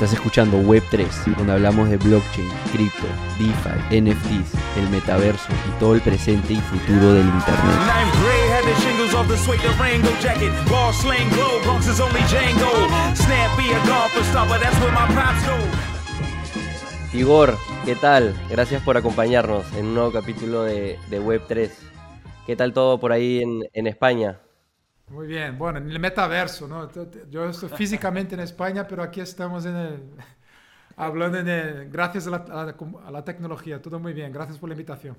[0.00, 3.06] Estás escuchando Web3, donde hablamos de blockchain, cripto,
[3.38, 7.76] DeFi, NFTs, el metaverso y todo el presente y futuro del Internet.
[17.12, 18.34] Igor, ¿qué tal?
[18.48, 21.70] Gracias por acompañarnos en un nuevo capítulo de, Web3.
[22.46, 24.38] ¿Qué tal todo por ahí en, en España?
[25.10, 26.88] Muy bien, bueno, en el metaverso, ¿no?
[27.28, 30.02] Yo estoy físicamente en España, pero aquí estamos en el,
[30.96, 32.36] hablando en el, gracias a la,
[33.04, 35.16] a la, tecnología, todo muy bien, gracias por la invitación.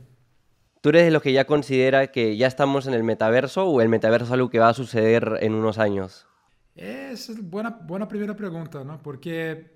[0.80, 3.90] ¿Tú eres de los que ya considera que ya estamos en el metaverso o el
[3.90, 6.26] metaverso es algo que va a suceder en unos años?
[6.74, 8.98] Es buena, buena primera pregunta, ¿no?
[9.04, 9.74] Porque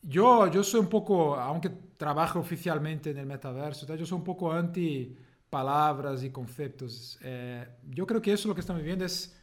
[0.00, 4.50] yo, yo soy un poco, aunque trabajo oficialmente en el metaverso, yo soy un poco
[4.50, 5.14] anti
[5.50, 7.18] palabras y conceptos.
[7.22, 9.36] Eh, yo creo que eso lo que estamos viviendo es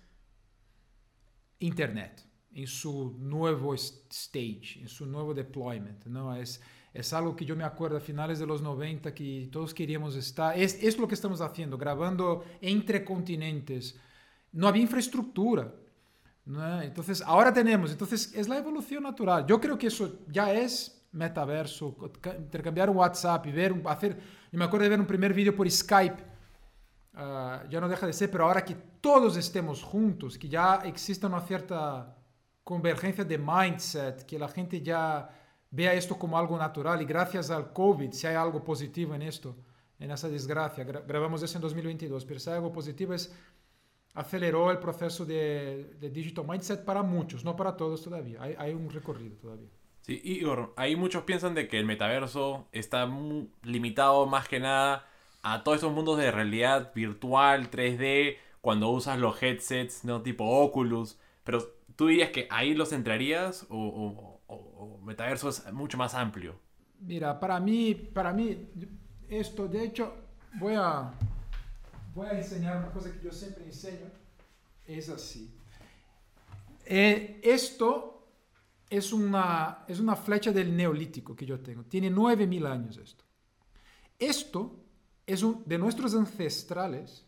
[1.59, 6.05] Internet en su nuevo stage, en su nuevo deployment.
[6.05, 6.35] ¿no?
[6.35, 6.61] Es,
[6.93, 10.57] es algo que yo me acuerdo a finales de los 90 que todos queríamos estar.
[10.57, 13.99] Es, es lo que estamos haciendo, grabando entre continentes.
[14.53, 15.71] No había infraestructura.
[16.45, 16.81] ¿no?
[16.81, 17.91] Entonces, ahora tenemos.
[17.91, 19.45] Entonces, es la evolución natural.
[19.45, 21.95] Yo creo que eso ya es metaverso,
[22.37, 24.17] intercambiar WhatsApp ver, hacer
[24.51, 26.23] yo me acuerdo de ver un primer vídeo por Skype.
[27.13, 31.27] Uh, ya no deja de ser, pero ahora que todos estemos juntos, que ya exista
[31.27, 32.15] una cierta
[32.63, 35.29] convergencia de mindset, que la gente ya
[35.71, 39.55] vea esto como algo natural y gracias al COVID, si hay algo positivo en esto,
[39.99, 43.33] en esa desgracia, grabamos eso en 2022, pero si hay algo positivo es
[44.13, 48.73] aceleró el proceso de, de digital mindset para muchos, no para todos todavía, hay, hay
[48.73, 49.69] un recorrido todavía.
[50.07, 53.05] Sí, Igor, ahí muchos piensan de que el metaverso está
[53.63, 55.05] limitado más que nada
[55.43, 60.21] a todos estos mundos de realidad virtual, 3D, cuando usas los headsets, ¿no?
[60.21, 61.19] Tipo Oculus.
[61.43, 61.61] Pero
[61.97, 66.55] tú dirías que ahí los entrarías o, o, metaverso es mucho más amplio.
[67.01, 68.69] Mira, para mí, para mí,
[69.27, 70.15] esto, de hecho,
[70.53, 71.11] voy a,
[72.15, 74.05] voy a enseñar una cosa que yo siempre enseño.
[74.85, 75.53] Es así.
[76.85, 78.16] Eh, esto
[78.89, 81.83] es una, es una flecha del neolítico que yo tengo.
[81.83, 83.25] Tiene 9000 años esto.
[84.17, 84.83] Esto
[85.25, 87.25] es un, de nuestros ancestrales.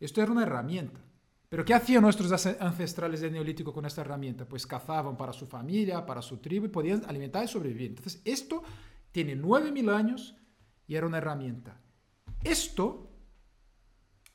[0.00, 1.00] Esto era una herramienta.
[1.48, 4.48] Pero ¿qué hacían nuestros ancestrales del neolítico con esta herramienta?
[4.48, 7.90] Pues cazaban para su familia, para su tribu y podían alimentar y sobrevivir.
[7.90, 8.62] Entonces, esto
[9.12, 10.36] tiene 9000 años
[10.88, 11.80] y era una herramienta.
[12.42, 13.12] Esto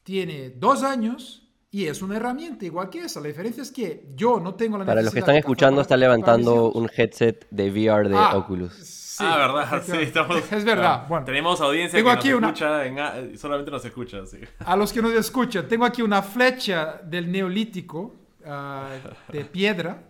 [0.04, 3.22] tiene dos años y es una herramienta igual que esa.
[3.22, 6.70] La diferencia es que yo no tengo la Para los que están escuchando, está levantando
[6.74, 9.18] un headset de VR de ah, Oculus.
[9.20, 11.08] ah, verdad, sí, estamos, es verdad.
[11.08, 14.40] Bueno, tenemos audiencia que nos escucha, en, solamente nos escucha, sí.
[14.60, 18.16] A los que nos escuchan, tengo aquí una flecha del neolítico
[18.46, 18.90] ah,
[19.32, 20.04] de piedra,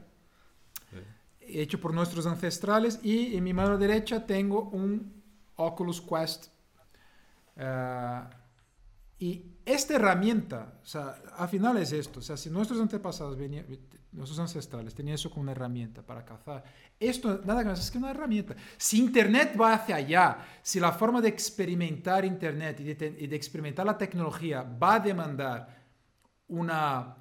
[1.42, 5.22] hecho por nuestros ancestrales, y en mi mano derecha tengo un
[5.58, 6.48] Oculus Quest.
[7.56, 8.41] Uh,
[9.22, 13.68] y esta herramienta, o sea, al final es esto, o sea, si nuestros antepasados venían,
[14.12, 16.64] nuestros ancestrales tenían eso como una herramienta para cazar,
[17.00, 18.56] esto nada más es que una herramienta.
[18.78, 23.36] Si Internet va hacia allá, si la forma de experimentar Internet y de, y de
[23.36, 25.68] experimentar la tecnología va a demandar
[26.48, 27.16] una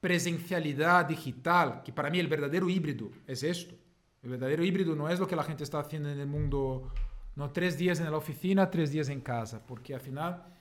[0.00, 3.76] presencialidad digital, que para mí el verdadero híbrido es esto.
[4.24, 6.90] El verdadero híbrido no es lo que la gente está haciendo en el mundo,
[7.36, 10.51] no tres días en la oficina, tres días en casa, porque al final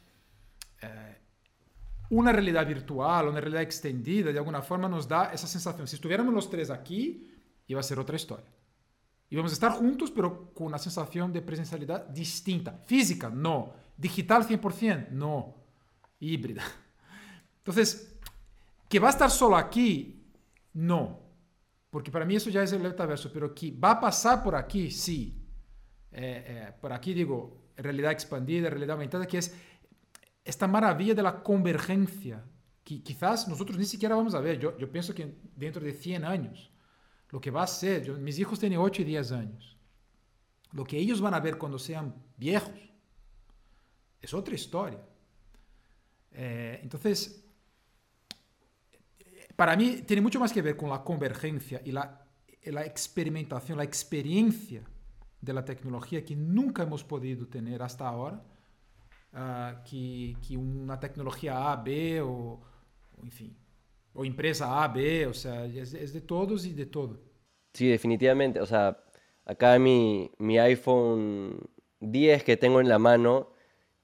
[2.11, 5.87] una realidad virtual, una realidad extendida, de alguna forma nos da esa sensación.
[5.87, 7.31] Si estuviéramos los tres aquí,
[7.67, 8.45] iba a ser otra historia.
[9.29, 12.73] Íbamos a estar juntos, pero con una sensación de presencialidad distinta.
[12.85, 13.73] Física, no.
[13.95, 15.55] Digital 100%, no.
[16.19, 16.63] Híbrida.
[17.59, 18.19] Entonces,
[18.89, 20.21] que va a estar solo aquí,
[20.73, 21.21] no.
[21.89, 24.91] Porque para mí eso ya es el metaverso, pero que va a pasar por aquí,
[24.91, 25.41] sí.
[26.11, 29.55] Eh, eh, por aquí digo, realidad expandida, realidad aumentada, que es
[30.44, 32.44] esta maravilla de la convergencia,
[32.84, 34.59] que quizás nosotros ni siquiera vamos a ver.
[34.59, 36.72] Yo, pienso que dentro de 100 años,
[37.29, 39.78] lo que va a ser, mis hijos tienen 8 y 10 años,
[40.72, 42.79] lo que ellos van a ver cuando sean viejos
[44.22, 44.99] es otra historia.
[46.32, 47.44] Eh, entonces,
[49.55, 52.26] para mí tiene mucho más que ver con la convergencia y la,
[52.64, 54.84] la experimentación, la experiencia
[55.40, 58.44] de la tecnología que nunca hemos podido tener hasta ahora
[59.33, 62.59] uh, que, que, una tecnología A, B o,
[63.23, 63.57] en fin,
[64.13, 67.19] o empresa A, B, o sea, es, es, de todos y de todo.
[67.73, 69.03] Sí, definitivamente, o sea,
[69.45, 71.69] acá mi, mi iPhone
[71.99, 73.53] 10 que tengo en la mano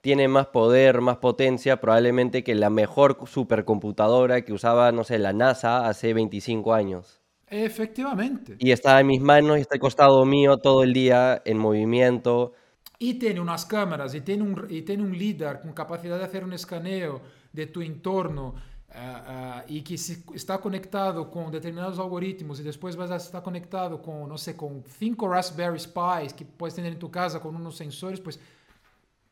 [0.00, 5.32] tiene más poder, más potencia probablemente que la mejor supercomputadora que usaba, no sé, la
[5.32, 7.20] NASA hace 25 años.
[7.50, 8.56] Efectivamente.
[8.58, 12.52] Y está en mis manos y está al costado mío todo el día en movimiento.
[13.00, 16.42] Y tiene unas cámaras y tiene un, y tiene un LIDAR con capacidad de hacer
[16.44, 17.20] un escaneo
[17.52, 18.54] de tu entorno
[18.90, 23.42] ah, ah, y que si está conectado con determinados algoritmos y después vas a estar
[23.42, 27.54] conectado con, no sé, con cinco Raspberry Pis que puedes tener en tu casa con
[27.54, 28.40] unos sensores, pues,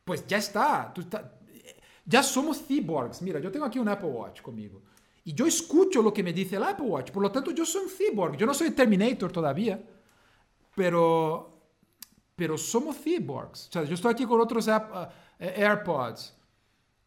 [0.04, 0.92] pues ya está.
[0.94, 1.32] Tú está-
[2.04, 3.20] ya somos cyborgs.
[3.22, 4.82] Mira, yo tengo aquí un Apple Watch conmigo.
[5.24, 7.10] Y yo escucho lo que me dice el Apple Watch.
[7.10, 8.36] Por lo tanto, yo soy un cyborg.
[8.36, 9.80] Yo no soy Terminator todavía.
[10.74, 11.55] Pero
[12.36, 13.68] pero somos cyborgs.
[13.68, 16.34] O sea, yo estoy aquí con otros app- eh, AirPods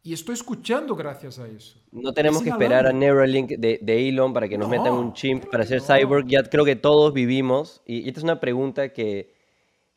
[0.02, 1.80] y estoy escuchando gracias a eso.
[1.92, 2.92] No tenemos Es que esperar a.
[2.94, 5.86] Neuralink de, de Elon para que nos No, metan un chip para ser no.
[5.88, 6.28] cyborg.
[6.28, 7.82] Ya creo que todos vivimos.
[7.86, 9.34] Y, y esta es una pregunta que,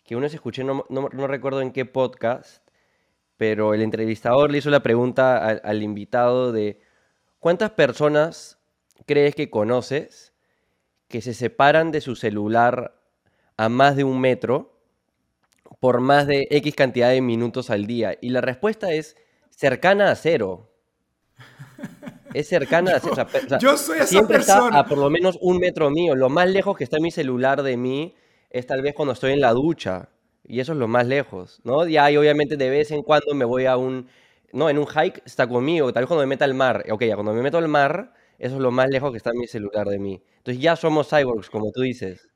[0.05, 2.67] que una vez escuché, no, no- no recuerdo en qué podcast,
[3.39, 6.81] pero el entrevistador le hizo la pregunta al, al invitado de
[7.39, 8.59] ¿cuántas personas
[9.07, 10.33] crees que conoces
[11.09, 13.01] que se separan de su celular
[13.57, 14.72] a más de un metro
[15.81, 18.17] por más de X cantidad de minutos al día?
[18.21, 19.17] Y la respuesta es
[19.51, 20.71] cercana a cero.
[22.35, 23.13] Es cercana a cero.
[23.13, 24.69] o sea, yo soy esa siempre persona.
[24.69, 26.15] está a por lo menos un metro mío.
[26.15, 28.15] Lo más lejos que está mi celular de mí
[28.49, 30.09] es tal vez cuando estoy en la ducha.
[30.45, 31.87] Y eso es lo más lejos, ¿no?
[31.87, 34.09] Y ahí obviamente de vez en cuando me voy a un...
[34.53, 35.93] No, en un hike está conmigo.
[35.93, 36.85] Tal vez cuando me meta al mar.
[36.91, 39.47] Ok, ya cuando me meto al mar, eso es lo más lejos que está mi
[39.47, 40.23] celular de mí.
[40.39, 42.29] Entonces ya somos cyborgs, como tú dices.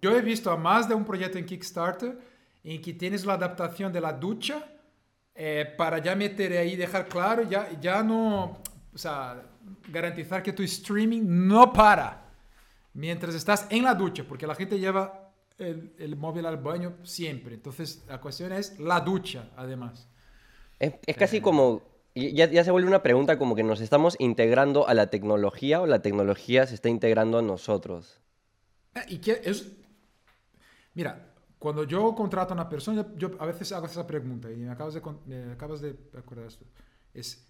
[0.00, 2.18] Yo he visto a más de un proyecto en Kickstarter
[2.64, 4.66] en que tienes la adaptación de la ducha
[5.34, 8.58] eh, para ya meter ahí, dejar claro, ya, ya no,
[8.92, 9.42] o sea,
[9.88, 12.24] garantizar que tu streaming no para
[12.94, 17.54] mientras estás en la ducha, porque la gente lleva el, el móvil al baño siempre.
[17.54, 20.08] Entonces, la cuestión es la ducha, además.
[20.78, 21.82] Es, es casi como,
[22.14, 25.80] y ya, ya se vuelve una pregunta como que nos estamos integrando a la tecnología
[25.80, 28.20] o la tecnología se está integrando a nosotros.
[28.94, 29.72] Eh, Y que es...
[30.94, 31.33] Mira,
[31.64, 34.92] cuando yo contrato a una persona, yo a veces hago esa pregunta y me acabas
[34.92, 36.66] de, me acabas de acordar esto.
[37.14, 37.48] Es,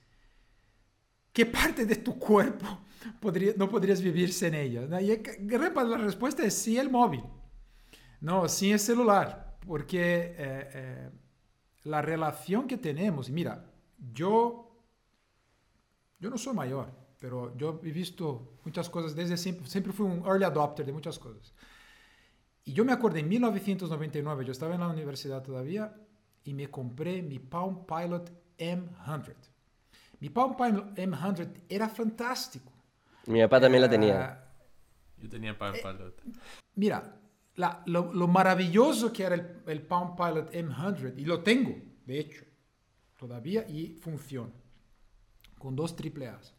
[1.32, 2.64] ¿qué parte de tu cuerpo
[3.20, 5.00] podría, no podrías vivir sin ella?
[5.00, 7.24] Y la respuesta es sí el móvil.
[8.20, 9.58] No, sin el celular.
[9.66, 11.10] Porque eh, eh,
[11.82, 13.68] la relación que tenemos, mira,
[14.12, 14.78] yo,
[16.20, 16.88] yo no soy mayor,
[17.18, 21.18] pero yo he visto muchas cosas desde siempre, siempre fui un early adopter de muchas
[21.18, 21.52] cosas.
[22.64, 25.94] Y yo me acuerdo en 1999, yo estaba en la universidad todavía
[26.44, 29.34] y me compré mi Palm Pilot M100.
[30.20, 32.72] Mi Palm Pilot M100 era fantástico.
[33.26, 34.24] Mi papá también la tenía.
[34.24, 34.48] Ah,
[35.18, 36.22] Yo tenía para Pilot.
[36.76, 37.20] Mira,
[37.56, 41.74] la- lo, lo maravilloso que era el, el Palm Pilot M100, y lo tengo,
[42.06, 42.44] de hecho,
[43.18, 44.52] todavía, y funciona,
[45.58, 46.54] con dos AAAs.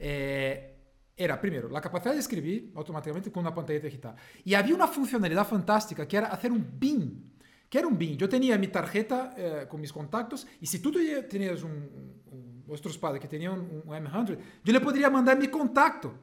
[0.00, 0.77] Eh,
[1.18, 4.14] era, primero, la capacidad de escribir automáticamente con una pantalla digital.
[4.44, 7.24] Y había una funcionalidad fantástica que era hacer un BIM.
[7.68, 8.16] ¿Qué era un BIM?
[8.16, 12.64] Yo tenía mi tarjeta eh, con mis contactos y si tú te- tenías un, un-
[12.66, 16.14] vuestros que tenían un, un M100, yo le podría mandar mi contacto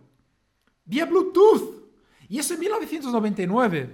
[0.86, 1.83] vía Bluetooth.
[2.30, 3.89] Y eso en 1999.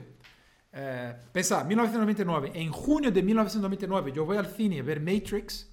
[0.74, 2.52] Eh, pensá, 1999.
[2.54, 5.70] En junio de 1999 yo voy al cine a ver Matrix.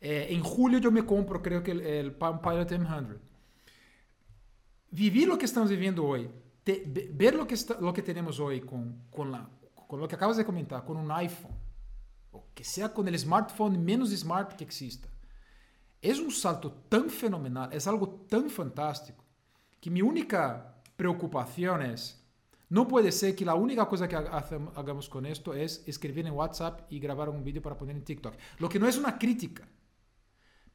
[0.00, 1.80] Eh, en julio yo me compro, creo que el,
[2.14, 3.18] Pilot M100.
[4.90, 6.28] Vivir lo que estamos viviendo hoy,
[6.64, 9.48] te- ve- ver lo que, está- lo que tenemos hoy con, con, la,
[9.86, 11.54] con lo que acabas de comentar, con un iPhone,
[12.32, 15.08] o que sea con el smartphone menos smart que exista,
[16.02, 19.24] es un salto tan fenomenal, es algo tan fantástico,
[19.80, 22.16] que mi única preocupación es,
[22.68, 26.82] no puede ser que la única cosa que hagamos con esto es escribir en WhatsApp
[26.90, 28.34] y grabar un vídeo para poner en TikTok.
[28.58, 29.68] Lo que no es una crítica.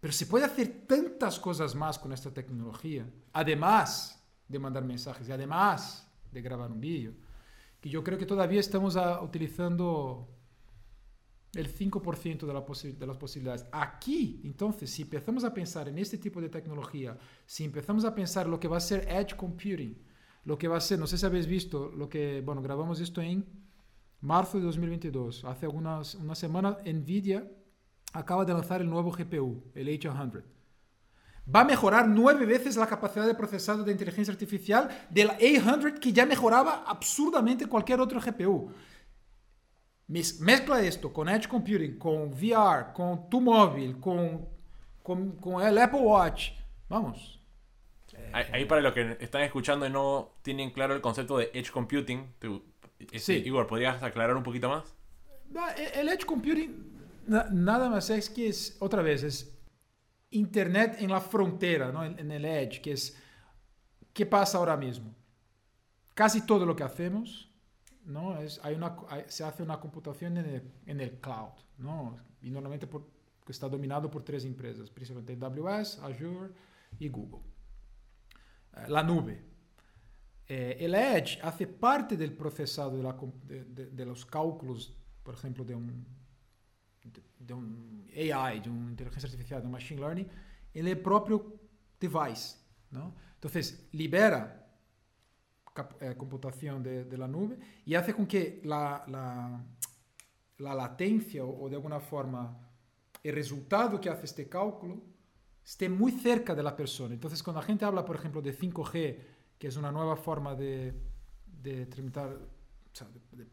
[0.05, 5.31] Pero se puede hacer tantas cosas más con esta tecnología, además de mandar mensajes y
[5.31, 7.15] además de grabar un vídeo,
[7.81, 10.29] que yo creo que todavía estamos utilizando
[11.55, 13.65] el 5% de, de las posibilidades.
[13.71, 18.47] Aquí, entonces, si empezamos a pensar en este tipo de tecnología, si empezamos a pensar
[18.47, 19.97] lo que va a ser edge computing,
[20.43, 23.21] lo que va a ser, no sé si habéis visto, lo que, bueno, grabamos esto
[23.21, 23.43] en
[24.21, 27.49] marzo de 2022, hace algunas una semana, Nvidia
[28.15, 30.43] acaba de lanzar el nuevo GPU, el H100.
[31.53, 36.11] Va a mejorar nueve veces la capacidad de procesado de inteligencia artificial del A100 que
[36.11, 38.71] ya mejoraba absurdamente cualquier otro GPU.
[40.09, 44.47] Mez- Mezcla esto con Edge Computing, con VR, con tu móvil, con,
[45.03, 46.51] con, con el Apple Watch.
[46.89, 47.39] Vamos.
[48.33, 52.33] Ahí, para los que están escuchando y no tienen claro el concepto de Edge Computing,
[52.39, 52.63] tú-
[52.99, 53.33] este, Sí.
[53.45, 54.95] Igor, ¿podrías aclarar un poquito más?
[55.77, 56.94] E- El Edge Computing
[57.27, 59.57] na- nada más es que es, otra vez, es
[60.31, 62.03] Internet en la frontera, ¿no?
[62.03, 63.17] en, el Edge, que es,
[64.13, 65.13] ¿qué pasa ahora mismo?
[66.15, 67.51] casi todo lo que hacemos,
[68.05, 68.39] ¿no?
[68.39, 68.95] Es, hay una,
[69.27, 72.17] se hace una computación en el, en el cloud, ¿no?
[72.41, 72.87] Y normalmente
[73.47, 76.49] está dominado por tres empresas, principalmente AWS, Azure
[76.97, 77.41] y Google.
[78.77, 79.43] Eh, la nube.
[80.47, 86.05] Eh, el Edge hace parte del procesado de los cálculos, por ejemplo, de un,
[87.45, 90.27] de, un AI, de una inteligencia artificial, de un machine learning,
[90.73, 91.59] en el propio
[91.99, 92.57] device.
[92.91, 93.15] ¿no?
[93.35, 94.61] Entonces, libera
[95.99, 99.63] eh, computación de, la nube y hace con que la, la,
[100.59, 102.57] la latencia o, de alguna forma
[103.23, 105.01] el resultado que hace este cálculo
[105.63, 107.13] esté muy cerca de la persona.
[107.13, 109.19] Entonces, cuando la gente habla, por ejemplo, de 5G,
[109.57, 110.93] que es una nueva forma de,
[111.45, 112.37] de tramitar,
[113.31, 113.45] de-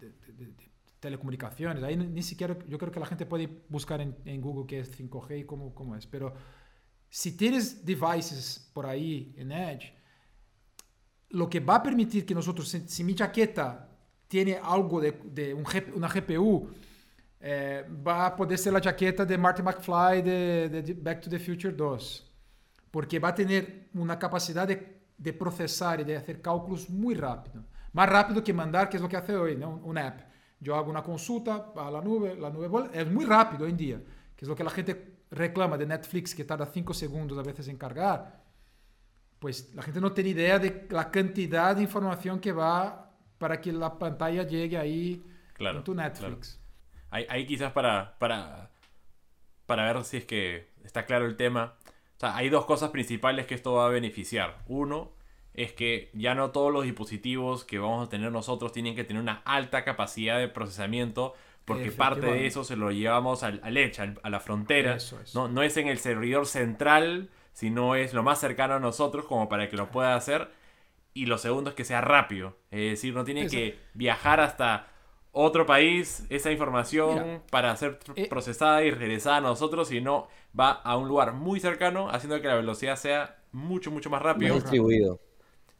[0.00, 0.73] de
[1.04, 4.80] telecomunicaciones, ahí ni, siquiera yo creo que la gente puede buscar en, en Google qué
[4.80, 6.26] es 5G y cómo, cómo es, pero
[7.10, 9.86] si tienes devices por ahí en Edge,
[11.30, 13.88] lo que va a permitir que nosotros, si, si mi chaqueta
[14.28, 16.68] tiene algo de, de un una GPU,
[17.40, 21.38] eh, va a poder ser la chaqueta de Marty McFly de- de Back to the
[21.38, 22.30] Future 2.
[22.90, 24.76] Porque va a tener una capacidad de,
[25.18, 27.64] de procesar y de hacer cálculos muy rápido.
[27.92, 29.80] Más rápido que mandar, que es lo que hace hoy, ¿no?
[29.84, 30.20] una app.
[30.64, 33.76] Yo hago una consulta a la nube, la nube vuelve- es muy rápido hoy en
[33.76, 33.98] día,
[34.34, 37.68] que es lo que la gente reclama de Netflix, que tarda 5 segundos a veces
[37.68, 38.42] en cargar.
[39.38, 43.72] Pues la gente no tiene idea de la cantidad de información que va para que
[43.72, 46.58] la pantalla llegue ahí Claro, en tu Netflix.
[47.10, 48.70] Ahí, ahí quizás para, para,
[49.66, 51.74] para ver si es que está claro el tema.
[52.16, 54.62] O sea, hay dos cosas principales que esto va a beneficiar.
[54.66, 55.12] Uno
[55.54, 59.22] es que ya no todos los dispositivos que vamos a tener nosotros tienen que tener
[59.22, 61.34] una alta capacidad de procesamiento
[61.64, 64.96] porque parte de eso se lo llevamos al, al edge, al- a la frontera.
[64.96, 65.14] Es.
[65.34, 69.48] No, no es en el servidor central, sino es lo más cercano a nosotros como
[69.48, 70.48] para que lo pueda hacer.
[71.14, 72.56] Y lo segundo es que sea rápido.
[72.70, 73.52] Es decir, no tiene Eso.
[73.56, 74.88] que viajar hasta
[75.32, 80.70] otro país esa información Mira, para ser eh, procesada y regresada a nosotros, sino va
[80.72, 84.54] a un lugar muy cercano, haciendo que la velocidad sea mucho, mucho más Más rápido.
[84.56, 85.20] distribuido.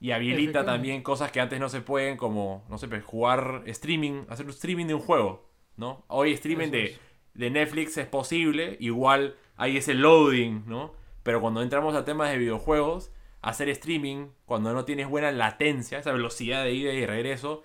[0.05, 4.25] Y habilita también cosas que antes no se pueden, como, no sé, pues, jugar streaming,
[4.29, 6.05] hacer un streaming de un juego, ¿no?
[6.09, 6.99] Hoy streaming de,
[7.33, 10.93] de Netflix es posible, igual hay ese loading, ¿no?
[11.23, 16.13] Pero cuando entramos a temas de videojuegos, hacer streaming, cuando no tienes buena latencia, esa
[16.13, 17.63] velocidad de ida y regreso,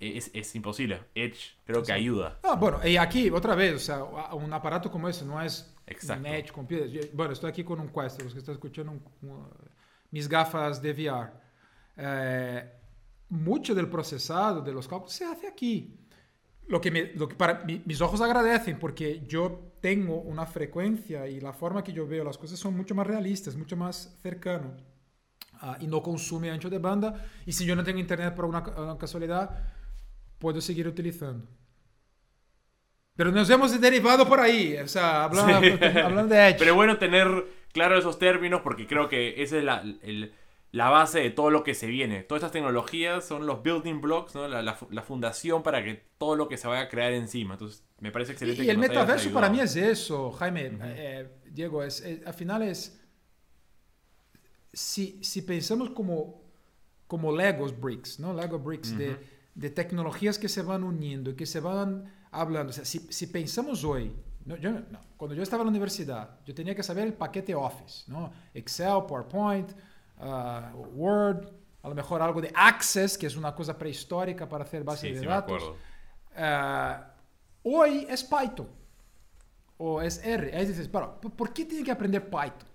[0.00, 1.00] es, es imposible.
[1.14, 2.38] Edge creo que ayuda.
[2.42, 6.26] Ah, bueno, y aquí, otra vez, o sea, un aparato como ese no es Exacto.
[6.26, 7.10] un Edge computer.
[7.12, 9.46] Bueno, estoy aquí con un Quest, los que están escuchando un- un-
[10.10, 11.41] mis gafas de VR.
[11.96, 12.70] Eh,
[13.28, 15.98] mucho del procesado de los cálculos se hace aquí.
[16.68, 21.26] Lo que, me- lo que para mi- mis ojos agradecen porque yo tengo una frecuencia
[21.26, 24.76] y la forma que yo veo las cosas son mucho más realistas, mucho más cercano
[25.60, 27.24] ah, y no consume ancho de banda.
[27.46, 29.50] Y si yo no tengo internet por una, una casualidad,
[30.38, 31.46] puedo seguir utilizando.
[33.14, 35.84] Pero nos hemos derivado por ahí, o sea, hablando, Sí.
[35.98, 36.56] hablando de Edge.
[36.58, 37.28] Pero bueno tener
[37.72, 40.32] claro esos términos porque creo que esa es la, el-
[40.72, 42.22] la base de todo lo que se viene.
[42.22, 44.48] Todas estas tecnologías son los building blocks, ¿no?
[44.48, 47.54] la, la la fundación para que todo lo que se vaya a crear encima.
[47.54, 48.62] Entonces, me parece excelente.
[48.62, 52.62] Y, que el metaverso para mí es eso, Jaime, eh, Diego, es, es- al final
[52.62, 52.98] es,
[54.72, 56.42] si, si pensamos como,
[57.06, 58.32] como Legos bricks, ¿no?
[58.34, 59.16] Lego bricks de,
[59.54, 62.70] de tecnologías que se van uniendo y que se van hablando.
[62.70, 64.12] O sea, si, si pensamos hoy,
[64.44, 67.54] no, yo, no, cuando yo estaba en la universidad, yo tenía que saber el paquete
[67.54, 68.32] Office, ¿no?
[68.54, 69.72] Excel, PowerPoint,
[70.22, 71.48] ah, Word,
[71.82, 75.14] a lo mejor algo de Access, que es una cosa prehistórica para hacer bases Sí,
[75.14, 75.72] de sí datos.
[76.36, 77.12] Ah,
[77.64, 78.68] hoy es Python
[79.78, 80.56] o es R.
[80.56, 82.68] Ahí dices, pero ¿por- ¿por qué tiene que aprender Python?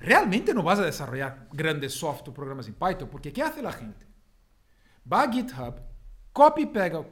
[0.00, 4.04] Realmente no vas a desarrollar grandes software programas en Python, porque ¿qué hace la gente?
[5.10, 5.80] Va a GitHub,
[6.32, 7.04] copy pega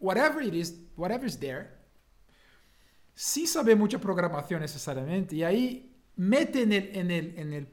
[0.00, 1.68] whatever it is, whatever is there,
[3.14, 7.68] sin saber mucha programación necesariamente, y ahí mete en el, en el, en el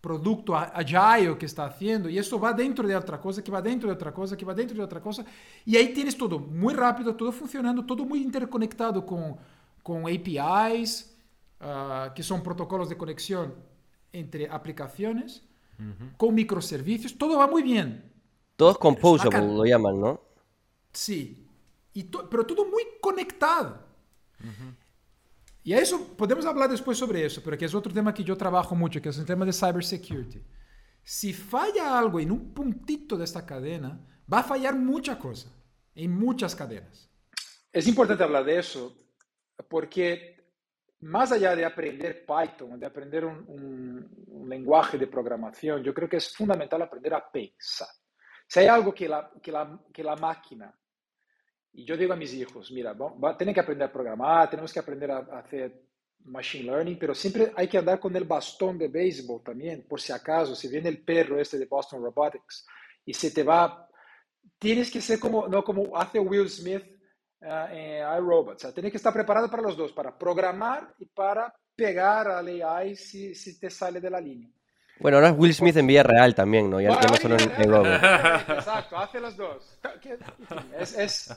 [0.00, 3.60] producto a- agile que está haciendo, y eso va dentro de otra cosa, que va
[3.60, 5.24] dentro de otra cosa, que va dentro de otra cosa,
[5.64, 9.36] y ahí tienes todo muy rápido, todo funcionando, todo muy interconectado con,
[9.82, 11.14] con APIs,
[11.60, 13.54] ah, que son protocolos de conexión
[14.12, 15.42] entre aplicaciones,
[16.18, 18.04] con microservicios, todo va muy bien.
[18.56, 20.20] Todos composable Sacan- lo llaman, ¿no?
[20.92, 21.46] Sí,
[21.94, 23.78] y to- pero todo muy conectado.
[25.62, 28.36] Y a eso podemos hablar después sobre eso, pero que es otro tema que yo
[28.36, 30.42] trabajo mucho, que es el tema de cybersecurity.
[31.02, 34.00] Si falla algo en un puntito de esta cadena,
[34.32, 35.50] va a fallar mucha cosa,
[35.94, 37.10] en muchas cadenas.
[37.72, 38.96] Es importante hablar de eso
[39.68, 40.40] porque
[41.00, 46.16] más allá de aprender Python, de aprender un, un, lenguaje de programación, yo creo que
[46.16, 47.88] es fundamental aprender a pensar.
[48.46, 50.76] Si hay algo que la, que la, que la máquina,
[51.72, 54.80] y yo digo a mis hijos, mira, va, tienen que aprender a programar, tenemos que
[54.80, 55.90] aprender a, a hacer
[56.24, 60.12] machine learning, pero siempre hay que andar con el bastón de béisbol también, por si
[60.12, 62.66] acaso, si viene el perro este de Boston Robotics
[63.04, 63.88] y se te va,
[64.58, 66.84] tienes que ser como, no como hace Will Smith
[67.40, 71.06] uh, en iRobot, o sea, tienes que estar preparado para los dos, para programar y
[71.06, 74.50] para pegar al AI si, si te sale de la línea.
[74.98, 76.78] Bueno, ahora es Will Smith en vida real también, ¿no?
[76.78, 79.78] Ya, no solo en, en Exacto, hace los dos.
[80.78, 81.34] Es, es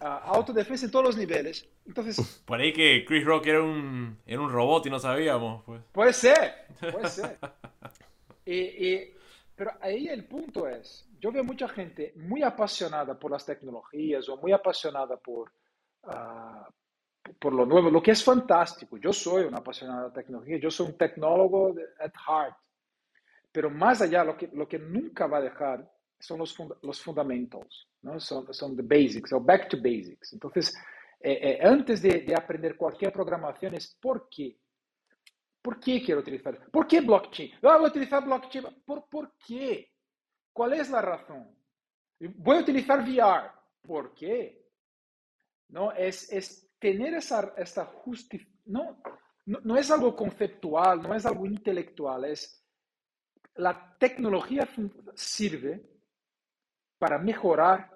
[0.00, 1.68] autodefensa en todos los niveles.
[1.86, 5.64] Entonces, Por ahí que Chris Rock era un, era un robot y no sabíamos.
[5.64, 5.82] Pues.
[5.92, 7.38] Puede ser, puede ser.
[8.44, 9.14] y, y,
[9.54, 14.36] pero ahí el punto es, yo veo mucha gente muy apasionada por las tecnologías o
[14.36, 15.50] muy apasionada por,
[16.04, 18.98] uh, por lo nuevo, lo que es fantástico.
[18.98, 22.56] Yo soy un apasionado de tecnología, yo soy un tecnólogo at heart.
[23.50, 27.00] Pero más allá, lo que, lo que nunca va a dejar son los, fund los
[27.00, 28.18] fundamentos, ¿no?
[28.18, 30.32] son, son the basics, o back to basics.
[30.32, 30.74] Entonces,
[31.20, 34.58] eh, eh, antes de, de, aprender cualquier programación es por qué.
[35.60, 36.70] ¿Por qué quiero utilizar?
[36.70, 37.52] ¿Por qué blockchain?
[37.62, 38.66] Ah, voy a utilizar blockchain.
[38.84, 39.92] ¿Por, ¿Por qué?
[40.52, 41.56] ¿Cuál es la razón?
[42.20, 43.50] Voy a utilizar VR.
[43.82, 44.64] ¿Por qué?
[45.68, 45.92] ¿No?
[45.92, 48.56] Es, es tener esa, esta justificación.
[48.66, 49.02] No,
[49.46, 52.64] no, no es algo conceptual, no es algo intelectual, es
[53.56, 54.68] la tecnología
[55.14, 55.95] sirve
[56.98, 57.90] para mejorar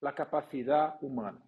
[0.00, 1.42] la capacidad humana.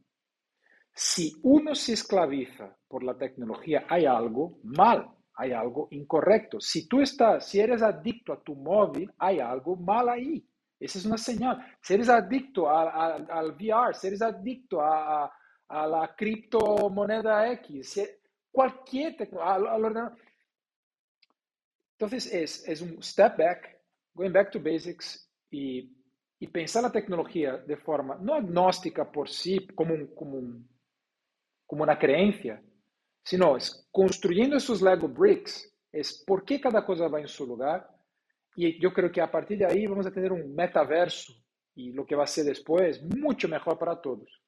[0.93, 6.61] Si uno se esclaviza por la tecnología, hay algo mal, hay algo incorrecto.
[6.61, 10.45] Si tú estás, si eres adicto a tu móvil, hay algo mal ahí.
[10.81, 11.65] Esa es una señal.
[11.81, 15.33] Si eres adicto a, a, al VR, si eres adicto a,
[15.69, 18.03] a la criptomoneda X, si,
[18.51, 20.17] cualquier tecnología,
[21.93, 23.81] entonces es, es un step back,
[24.15, 25.98] going back to basics y,
[26.41, 30.69] y pensar la tecnología de forma no agnóstica por sí, como, un, como, un,
[31.67, 32.63] como una creencia,
[33.23, 37.89] sino es construyendo esos Lego bricks, es por qué cada cosa va en su lugar.
[38.57, 41.33] Y yo creo que a partir de ahí vamos a tener un metaverso
[41.75, 44.43] y lo que va a ser después mucho mejor para todos.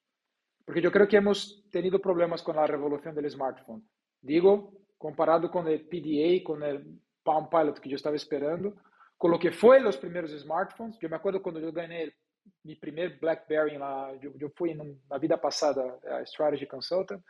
[0.65, 3.89] Porque yo creo que hemos tenido problemas con la revolución del smartphone.
[4.21, 8.75] Digo, comparado con el PDA, con el Palm Pilot que yo estaba esperando,
[9.21, 10.99] con lo que fue los primeros smartphones.
[10.99, 12.15] Yo me acuerdo cuando yo gané
[12.63, 17.23] mi primer BlackBerry, la, yo, yo, fui en una vida pasada a Strategy Consultant,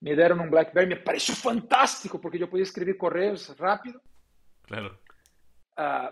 [0.00, 4.00] me dieron un BlackBerry, me pareció fantástico porque yo podía escribir correos rápido.
[4.62, 4.98] Claro.
[5.76, 6.08] Uh,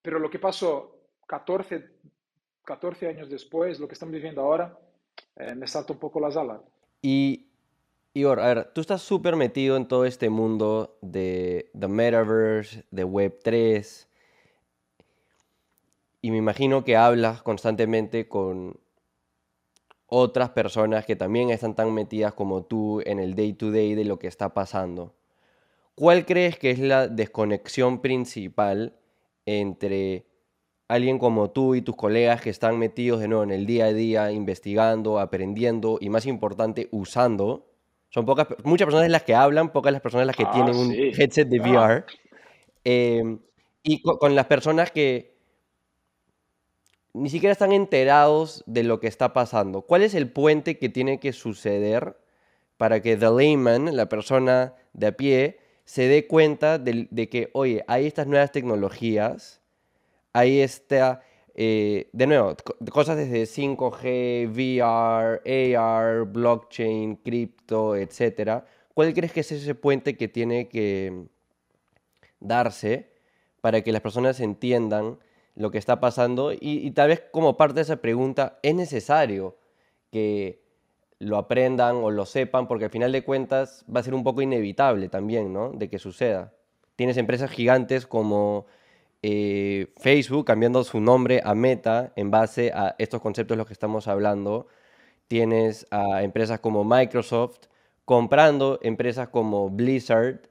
[0.00, 1.90] pero lo que pasó 14,
[2.64, 4.74] 14 años después, lo que estamos viviendo ahora,
[5.36, 6.62] eh, me salta un poco las alas.
[7.02, 7.50] Y
[8.14, 13.04] Igor, a ver, tú estás súper metido en todo este mundo de The Metaverse, de
[13.04, 14.06] Web3,
[16.22, 18.80] y me imagino que hablas constantemente con
[20.06, 24.04] otras personas que también están tan metidas como tú en el day to day de
[24.04, 25.14] lo que está pasando.
[25.94, 28.96] ¿Cuál crees que es la desconexión principal
[29.46, 30.26] entre
[30.88, 33.92] alguien como tú y tus colegas que están metidos de nuevo en el día a
[33.92, 37.66] día, investigando, aprendiendo y más importante, usando
[38.10, 40.92] son pocas, muchas personas las que hablan, pocas las personas las que Ah, tienen un
[40.92, 41.62] headset de Ah.
[41.62, 42.04] VR.
[42.84, 43.38] Eh,
[43.82, 45.35] y co- con, las personas que
[47.16, 49.82] ni siquiera están enterados de lo que está pasando.
[49.82, 52.16] ¿Cuál es el puente que tiene que suceder
[52.76, 57.82] para que the layman, la persona de a pie, se dé cuenta de, que, oye,
[57.88, 59.60] hay estas nuevas tecnologías,
[60.34, 61.22] hay esta,
[61.54, 68.66] eh, de nuevo, co- cosas desde 5G, VR, AR, blockchain, cripto, etcétera.
[68.92, 71.24] ¿Cuál crees que es ese puente que tiene que
[72.40, 73.08] darse
[73.62, 75.18] para que las personas entiendan
[75.56, 76.52] lo que está pasando?
[76.52, 79.56] Y, tal vez como parte de esa pregunta, ¿es necesario
[80.12, 80.62] que
[81.18, 82.68] lo aprendan o lo sepan?
[82.68, 85.72] Porque al final de cuentas va a ser un poco inevitable también, ¿no?
[85.72, 86.52] De que suceda.
[86.94, 88.66] Tienes empresas gigantes como
[89.22, 93.72] eh, Facebook cambiando su nombre a Meta en base a estos conceptos de los que
[93.72, 94.68] estamos hablando.
[95.28, 97.66] Tienes a empresas como Microsoft
[98.04, 100.48] comprando empresas como Blizzard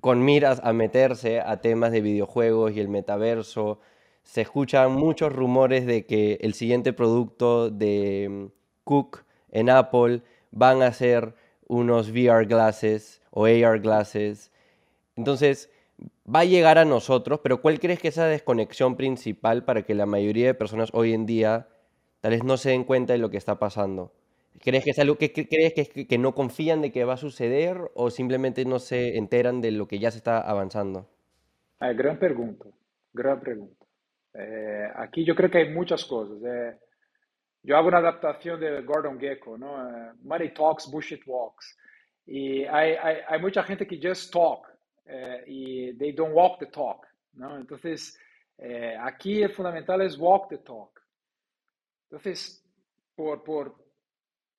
[0.00, 3.80] con miras a meterse a temas de videojuegos y el metaverso.
[4.22, 8.46] Se escuchan muchos rumores de que el siguiente producto de mm,
[8.84, 11.34] Cook en Apple van a ser
[11.68, 14.52] unos VR glasses o AR glasses.
[15.16, 15.70] Entonces,
[16.26, 19.94] va a llegar a nosotros, pero ¿cuál crees que es esa desconexión principal para que
[19.94, 21.68] la mayoría de personas hoy en día
[22.20, 24.12] tal vez no se den cuenta de lo que está pasando?
[24.60, 27.90] ¿Crees que es algo que, crees que, que no confían de que va a suceder
[27.94, 31.08] o simplemente no se enteran de lo que ya se está avanzando?
[31.80, 32.66] Ah, gran pregunta,
[33.12, 33.81] gran pregunta.
[34.34, 36.38] Eh, aquí yo creo que hay muchas cosas.
[36.42, 36.78] Eh.
[37.62, 39.88] yo hago una adaptación de Gordon Gecko, ¿no?
[39.88, 41.78] Eh, money talks, bullshit walks.
[42.26, 44.68] Y hay, hay, hay, mucha gente que just talk
[45.46, 47.58] y they don't walk the talk, ¿no?
[47.58, 48.16] Entonces,
[49.00, 51.02] aquí el fundamental es walk the talk.
[52.04, 52.64] Entonces,
[53.16, 53.74] por, por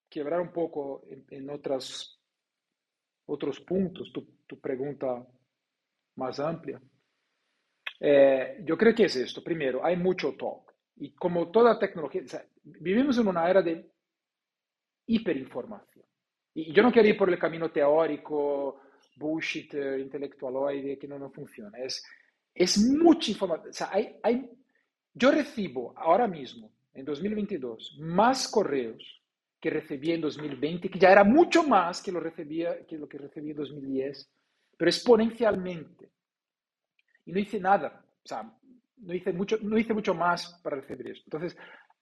[0.10, 2.20] quebrar un poco en, en otras,
[3.26, 5.26] otros puntos, tu, tu pregunta
[6.16, 6.82] más amplia.
[8.06, 9.42] Eh, yo creo que es esto.
[9.42, 10.74] Primero, hay mucho talk.
[10.98, 12.22] Y como toda tecnología,
[12.63, 13.89] vivimos en una era de
[15.08, 16.06] hiperinformación.
[16.54, 18.82] Y yo no quiero ir por el camino teórico,
[19.16, 21.78] bullshit, eh, intelectualoide, que no, no funciona.
[21.78, 22.06] Es,
[22.54, 23.70] es mucha información.
[23.70, 24.50] O sea, hay, hay,
[25.13, 29.22] yo recibo ahora mismo, en 2022, más correos
[29.62, 33.18] que recibí en 2020, que ya era mucho más que lo, recibía, que lo que
[33.18, 34.30] recibí en 2010,
[34.76, 36.12] pero exponencialmente
[37.26, 38.04] y no hice nada.
[38.24, 38.52] O sea,
[38.98, 41.24] no hice mucho, no hice mucho más para recibir esto.
[41.26, 41.58] Entonces,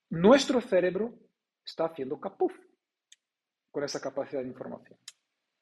[0.09, 1.13] nuestro cerebro
[1.65, 2.53] está haciendo capuf
[3.71, 4.97] con esa capacidad de información,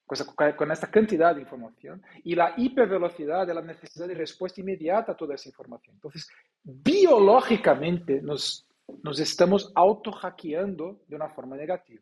[0.06, 5.12] con, esa, con cantidad de información y la hipervelocidad de la necesidad de respuesta inmediata
[5.12, 5.95] a toda esa información.
[5.95, 6.28] Entonces,
[6.63, 8.67] biológicamente nos,
[9.04, 12.02] nos estamos auto-hackeando de una forma negativa.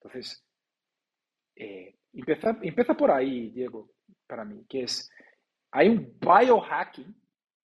[0.00, 0.42] Entonces,
[1.54, 3.90] eh, empieza, empieza por ahí, Diego,
[4.26, 5.10] para mí, que es
[5.76, 7.14] hay un biohacking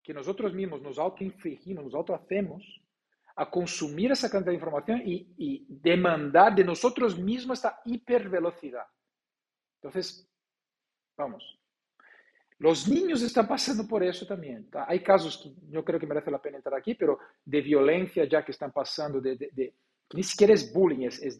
[0.01, 2.81] que nosotros mismos nos autoinfligimos, nos autohacemos
[3.35, 8.85] a consumir esa cantidad de información y, y demandar de nosotros mismos esta hipervelocidad.
[9.75, 10.27] Entonces,
[11.15, 11.59] vamos,
[12.57, 14.67] los niños están pasando por eso también.
[14.87, 18.43] Hay casos que yo creo que merece la pena entrar aquí, pero de violencia ya
[18.43, 19.75] que están pasando, de, de, de
[20.09, 21.37] que ni siquiera es bullying, es, es,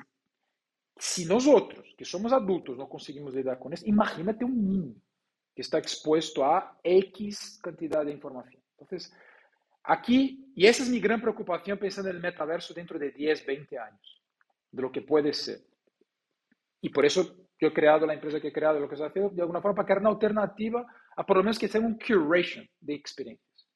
[0.95, 5.01] si nosotros, que somos adultos, no conseguimos lidiar con eso, imagínate un niño
[5.59, 8.63] que está expuesto a X cantidad de información.
[8.77, 9.13] Entonces,
[9.83, 13.77] aquí, y esa es mi gran preocupación pensando en el metaverso dentro de 10, 20
[13.77, 14.23] años,
[14.71, 15.59] de lo que puede ser.
[16.79, 19.19] Y por eso yo he creado la empresa que he creado, lo que se hace
[19.19, 22.65] de alguna forma para crear una alternativa a por lo menos que sea un curation
[22.79, 23.67] de experiencias.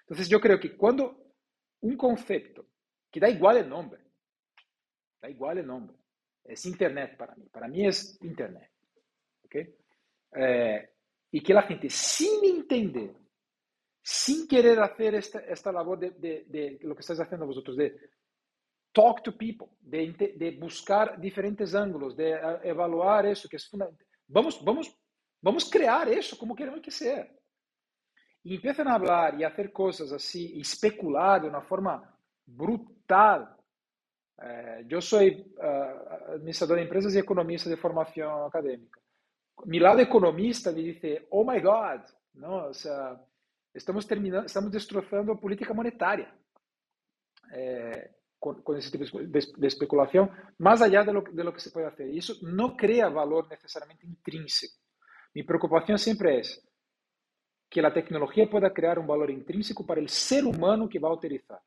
[0.00, 1.32] Entonces yo creo que cuando
[1.82, 2.66] un concepto,
[3.08, 4.02] que da igual el nombre,
[5.22, 5.96] da igual el nombre,
[6.42, 8.68] es Internet para mí, para mí es Internet.
[9.44, 9.76] ¿okay?
[10.34, 10.90] Eh,
[11.30, 13.14] y que la gente, sin entender,
[14.02, 17.96] sin querer hacer esta, esta labor de, de, de, lo que estáis haciendo vosotros, de
[18.92, 22.32] talk to people, de, de buscar diferentes ángulos, de
[22.64, 24.06] evaluar eso, que es fundamental.
[24.26, 24.92] Vamos, vamos,
[25.40, 27.28] vamos a crear eso como queremos que sea.
[28.42, 33.54] Y empiezan a hablar y a hacer cosas así, y especular de una forma brutal.
[34.42, 39.00] Eh, yo soy uh, administrador de empresas y economista de formación académica
[39.66, 42.00] mi lado economista me dice, oh my God,
[42.34, 42.66] ¿no?
[42.66, 43.20] O sea,
[43.72, 46.34] estamos, terminando, estamos destrozando política monetaria
[47.52, 51.60] eh, con, con, ese tipo de, de, especulación, más allá de lo, de lo que
[51.60, 52.08] se puede hacer.
[52.08, 54.78] Y eso no crea valor necesariamente intrínseco.
[55.34, 56.66] Mi preocupación siempre es
[57.68, 61.14] que la tecnología pueda crear un valor intrínseco para el ser humano que va a
[61.14, 61.60] utilizar.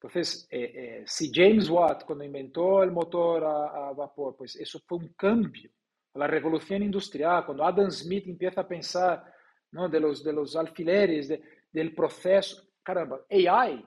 [0.00, 4.80] Entonces, eh, eh, si James Watt, cuando inventó el motor a, a vapor, pues eso
[4.86, 5.70] fue un cambio
[6.14, 9.24] la revolución industrial, cuando Adam Smith empieza a pensar
[9.72, 9.88] ¿no?
[9.88, 13.84] de, los, de los alfileres, de, del proceso, caramba, AI,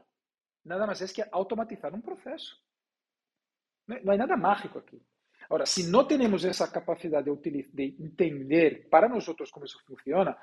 [0.65, 2.55] nada más es que automatizar un proceso.
[3.87, 5.01] No hay nada mágico aquí.
[5.49, 10.37] Ahora, si no tenemos esa capacidad de, de entender para nosotros cómo eso funciona,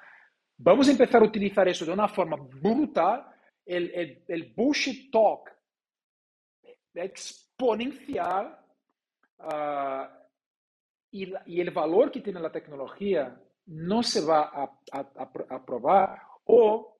[0.56, 3.26] vamos a empezar a utilizar eso de una forma brutal,
[3.66, 5.50] el, el, el bullshit talk
[6.94, 8.58] exponencial.
[9.38, 10.23] Uh,
[11.14, 16.20] y, y, el valor que tiene la tecnología no se va a, a, a, probar
[16.46, 16.98] o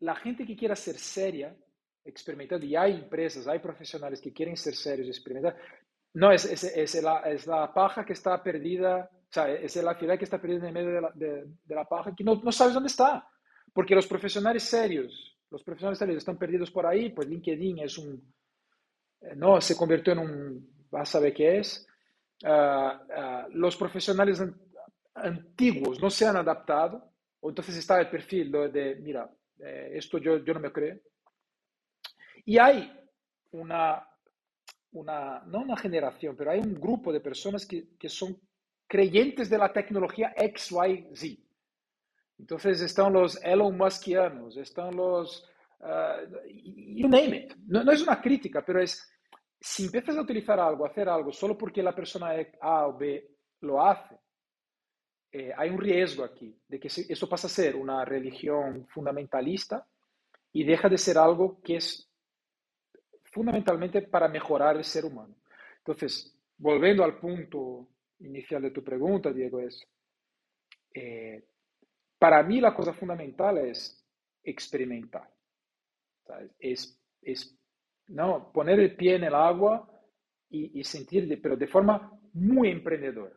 [0.00, 1.54] la gente que quiera ser seria,
[2.02, 5.58] experimentando, y hay empresas, hay profesionales que quieren ser serios, experimentar,
[6.14, 9.94] no, es, es, es, la, es la paja que está perdida, o sea, es la
[9.94, 12.50] fila que está perdida en medio de la, de, de la paja que no, no
[12.50, 13.28] sabes dónde está,
[13.74, 18.32] porque los profesionales serios, los profesionales serios están perdidos por ahí, pues LinkedIn es un,
[19.20, 21.86] eh, no, se convirtió en un, vas a saber qué es,
[22.44, 24.60] uh, los profesionales an
[25.14, 30.54] antiguos no se han adaptado, entonces está el perfil de mira, eh, esto yo, yo
[30.54, 30.98] no me creo.
[32.44, 32.92] Y hay
[33.52, 34.06] una,
[34.92, 38.38] una, no una generación, pero hay un grupo de personas que, que son
[38.86, 41.38] creyentes de la tecnología XYZ.
[42.38, 45.48] Entonces están los Elon Muskianos, están los,
[45.80, 47.54] uh, you name it.
[47.66, 49.08] No, no, es una crítica, pero es,
[49.66, 53.30] si empiezas a utilizar algo, a hacer algo, solo porque la persona A o B
[53.60, 54.14] lo hace,
[55.32, 59.88] eh, hay un riesgo aquí de que eso pasa a ser una religión fundamentalista
[60.52, 62.06] y deja de ser algo que es
[63.32, 65.34] fundamentalmente para mejorar el ser humano.
[65.78, 69.82] Entonces, volviendo al punto inicial de tu pregunta, Diego, es,
[70.92, 71.42] eh,
[72.18, 74.04] para mí la cosa fundamental es
[74.42, 75.32] experimentar.
[76.58, 77.58] Es, es
[78.08, 79.88] no, poner el pie en el agua
[80.50, 83.34] y, y sentir, pero de forma muy emprendedora.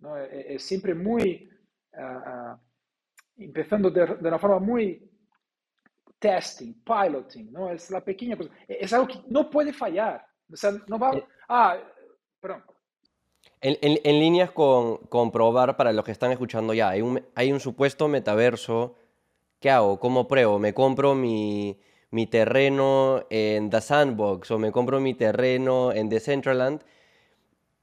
[0.00, 0.16] ¿no?
[0.16, 1.48] Es, siempre muy,
[1.92, 2.56] uh, uh,
[3.36, 5.10] empezando de, de, una forma muy
[6.18, 7.70] testing, piloting, ¿no?
[7.70, 8.50] Es la pequeña cosa.
[8.66, 10.26] Es algo que no puede fallar.
[10.50, 11.12] O sea, no va...
[11.48, 11.76] Ah,
[12.40, 12.64] perdón.
[13.60, 17.24] En, en, en líneas con, con, probar para los que están escuchando ya, hay un,
[17.34, 18.96] hay un supuesto metaverso.
[19.60, 19.98] ¿Qué hago?
[19.98, 20.58] ¿Cómo pruebo?
[20.58, 21.78] ¿Me compro mi,
[22.10, 26.82] mi terreno en The Sandbox o me compro mi terreno en Decentraland?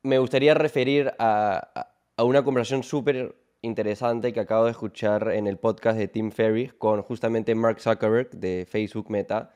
[0.02, 5.58] Me gustaría referir a, a una conversación súper interesante que acabo de escuchar en el
[5.58, 9.54] podcast de Tim Ferriss con justamente Mark Zuckerberg de Facebook Meta.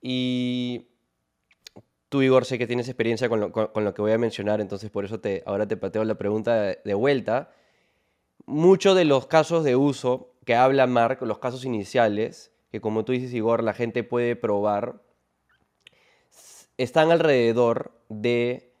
[0.00, 0.88] Y
[2.08, 4.90] tú, Igor, sé que tienes experiencia con lo, con, lo, que voy a mencionar, entonces
[4.90, 7.50] por eso te, ahora te pateo la pregunta de, de vuelta.
[8.46, 13.12] Muchos de los casos de uso que habla Mark, los casos iniciales, que como tú
[13.12, 15.02] dices, Igor, la gente puede probar,
[16.76, 18.72] están alrededor de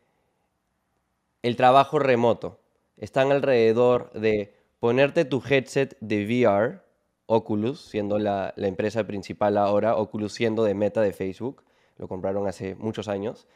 [1.42, 2.58] el trabajo remoto
[2.98, 6.80] están alrededor de ponerte tu headset de VR,
[7.26, 11.62] Oculus, siendo la, empresa principal ahora, Oculus siendo de meta de Facebook,
[11.96, 13.46] lo compraron hace muchos años.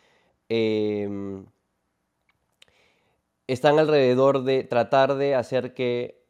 [0.49, 1.47] Em,
[3.47, 6.23] están alrededor de tratar de hacer que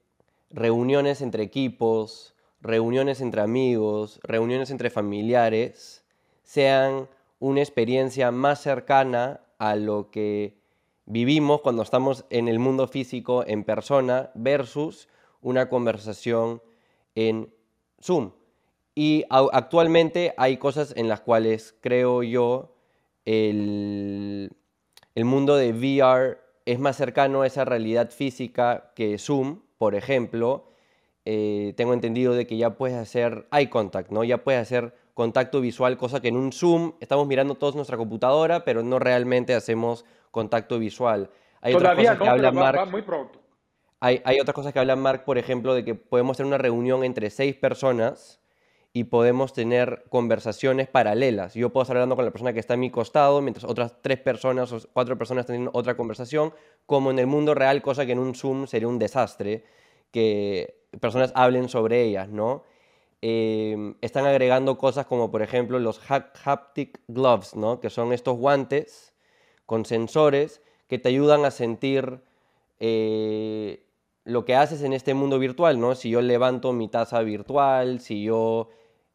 [0.50, 6.04] reuniones entre equipos, reuniones entre amigos, reuniones entre familiares,
[6.42, 10.56] sean una experiencia más cercana a lo que
[11.04, 15.08] vivimos cuando estamos en el mundo físico en persona versus
[15.40, 16.62] una conversación
[17.14, 17.52] en
[18.00, 18.32] Zoom.
[18.94, 22.76] Y actualmente hay cosas en las cuales creo yo
[23.24, 24.52] el,
[25.14, 30.71] el mundo de VR es más cercano a esa realidad física que Zoom, por ejemplo.
[31.24, 34.24] Eh, tengo entendido de que ya puedes hacer eye contact, ¿no?
[34.24, 38.64] Ya puedes hacer contacto visual, cosa que en un Zoom estamos mirando todos nuestra computadora,
[38.64, 41.30] pero no realmente hacemos contacto visual.
[41.60, 43.38] Hay Todavía otras cosas que va, Mark, muy pronto.
[44.00, 47.04] Hay, hay, otras cosas que habla Mark, por ejemplo, de que podemos tener una reunión
[47.04, 48.40] entre seis personas
[48.92, 51.54] y podemos tener conversaciones paralelas.
[51.54, 54.18] Yo puedo estar hablando con la persona que está a mi costado, mientras otras tres
[54.18, 56.52] personas o cuatro personas tienen otra conversación,
[56.84, 59.64] como en el mundo real, cosa que en un Zoom sería un desastre,
[60.10, 62.64] que personas hablen sobre ellas, ¿no?
[63.22, 67.80] Eh, están agregando cosas como, por ejemplo, los haptic gloves, ¿no?
[67.80, 69.14] Que son estos guantes
[69.66, 72.20] con sensores que te ayudan a sentir
[72.80, 73.86] eh,
[74.24, 75.94] lo que haces en este mundo virtual, ¿no?
[75.94, 78.68] Si yo levanto mi taza virtual, si yo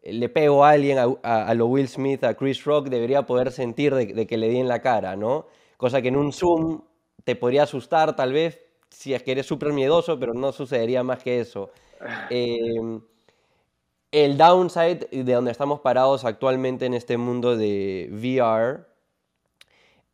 [0.04, 4.26] le pego a alguien, a, lo Will Smith, a Chris Rock, debería poder sentir de,
[4.26, 5.48] que le di en la cara, ¿no?
[5.76, 6.82] Cosa que en un Zoom
[7.24, 11.24] te podría asustar tal vez si es que eres súper miedoso, pero no sucedería más
[11.24, 11.72] que eso.
[12.30, 13.02] Em,
[14.12, 18.86] el downside de donde estamos parados actualmente en este mundo de VR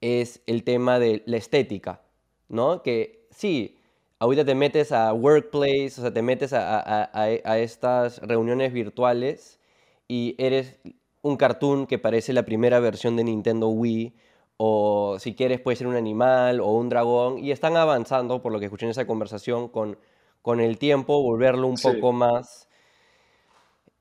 [0.02, 2.02] es el tema de la estética,
[2.50, 2.84] ¿no?
[2.84, 3.78] Que sí,
[4.20, 9.60] ahorita te metes a Workplace, o sea, te metes a, a, estas reuniones virtuales
[10.08, 10.80] y eres
[11.22, 14.14] un cartoon que parece la primera versión de Nintendo Wii,
[14.58, 18.60] o si quieres puede ser un animal o un dragón, y están avanzando, por lo
[18.60, 19.98] que escuché en esa conversación, con,
[20.42, 22.70] con el tiempo, volverlo un poco más,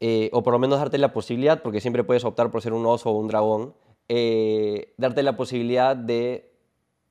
[0.01, 2.87] eh, o por lo menos darte la posibilidad, porque siempre puedes optar por ser un
[2.87, 3.75] oso o un dragón,
[4.09, 6.53] eh, darte la posibilidad de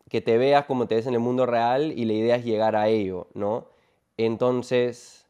[0.10, 2.76] que te veas como te ves en el mundo real y la idea es llegar
[2.76, 3.70] a ello, ¿no?
[4.18, 5.21] Entonces,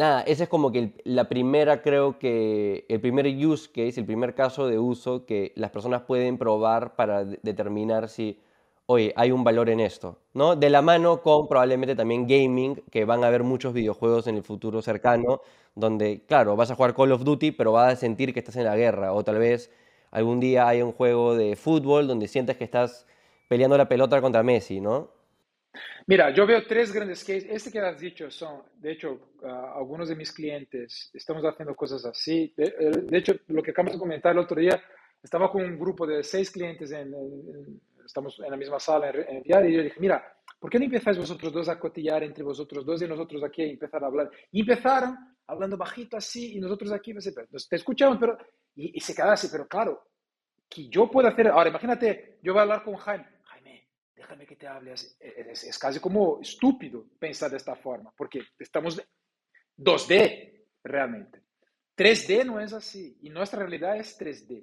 [0.00, 4.34] nada, ese es como que la primera, creo que, el primer use case, el primer
[4.34, 8.40] caso de uso que las personas pueden probar para determinar si,
[8.86, 10.56] oye, hay un valor en esto, ¿no?
[10.56, 14.42] De la mano con probablemente también gaming, que van a haber muchos videojuegos en el
[14.42, 15.42] futuro cercano,
[15.74, 18.64] donde, claro, vas a jugar Call of Duty, pero vas a sentir que estás en
[18.64, 19.70] la guerra, o tal vez
[20.10, 23.06] algún día hay un juego de fútbol donde sientes que estás
[23.48, 25.10] peleando la pelota contra Messi, ¿no?
[26.06, 27.46] Mira, yo veo tres grandes cases.
[27.48, 32.04] Este que has dicho son, de hecho, ah, algunos de mis clientes estamos haciendo cosas
[32.04, 32.52] así.
[32.56, 34.82] De, hecho, lo que acabamos de comentar el otro día,
[35.22, 37.14] estaba con un grupo de seis clientes, en,
[38.04, 41.18] estamos en la misma sala en, en y yo dije, mira, ¿por qué no empezáis
[41.18, 44.30] vosotros dos a cotillar entre vosotros dos y nosotros aquí a empezar a hablar?
[44.50, 48.36] Y empezaron hablando bajito así y nosotros aquí, pues, te escuchamos, pero
[48.74, 50.08] y, se quedaba así, pero claro,
[50.68, 51.48] que yo pueda hacer.
[51.48, 53.26] Ahora, imagínate, yo voy a hablar con Jaime.
[54.20, 54.92] Déjame que te hable.
[54.92, 59.00] Es, es, es casi como estúpido pensar de esta forma, porque estamos
[59.78, 61.40] 2D realmente.
[61.96, 64.62] 3D no es así, y nuestra realidad es 3D.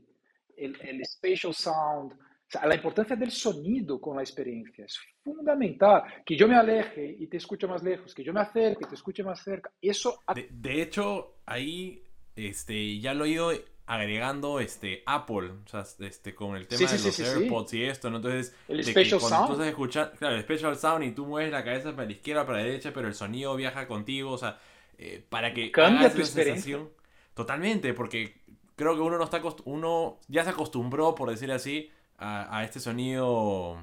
[0.56, 2.18] El, el spatial sound, o
[2.48, 6.04] sea, la importancia del sonido con la experiencia es fundamental.
[6.24, 8.96] Que yo me aleje y te escuche más lejos, que yo me acerque y te
[8.96, 9.72] escuche más cerca.
[9.82, 10.22] Eso.
[10.36, 12.04] De, de hecho, ahí
[12.36, 13.52] este, ya lo he ido
[13.88, 17.74] agregando este Apple, o sea, este, con el tema Sí, sí, de los sí, AirPods
[17.74, 18.18] y esto, ¿no?
[18.18, 19.48] Entonces, El spatial cuando sound.
[19.48, 22.46] tú estás escuchando, claro, el special sound y tú mueves la cabeza para la izquierda,
[22.46, 24.60] para la derecha, pero el sonido viaja contigo, o sea,
[24.98, 26.90] eh, para que Cambia tu sensación.
[27.34, 28.36] Totalmente, porque
[28.76, 32.80] creo que uno no está uno ya se acostumbró, por decir así, a, a este
[32.80, 33.78] sonido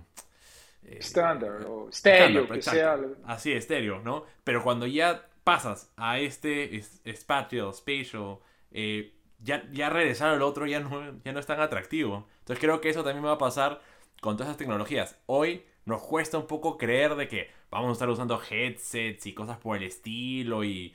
[0.83, 2.99] eh, Estándar o estéreo, Estándar, que sea.
[3.25, 4.25] Así, estéreo, ¿no?
[4.45, 8.39] Pero cuando ya pasas a este es- spatial, spatial,
[8.73, 9.13] eh,
[9.45, 12.27] ya, ya regresar al otro ya no, ya no es tan atractivo.
[12.41, 13.81] Entonces creo que eso también va a pasar
[14.21, 15.21] con todas esas tecnologías.
[15.27, 19.59] Hoy nos cuesta un poco creer de que vamos a estar usando headsets y cosas
[19.59, 20.95] por el estilo y...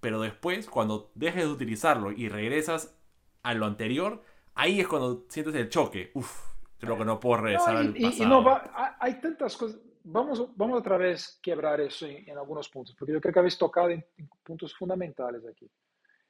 [0.00, 2.94] Pero después, cuando dejes de utilizarlo y regresas
[3.42, 4.22] a lo anterior,
[4.54, 6.10] ahí es cuando sientes el choque.
[6.14, 6.30] Uf,
[6.78, 8.30] creo que no puedo regresar No, al y, y- y pasado.
[8.30, 9.80] no va, hay- hay tantas cosas.
[10.02, 13.38] Vamos, vamos otra vez a quebrar eso en, en algunos puntos, porque yo creo que
[13.40, 15.70] habéis tocado en, en puntos fundamentales aquí.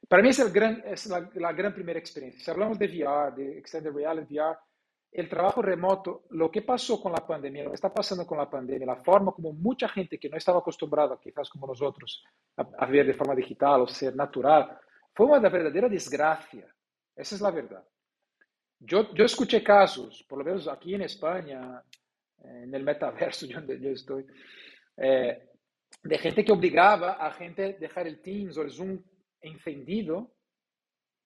[0.07, 2.43] Para mí es, el gran, es la, la gran primera experiencia.
[2.43, 4.57] Si hablamos de VR, de Extended Reality VR,
[5.11, 8.49] el trabajo remoto, lo que pasó con la pandemia, lo que está pasando con la
[8.49, 12.23] pandemia, la forma como mucha gente que no estaba acostumbrada, quizás como nosotros,
[12.57, 14.77] a, a ver de forma digital o ser natural,
[15.13, 16.65] fue una verdadera desgracia.
[17.15, 17.83] Esa es la verdad.
[18.79, 21.83] Yo, yo escuché casos, por lo menos aquí en España,
[22.43, 24.25] en el metaverso donde yo estoy,
[24.97, 25.49] eh,
[26.03, 28.99] de gente que obligaba a gente a dejar el Teams o el Zoom
[29.41, 30.33] encendido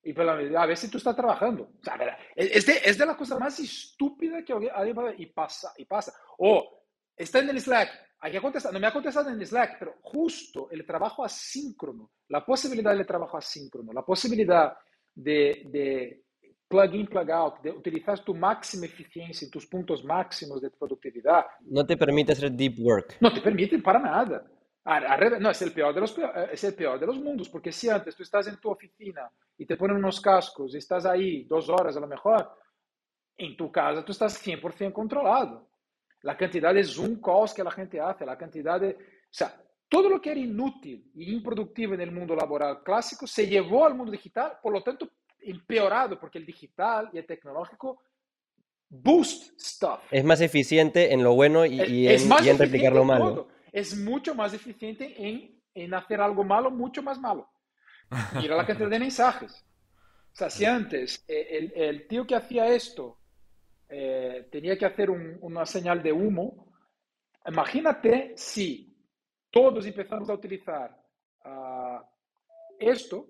[0.04, 1.64] y la- a ver si tú estás trabajando.
[1.80, 1.96] O sea,
[2.36, 4.72] es, de, es de la cosa más estúpida que alguien
[5.18, 6.14] y pasa, y pasa.
[6.38, 6.84] O
[7.16, 9.96] está en el Slack, hay que contestar, no me ha contestado en el Slack, pero
[10.04, 14.78] justo el trabajo asíncrono, la posibilidad del trabajo asíncrono, la posibilidad
[15.14, 16.24] de, de
[16.68, 21.86] plug in, plug out, de utilizar tu máxima eficiencia, tus puntos máximos de productividad, No
[21.86, 23.18] te permite hacer deep work.
[23.22, 24.46] no te permiten para nada.
[24.86, 27.50] Al- revés, No, es el, peor de los, peo- es el peor de los mundos,
[27.50, 31.06] porque si antes tú estás en tu oficina y te ponen unos cascos y estás
[31.06, 32.50] ahí dos horas a lo mejor,
[33.38, 35.68] en tu casa tú estás 100% controlado.
[36.22, 38.90] La cantidad de Zoom calls que la gente hace, la cantidad de...
[38.92, 38.98] O
[39.38, 43.86] sea, todo lo que era inútil y improductivo en el mundo laboral clásico se llevó
[43.86, 48.02] al mundo digital, por lo tanto, empeorado, porque el digital y el tecnológico
[48.90, 50.00] boost stuff.
[50.12, 53.02] Es más eficiente en lo bueno y, y Es en, más y en replicar lo
[53.02, 53.48] en malo.
[53.76, 57.50] Es mucho más eficiente en, en hacer algo malo, mucho más malo.
[58.42, 59.52] Mira la cantidad de mensajes.
[60.34, 63.20] O sea, si antes eh, el, el tío que hacía esto
[63.90, 66.74] eh, tenía que hacer un- una señal de humo,
[67.48, 68.96] imagínate si
[69.52, 70.96] todos empezamos a utilizar
[71.46, 72.04] ah,
[72.80, 73.28] esto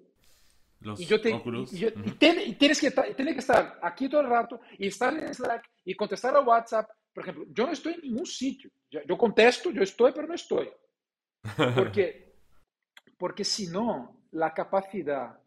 [0.79, 1.73] Los y, yo te, Oculus.
[1.73, 4.87] y yo- y ten- y tienes que tienes que estar aquí todo el rato y
[4.87, 6.89] estar en Slack y contestar a WhatsApp.
[7.15, 8.69] Por ejemplo, yo no estoy en ningún sitio.
[8.91, 10.69] Yo, yo contesto, yo estoy, pero no estoy.
[11.73, 12.35] Porque,
[13.17, 15.39] porque si no, la capacidad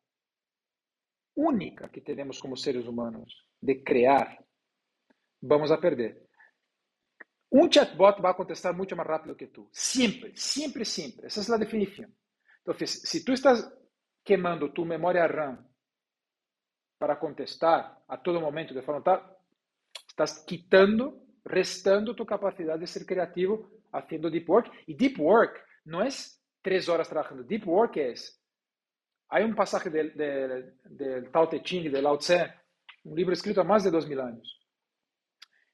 [1.34, 4.42] única que tenemos como seres humanos de crear,
[5.42, 6.26] vamos a perder.
[7.50, 9.68] Un chatbot va a contestar mucho más rápido que tú.
[9.70, 11.26] Siempre, siempre, siempre.
[11.26, 12.16] Esa es la definición.
[12.58, 13.70] Entonces, si tú estás
[14.24, 15.68] quemando tu memoria RAM
[16.96, 19.36] para contestar a todo momento de forma tal,
[20.08, 24.70] estás quitando, restando tu capacidad de ser creativo haciendo deep work.
[24.86, 27.42] Y deep work no es tres horas trabajando.
[27.42, 28.34] Deep work es...
[29.30, 32.50] Hay un pasaje del, del, del Tao Te Ching, de Lao Tse,
[33.04, 34.58] un libro escrito a más de dos mil años,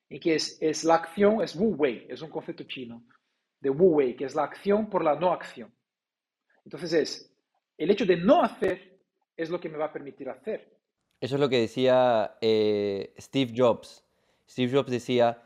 [0.08, 3.04] en que es, es la acción, es Wu Wei, es un concepto chino,
[3.60, 5.72] de Wu Wei, que es la acción por la no acción.
[6.64, 7.36] Entonces es,
[7.78, 8.98] el hecho de no hacer
[9.36, 10.76] es lo que me va a permitir hacer.
[11.20, 14.04] Eso es lo que decía eh, Steve Jobs.
[14.48, 15.42] Steve Jobs decía,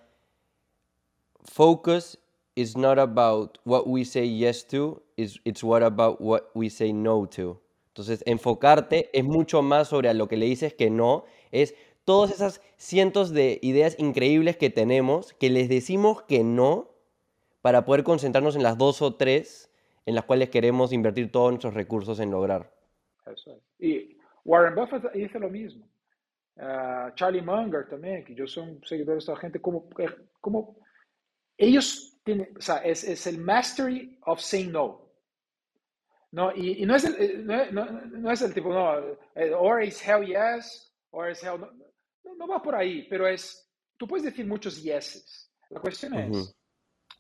[1.43, 2.19] focus
[2.57, 6.93] is not about what we say yes to, it's, it's what about what we say
[6.93, 7.61] no to.
[7.95, 11.75] Entonces, enfocarte es mucho más sobre a lo que le dices que no, es
[12.05, 16.91] todas esas cientos de ideas increíbles que tenemos, que les decimos que no,
[17.61, 19.71] para poder concentrarnos en las dos o tres
[20.07, 22.73] en las cuales queremos invertir todos nuestros recursos en lograr.
[23.27, 23.63] Eso es.
[23.79, 25.87] Y Warren Buffett dice lo mismo.
[26.57, 29.89] Ah, Charlie Munger también, que yo soy un seguidor de esta gente, como,
[30.41, 30.77] como
[31.59, 35.09] ellos tienen, o sea, es, es el mastery of saying no.
[36.31, 38.99] No, y, y no, es el, no, no, no es el tipo, no,
[39.35, 41.71] eh, or is hell yes, or is hell no.
[42.25, 45.51] No, no va por ahí, pero es, tú puedes decir muchos yeses.
[45.71, 46.55] La cuestión es,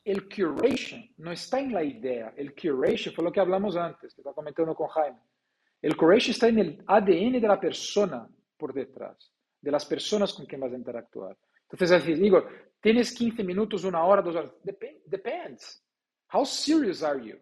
[0.04, 4.20] el curation no está en la idea, el curation fue lo que hablamos antes, que
[4.20, 5.18] estaba comentando con Jaime.
[5.80, 8.28] El curation está en el ADN de la persona
[8.58, 11.36] por detrás, de las personas con quien vas a interactuar.
[11.70, 12.44] Entonces, digo,
[12.80, 15.84] tienes 15 minutos, una hora, dos horas, depends.
[16.32, 17.38] How serious are you?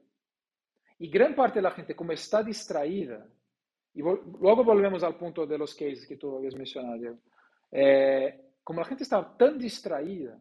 [0.98, 3.26] Y gran parte de la gente, como está distraída,
[3.94, 7.18] y luego volvemos al punto de los cases que tú habías mencionado,
[7.70, 10.38] eh, como la gente está tan distraída,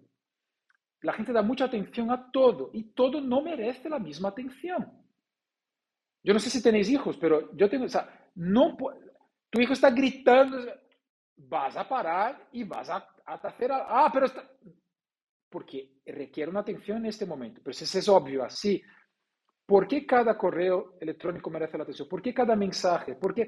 [1.01, 4.91] la gente da mucha atención a todo y todo no merece la misma atención.
[6.23, 8.75] Yo no sé si tenéis hijos, pero yo tengo, o sea, no,
[9.49, 10.57] tu hijo está gritando,
[11.37, 14.43] vas a parar y vas a, hacer, ah, pero está,
[15.55, 18.83] porque requiere una atención en este momento, pero eso es obvio, así.
[19.65, 22.09] ¿Por qué cada correo electrónico merece la atención?
[22.09, 23.15] ¿Por qué cada mensaje?
[23.15, 23.47] Porque,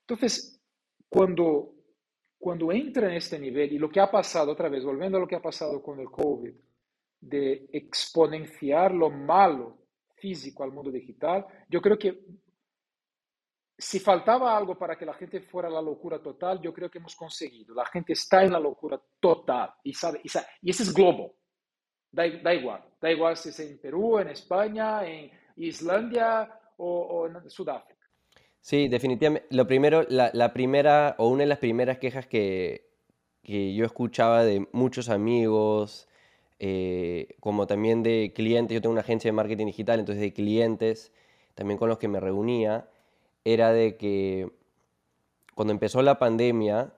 [0.00, 0.60] entonces,
[1.08, 1.72] cuando,
[2.36, 5.28] cuando entra en este nivel, y lo que ha pasado, otra vez, volviendo a lo
[5.28, 6.52] que ha pasado con el COVID,
[7.20, 9.78] de exponenciar lo malo
[10.16, 12.24] físico al mundo digital, yo creo que
[13.80, 16.98] si faltaba algo para que la gente fuera a la locura total, yo creo que
[16.98, 17.74] hemos conseguido.
[17.74, 21.34] La gente está en la locura total y sabe, y, sabe, y ese es globo.
[22.12, 27.48] Da, da, igual, da igual si es en Perú, en España, en Islandia o, en
[27.48, 28.04] Sudáfrica.
[28.60, 29.48] Sí, definitivamente.
[29.50, 32.90] Lo primero, la, la, primera o una de las primeras quejas que,
[33.42, 36.08] que yo escuchaba de muchos amigos,
[36.58, 41.12] eh, como también de clientes, yo tengo una agencia de marketing digital, entonces de clientes
[41.54, 42.89] también con los que me reunía,
[43.44, 44.50] era de que
[45.54, 46.92] cuando empezó la pandemia,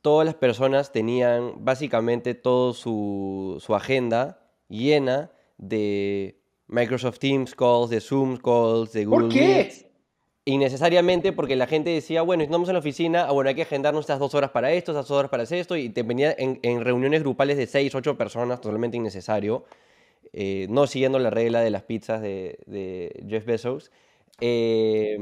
[0.00, 4.38] todas las personas tenían básicamente toda su, su, agenda
[4.68, 6.38] llena de
[6.68, 9.90] Microsoft Teams calls, de Zoom calls, de Google ¿Por qué?
[10.44, 14.02] Innecesariamente porque la gente decía, bueno, estamos en la oficina, ah, bueno, hay que agendarnos
[14.02, 16.60] estas dos horas para esto, estas dos horas para hacer esto, y te venía en,
[16.62, 19.64] en reuniones grupales de seis, ocho personas, totalmente innecesario,
[20.32, 23.90] eh, no siguiendo la regla de las pizzas de, de Jeff Bezos.
[24.40, 25.18] Eh,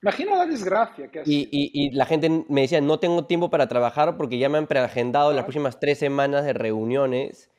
[0.00, 3.66] Imagina la desgracia que y, y, y, la gente me decía, no tengo tiempo para
[3.66, 7.50] trabajar porque ya me han preagendado las próximas tres semanas de reuniones,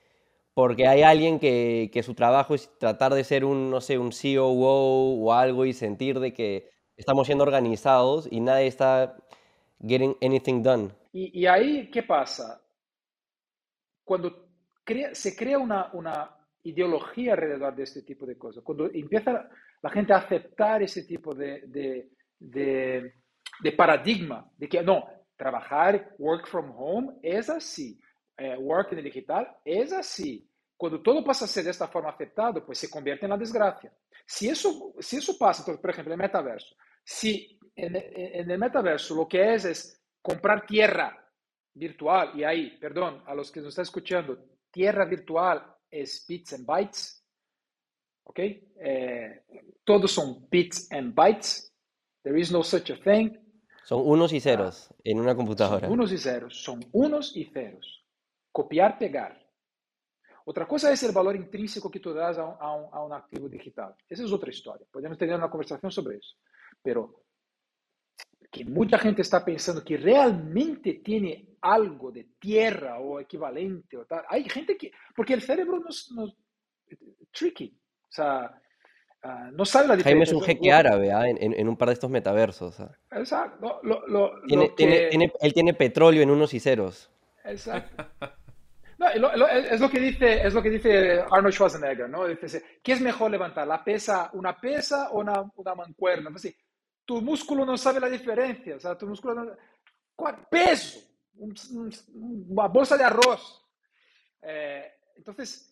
[0.54, 4.12] porque hay alguien que, que, su trabajo es tratar de ser un, no sé, un
[4.12, 9.18] COO o algo y sentir de que estamos siendo organizados y nadie está
[9.86, 10.90] getting anything done.
[11.12, 12.62] Y, y ahí, ¿qué pasa?
[14.06, 14.48] Cuando
[14.86, 19.50] crea, se crea una, una ideología alrededor de este tipo de cosas, cuando empieza
[19.82, 22.10] la gente a aceptar ese tipo de, de
[22.40, 28.00] de, paradigma, de que no, trabajar, work from home es así,
[28.38, 30.46] eh, work en el digital es así.
[30.78, 33.94] Cuando todo pasa a ser de esta forma aceptado, pues se convierte en la desgracia.
[34.26, 39.28] Si eso, si eso pasa, por ejemplo, el metaverso, si en, en el metaverso lo
[39.28, 41.18] que es es comprar tierra
[41.74, 44.38] virtual, y ahí, perdón, a los que nos están escuchando,
[44.72, 47.26] tierra virtual es bits and bytes,
[48.30, 48.40] ¿ok?
[48.40, 49.44] Eh,
[49.84, 51.70] todos son bits and bytes,
[52.22, 53.32] There is no such a thing.
[53.86, 55.88] Son unos y ceros en una computadora.
[55.88, 58.06] Son unos y ceros, son unos y ceros.
[58.52, 59.40] Copiar, pegar.
[60.46, 63.14] Otra cosa es el valor intrínseco que tú das a un, a un, a un
[63.14, 63.96] activo digital.
[64.08, 64.86] Esa es otra historia.
[64.92, 66.36] Podemos tener una conversación sobre eso.
[66.84, 67.24] Pero
[68.52, 74.26] que mucha gente está pensando que realmente tiene algo de tierra o equivalente o tal.
[74.28, 76.36] Hay gente que, porque el cerebro nos, nos
[77.32, 77.79] tricky.
[78.10, 78.62] O sea,
[79.22, 80.12] Uh, no sabe la diferencia.
[80.12, 81.28] Jaime es un jeque árabe ¿ah?
[81.28, 82.80] en, en, en, un par de estos metaversos.
[82.80, 82.90] ¿ah?
[83.12, 83.82] Exacto.
[83.84, 84.76] Lo, lo, tiene, lo que...
[84.76, 87.12] tiene, tiene, él tiene petróleo en unos y ceros.
[87.44, 88.06] Exacto.
[88.98, 92.28] No, es, lo que dice, es lo que dice Arnold Schwarzenegger, ¿no?
[92.28, 93.68] Dice, ¿qué es mejor levantar?
[93.68, 96.32] ¿La pesa, una pesa o una, una mancuerna?
[96.34, 96.56] Así,
[97.04, 98.78] tu músculo no sabe la diferencia.
[98.78, 99.52] O sea, tu músculo no...
[100.50, 101.00] Peso.
[101.38, 101.92] Un, un,
[102.50, 103.66] una bolsa de arroz.
[104.42, 105.69] Eh, entonces,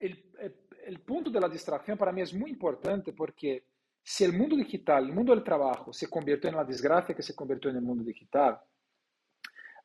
[0.00, 0.54] el, el
[0.88, 3.64] el punto de la distracción para mí es muy importante porque
[4.02, 7.34] si el mundo digital, el mundo del trabajo se convirtió en la desgracia que se
[7.34, 8.58] convirtió en el mundo digital,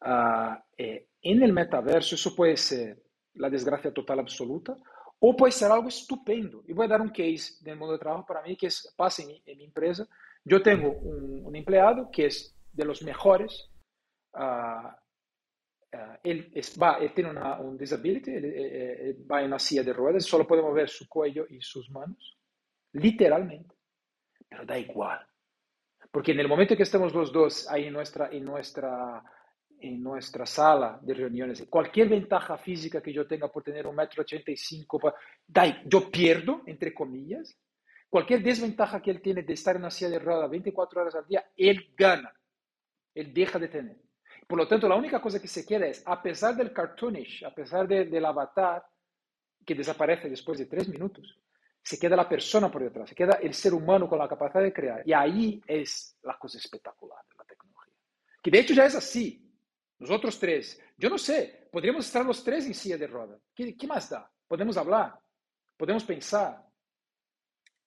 [0.01, 3.03] uh, eh, en el metaverso eso puede ser
[3.33, 4.77] la desgracia total absoluta
[5.19, 6.63] o puede ser algo estupendo.
[6.67, 9.23] Y voy a dar un case del mundo del trabajo para mí que es, pasa
[9.23, 10.07] en mi, en mi empresa.
[10.45, 13.69] Yo tengo un, un, empleado que es de los mejores
[14.35, 14.87] uh,
[15.93, 19.83] Uh, él, es, va, él, tiene una, un disability, él, él, va en una silla
[19.83, 22.35] de ruedas, solo puede mover su cuello y sus manos,
[22.93, 23.75] literalmente,
[24.49, 25.23] pero da igual,
[26.09, 29.23] porque en el momento que estemos los dos ahí en nuestra, en nuestra,
[29.79, 34.23] en nuestra sala de reuniones, cualquier ventaja física que yo tenga por tener un metro
[34.23, 34.99] ochenta y cinco,
[35.85, 37.55] yo pierdo, entre comillas,
[38.09, 41.27] cualquier desventaja que él tiene de estar en una silla de ruedas 24 horas al
[41.27, 42.33] día, él gana.
[43.13, 43.97] él deja de tener.
[44.53, 47.49] Por lo tanto, la única cosa que se queda es, a pesar del cartoonish, a
[47.49, 48.85] pesar del avatar,
[49.65, 51.39] que desaparece después de tres minutos,
[51.81, 54.71] se queda la persona por detrás, se queda el ser humano con la capacidad de
[54.71, 55.01] crear.
[55.07, 57.95] Y ahí es la cosa espectacular de la tecnología.
[58.43, 59.51] Que de hecho ya es así.
[59.97, 63.39] Nosotros tres, yo no sé, podríamos estar los tres en silla de roda.
[63.55, 64.31] ¿Qué, qué más da?
[64.47, 65.19] Podemos hablar,
[65.75, 66.63] podemos pensar.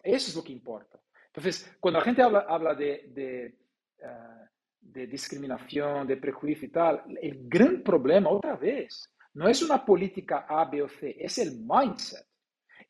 [0.03, 1.01] Eso es lo que importa.
[1.27, 3.57] Entonces, cuando la gente habla, habla de, de,
[4.01, 4.46] uh,
[4.93, 10.47] de discriminación, de prejuicio y tal, el gran problema, otra vez, no es una política
[10.49, 12.27] A, B o C, es el mindset.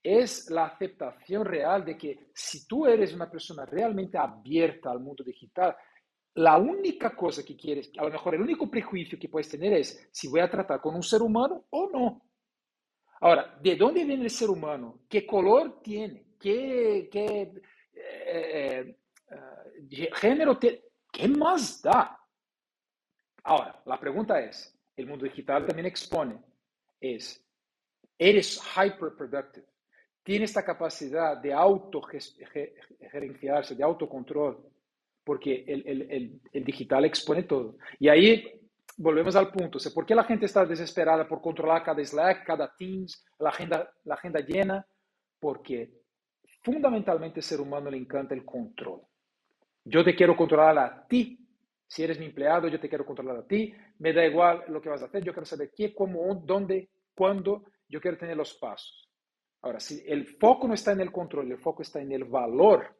[0.03, 5.24] Es la aceptación real de que si tú eres una persona realmente abierta al mundo
[5.24, 5.74] digital,
[6.34, 10.09] la única cosa que quieres, a lo mejor el único prejuicio que puedes tener es
[10.12, 12.22] si voy a tratar con un ser humano o no.
[13.20, 15.01] Ahora, ¿de dónde viene el ser humano?
[15.09, 16.26] ¿Qué color tiene?
[16.38, 17.51] ¿Qué, qué
[17.94, 18.97] eh,
[19.90, 20.82] eh, género tiene?
[21.16, 22.20] ¿Qué más da?
[23.44, 26.38] Ahora, la pregunta es, el mundo digital también expone,
[27.00, 27.42] es,
[28.18, 29.64] eres hyperproductive,
[30.22, 34.62] tienes esta capacidad de autogerenciarse, de autocontrol,
[35.24, 37.78] porque el, el, el, digital expone todo.
[37.98, 38.60] Y ahí
[38.98, 43.24] volvemos al punto, ¿por qué la gente está desesperada por controlar cada Slack, cada Teams,
[43.38, 44.86] la agenda, la agenda llena?
[45.40, 45.94] Porque
[46.60, 49.00] fundamentalmente el ser humano le encanta el control.
[49.87, 51.39] Yo te quiero controlar a ti.
[51.87, 53.72] Si eres mi empleado, yo te quiero controlar a ti.
[53.99, 55.22] Me da igual lo que vas a hacer.
[55.24, 57.64] Yo quiero saber qué, cómo, dónde, cuándo.
[57.89, 59.09] Yo quiero tener los pasos.
[59.62, 62.97] Ahora, si el foco no está en el control, el foco está en el valor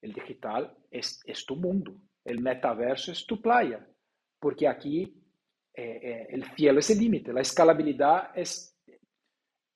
[0.00, 1.94] el digital es, es tu mundo,
[2.24, 3.86] el metaverso es tu playa,
[4.38, 5.02] porque aquí
[5.74, 8.76] eh, eh, el cielo es el límite, la escalabilidad es,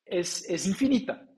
[0.04, 1.28] es, es infinita.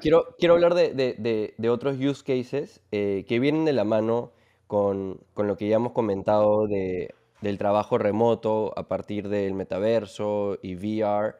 [0.00, 4.32] Quiero, quiero hablar de, de, de otros use cases eh, que vienen de la mano
[4.66, 10.58] con, con, lo que ya hemos comentado de, del trabajo remoto a partir del metaverso
[10.62, 11.34] y VR.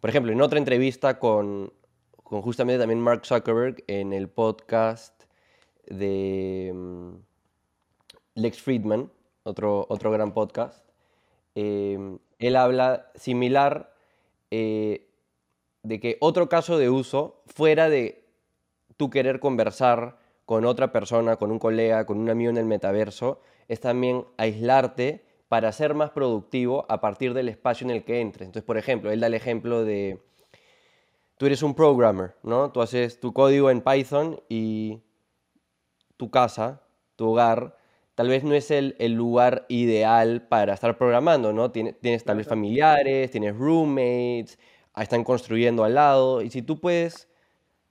[0.00, 1.72] por ejemplo, en otra entrevista con,
[2.22, 5.24] con justamente también Mark Zuckerberg en el podcast
[5.86, 7.14] de mm,
[8.34, 9.10] Lex Friedman,
[9.44, 10.84] otro, otro gran podcast.
[11.54, 13.94] Em, él habla similar
[14.50, 15.11] eh,
[15.82, 18.24] de que otro caso de uso, fuera de
[18.96, 23.40] tú querer conversar con otra persona, con un colega, con un amigo en el metaverso,
[23.68, 28.46] es también aislarte para ser más productivo a partir del espacio en el que entres.
[28.46, 30.20] Entonces, por ejemplo, él da el ejemplo de
[31.36, 32.70] tú eres un programmer, ¿no?
[32.70, 35.00] Tú haces tu código en Python y
[36.16, 36.82] tu casa,
[37.16, 37.76] tu hogar,
[38.14, 41.70] tal vez no es el, lugar ideal para estar programando, ¿no?
[41.70, 44.58] Tienes, tienes tal vez familiares, tienes roommates,
[45.00, 47.28] están construyendo al lado, y si tú puedes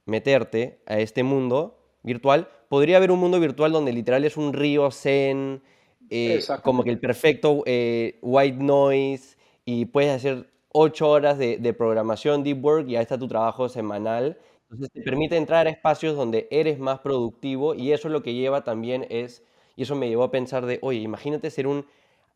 [0.06, 4.91] meterte a este mundo virtual, podría haber un mundo virtual donde literal es un río
[4.91, 5.64] zen,
[6.10, 12.43] eh, como que el perfecto eh, white noise, y puedes hacer ocho horas de, programación
[12.43, 14.38] deep work y ahí está tu trabajo semanal.
[14.64, 18.34] Entonces te permite entrar a espacios donde eres más productivo y eso es lo que
[18.34, 19.43] lleva también es,
[19.76, 21.86] y eso me llevó a pensar de, oye, imagínate ser un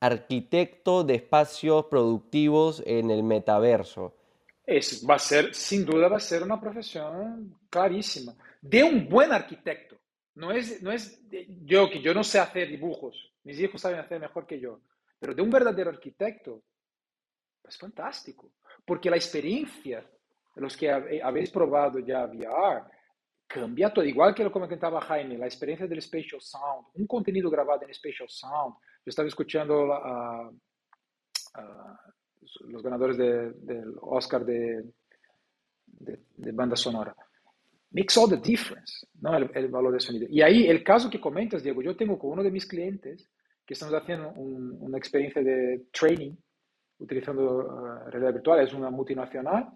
[0.01, 4.13] arquitecto de espacios productivos en el metaverso.
[4.65, 8.35] Es, va a ser, sin duda, va a ser una profesión clarísima.
[8.61, 9.95] De un buen arquitecto.
[10.35, 11.21] No es, no es
[11.63, 14.81] yo que yo no sé hacer dibujos, mis hijos saben hacer mejor que yo,
[15.17, 16.63] pero de un verdadero arquitecto
[17.63, 18.51] es fantástico,
[18.85, 20.05] porque la experiencia,
[20.55, 22.83] los que eh, habéis probado ya VR,
[23.47, 27.83] cambia todo, igual que lo comentaba Jaime, la experiencia del Spatial Sound, un contenido grabado
[27.85, 28.75] en Spatial Sound.
[29.05, 30.51] Yo estaba escuchando a,
[32.67, 34.83] los ganadores del Oscar de,
[35.85, 37.15] de, banda sonora.
[37.91, 39.35] Makes all the difference, ¿no?
[39.37, 40.27] El, valor del sonido.
[40.29, 43.29] Y ahí el caso que comentas, Diego, yo tengo con uno de mis clientes
[43.65, 46.35] que estamos haciendo una experiencia de training
[46.99, 49.69] utilizando uh, realidad virtual, es una multinacional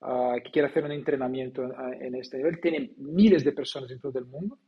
[0.00, 2.60] uh, que quiere hacer un entrenamiento uh, en este nivel.
[2.60, 4.58] Tiene miles de personas en todo el mundo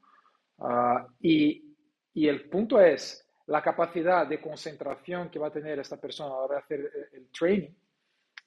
[1.21, 1.75] y,
[2.15, 6.39] y, el punto es la capacidad de concentración que va a tener esta persona a
[6.39, 7.75] la hora de hacer el, el training,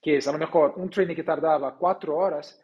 [0.01, 2.61] que es a lo mejor un training que tardaba cuatro horas,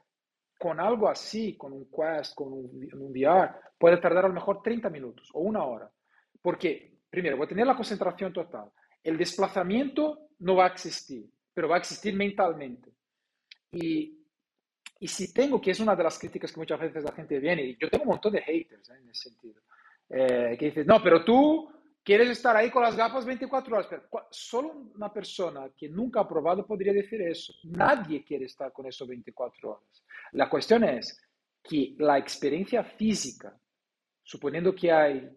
[0.61, 4.61] con algo así, con un Quest, con un, un VR, puede tardar a lo mejor
[4.61, 5.91] 30 minutos o una hora.
[6.39, 8.69] Porque, primero, voy a tener la concentración total.
[9.03, 12.91] El desplazamiento no va a existir, pero va a existir mentalmente.
[13.71, 14.23] Y,
[14.99, 17.63] y si tengo, que es una de las críticas que muchas veces la gente viene,
[17.63, 18.99] y yo tengo un montón de haters ¿eh?
[19.01, 19.61] en ese sentido,
[20.09, 21.71] eh, que dicen, no, pero tú
[22.04, 24.02] quieres estar ahí con las gafas 24 horas.
[24.30, 27.54] Solo una persona que nunca ha probado podría decir eso.
[27.64, 30.04] Nadie quiere estar con eso 24 horas.
[30.34, 31.20] La cuestión es
[31.64, 33.56] que la experiencia física,
[34.24, 35.30] suponiendo que hay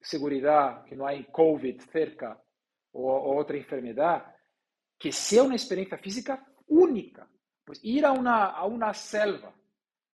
[0.00, 2.40] seguridad, que no hay COVID cerca
[2.92, 4.34] o, o otra enfermedad,
[4.98, 7.28] que sea una experiencia física única.
[7.64, 9.54] Pues ir a una, a una selva,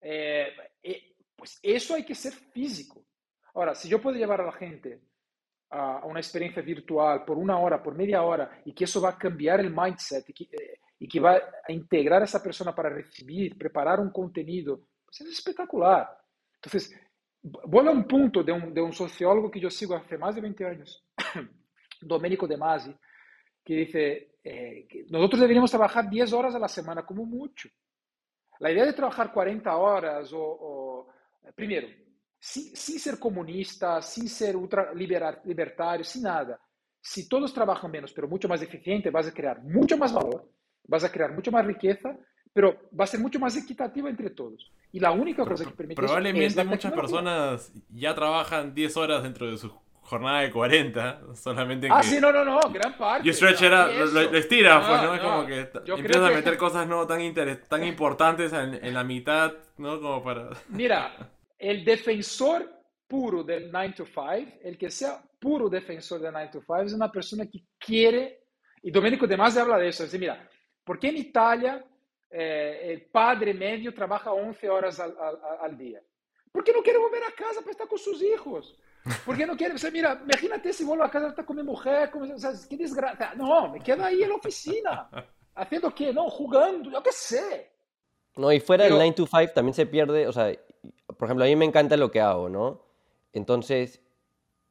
[0.02, 0.50] eh,
[0.84, 3.06] eh, pues eso hay que ser físico.
[3.56, 5.02] Ahora, si yo puedo llevar a la gente
[5.72, 9.18] a una experiencia virtual por una hora, por media hora, y que eso va a
[9.18, 12.90] cambiar el mindset y que, eh, y que va a integrar a esa persona para
[12.90, 16.10] recibir, preparar un contenido, pues es espectacular.
[16.56, 16.94] Entonces,
[17.42, 20.42] vuelvo a un punto de un, de un sociólogo que yo sigo hace más de
[20.42, 21.06] 20 años,
[22.02, 22.94] Domenico De Masi,
[23.64, 27.70] que dice, eh, que nosotros deberíamos trabajar 10 horas a la semana como mucho.
[28.60, 31.08] La idea de trabajar 40 horas o, o
[32.40, 36.60] sin, sin, ser comunista, sin ser ultra libertario, sin nada.
[37.02, 40.50] Si todos trabajan menos, pero mucho más eficiente, vas a crear mucho más valor,
[40.88, 42.16] vas a crear mucho más riqueza,
[42.54, 44.72] pero va a ser mucho más equitativa entre todos.
[44.92, 49.50] Y la única cosa que permite Probablemente es muchas personas ya trabajan 10 horas dentro
[49.50, 49.72] de su
[50.02, 53.28] jornada de 40, solamente Ah, que sí, no, no, no, gran parte.
[53.28, 55.16] you stretch it no, out, y lo, lo estiras, No, pues, ¿no?
[55.16, 58.52] Es no, como que yo empiezas a que- meter cosas no tan, interes- tan importantes
[58.52, 60.02] en, en la mitad, ¿no?
[60.02, 60.50] Como para...
[60.70, 61.12] Mira,
[61.60, 62.72] el defensor
[63.08, 66.94] puro del 9 to 5, el que sea puro defensor del 9 to 5, es
[66.94, 68.44] una persona que quiere,
[68.82, 70.50] y Domenico De Masi habla de eso, dice, mira,
[70.84, 71.84] ¿por qué en Italia
[72.32, 76.02] eh, el padre medio trabaja 11 horas al, al- al día?
[76.52, 78.76] Porque no quiere volver a casa para estar con sus hijos.
[79.26, 82.10] Porque no quiere, o sea, mira, imagínate si vuelvo a casa estar con mi mujer,
[82.10, 83.34] con, o sea, qué desgracia.
[83.36, 85.10] No, me quedo ahí en la oficina.
[85.56, 86.12] ¿Haciendo qué?
[86.14, 87.72] No, jugando, yo qué sé.
[88.36, 90.52] No, y fuera del 9 to 5 también se pierde, o sea,
[91.20, 92.80] por ejemplo, a mí me encanta lo que hago, ¿no?
[93.34, 94.02] Entonces,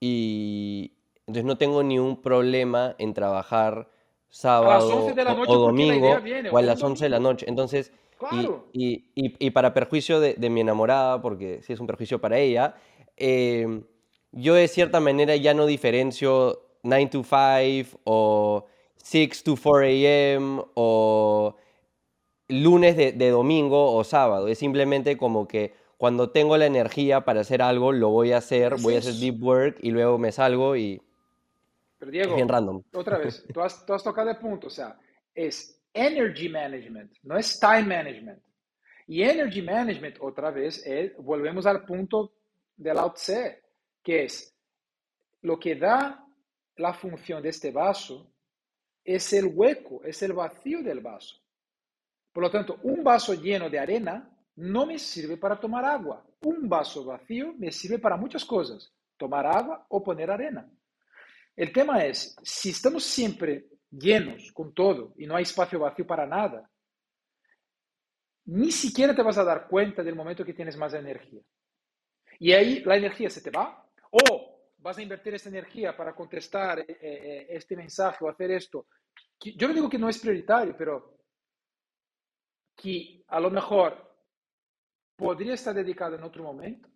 [0.00, 0.92] y
[1.26, 3.90] entonces no tengo ni un problema en trabajar
[4.30, 7.04] sábado 11 de la o- noche, o, porque la idea domingo o a las 11
[7.04, 7.44] de la noche.
[7.48, 8.64] Entonces, y- Claro.
[8.72, 12.38] y, y- y para perjuicio de, de mi enamorada, porque sí es un perjuicio para
[12.38, 12.74] ella,
[13.18, 13.82] eh,
[14.32, 18.64] yo de cierta manera ya no diferencio 9 to 5 o
[18.96, 20.62] 6 to 4 a.m.
[20.74, 21.54] o
[22.48, 24.48] lunes de, de domingo o sábado.
[24.48, 28.74] Es simplemente como que cuando tengo la energía para hacer algo, lo voy a hacer,
[28.74, 31.02] Es voy a hacer deep work y luego me salgo y
[31.98, 32.82] Pero es Diego, bien random.
[32.94, 34.98] otra vez, tú has, tú has tocado el punto, o sea,
[35.34, 38.40] es energy management, no es time management.
[39.08, 42.32] Y energy management, otra vez, es, volvemos al punto
[42.76, 43.62] del Lao Tse,
[44.02, 44.54] que es
[45.42, 46.24] lo que da
[46.76, 48.30] la función de este vaso
[49.04, 51.36] es el hueco, es el vacío del vaso.
[52.30, 56.24] Por lo tanto, un vaso lleno de arena no me sirve para tomar agua.
[56.42, 60.68] Un vaso vacío me sirve para muchas cosas, tomar agua o poner arena.
[61.54, 66.26] El tema es, si estamos siempre llenos con todo y no hay espacio vacío para
[66.26, 66.68] nada,
[68.46, 71.42] ni siquiera te vas a dar cuenta del momento que tienes más energía.
[72.40, 76.80] Y ahí la energía se te va o vas a invertir esa energía para contestar
[76.80, 78.86] eh, eh, este mensaje o hacer esto.
[79.40, 81.16] Yo no digo que no es prioritario, pero
[82.74, 84.07] que a lo mejor
[85.18, 86.88] podría estar dedicado en otro momento.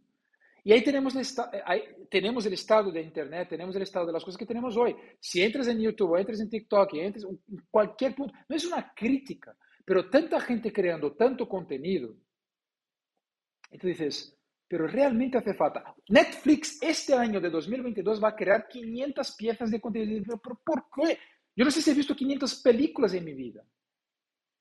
[0.65, 4.13] Y ahí tenemos, el eh, ahí tenemos el estado de Internet, tenemos el estado de
[4.13, 4.95] las cosas que tenemos hoy.
[5.19, 9.57] Si entras en YouTube, entras en TikTok, entras en cualquier punto, no es una crítica,
[9.85, 12.15] pero tanta gente creando tanto contenido,
[13.73, 15.83] y tú dices, pero realmente hace falta.
[16.09, 20.39] Netflix este año de 2022 va a crear 500 piezas de contenido.
[20.43, 21.19] ¿Pero por qué?
[21.57, 23.65] Yo no sé si he visto 500 películas en mi vida.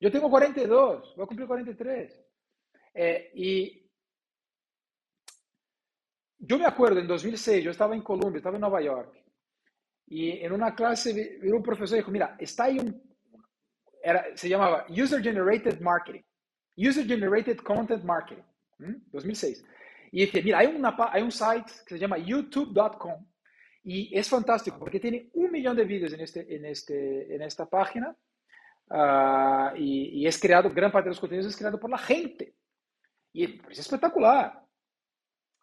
[0.00, 2.31] Yo tengo 42, voy a cumplir 43.
[2.94, 3.82] Eh, y
[6.38, 9.14] yo me acuerdo en 2006, yo estaba en Colombia, estaba en Nueva York,
[10.06, 13.00] y en una clase vi- un profesor y dijo, mira, está ahí un,
[14.02, 16.22] era, se llamaba User Generated Marketing,
[16.76, 18.42] User Generated Content Marketing,
[18.80, 18.96] ¿m?
[19.12, 19.64] 2006.
[20.10, 23.26] Y dice, mira, hay, una, hay un site que se llama youtube.com
[23.84, 27.66] y es fantástico porque tiene un millón de vídeos en, este, en, este, en esta
[27.68, 28.14] página
[28.90, 32.54] ah, y, y es creado, gran parte de los contenidos es creado por la gente.
[33.32, 34.64] Y es espectacular,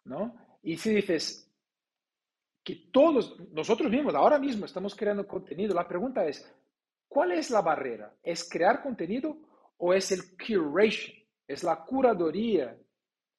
[0.04, 0.34] ¿no?
[0.62, 1.50] Y si dices
[2.62, 6.46] que todos, nosotros mismos, ahora mismo estamos creando contenido, la pregunta es,
[7.08, 8.14] ¿cuál es la barrera?
[8.22, 9.36] ¿Es crear contenido
[9.78, 11.14] o es el curation?
[11.46, 12.76] Es la curaduría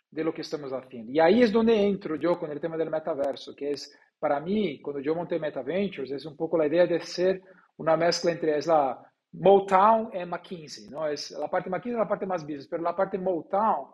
[0.09, 1.11] de lo que estamos haciendo.
[1.11, 4.81] Y ahí es donde entro yo con el tema del metaverso, que es, para mí,
[4.81, 7.41] cuando yo monté MetaVentures, es un poco la idea de ser
[7.77, 9.01] una mezcla entre, es la
[9.33, 11.07] Motown y McKinsey, ¿no?
[11.07, 13.87] Es la parte McKinsey es la parte más business, pero la parte Motown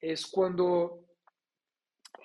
[0.00, 1.04] es cuando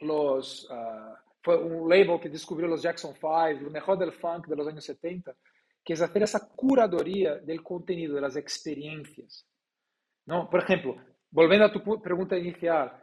[0.01, 4.55] los, uh, fue un label que descubrió los Jackson 5, lo mejor del funk de
[4.55, 5.35] los años 70,
[5.83, 9.47] que es hacer esa curaduría del contenido, de las experiencias.
[10.25, 10.49] ¿no?
[10.49, 10.95] Por ejemplo,
[11.29, 12.99] volviendo a tu pregunta inicial,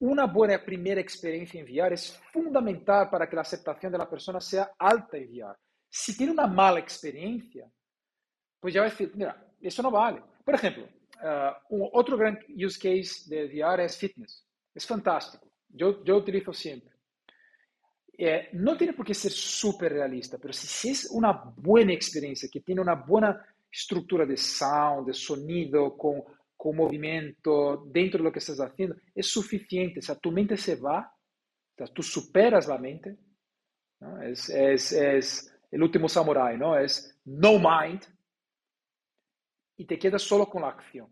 [0.00, 4.40] una buena primera experiencia en VR es fundamental para que la aceptación de la persona
[4.40, 5.58] sea alta en VR.
[5.88, 7.70] Si tiene una mala experiencia,
[8.60, 10.22] pues ya va a decir, mira, eso no vale.
[10.44, 10.88] Por ejemplo,
[11.22, 14.46] uh, otro gran use case de VR es fitness.
[14.74, 15.50] Es fantástico.
[15.68, 16.90] Yo, yo utilizo siempre.
[18.16, 22.50] Eh, no tiene por qué ser súper realista, pero si, si, es una buena experiencia,
[22.52, 23.42] que tiene una buena
[23.72, 26.22] estructura de sound, de sonido, con,
[26.56, 30.00] con movimiento dentro de lo que estás haciendo, es suficiente.
[30.00, 31.10] O sea, tu mente se va,
[31.72, 33.16] o sea, tú superas la mente.
[34.00, 34.20] ¿no?
[34.20, 36.76] Es, es, es el último samurai, ¿no?
[36.76, 38.02] Es no mind,
[39.80, 41.08] y te quedas solo con la acción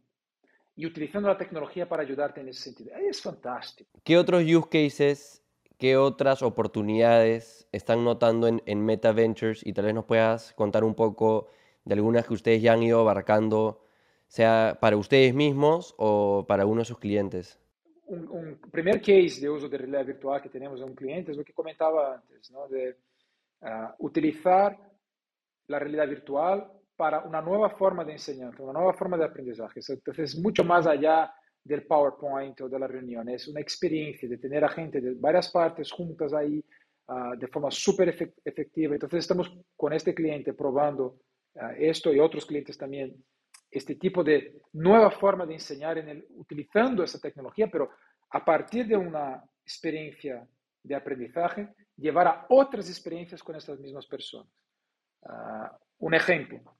[0.76, 2.94] y utilizando la tecnología para ayudarte en ese sentido.
[2.96, 3.98] Es fantástico.
[4.04, 5.42] ¿Qué otros use cases,
[5.78, 9.66] qué otras oportunidades están notando en, en Meta Ventures?
[9.66, 11.48] Y tal vez nos puedas contar un poco
[11.86, 13.86] de algunas que ustedes ya han ido abarcando,
[14.26, 17.58] sea para ustedes mismos o para uno de sus clientes.
[18.04, 21.38] Un, un primer case de uso de realidad virtual que tenemos en un cliente es
[21.38, 22.68] lo que comentaba antes, ¿no?
[22.68, 22.98] de
[23.62, 24.78] uh, utilizar
[25.68, 29.78] la realidad virtual para una nueva forma de enseñanza, una nueva forma de aprendizaje.
[29.88, 31.32] Entonces, mucho más allá
[31.62, 35.48] del PowerPoint o de la reunión, es una experiencia de tener a gente de varias
[35.48, 36.58] partes juntas ahí
[37.06, 38.08] uh, de forma súper
[38.44, 38.94] efectiva.
[38.94, 41.20] Entonces, estamos con este cliente probando
[41.54, 43.14] uh, esto y otros clientes también,
[43.70, 47.90] este tipo de nueva forma de enseñar en el, utilizando esa tecnología, pero
[48.30, 50.44] a partir de una experiencia
[50.82, 54.52] de aprendizaje, llevar a otras experiencias con estas mismas personas.
[55.20, 55.68] Uh,
[56.00, 56.77] un ejemplo,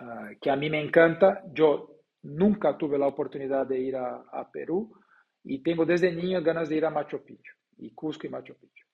[0.00, 1.42] uh, que a mí me encanta.
[1.52, 4.92] Yo nunca tuve la oportunidad de ir a, a, Perú
[5.44, 8.84] y tengo desde niño ganas de ir a Machu Picchu, y Cusco y Machu Picchu.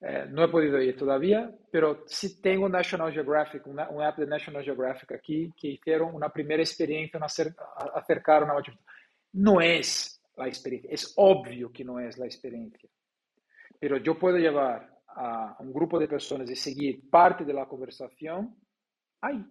[0.00, 4.26] Eh, no he podido ir todavía, pero sí tengo National Geographic, una, un app de
[4.26, 7.54] National Geographic aquí que hicieron una primera experiencia, una acer,
[7.94, 8.84] acercaron a Machu Picchu.
[9.32, 12.88] No es la experiencia, es obvio que no es la experiencia,
[13.80, 18.54] pero yo puedo llevar a un grupo de personas y seguir parte de la conversación
[19.22, 19.42] ahí,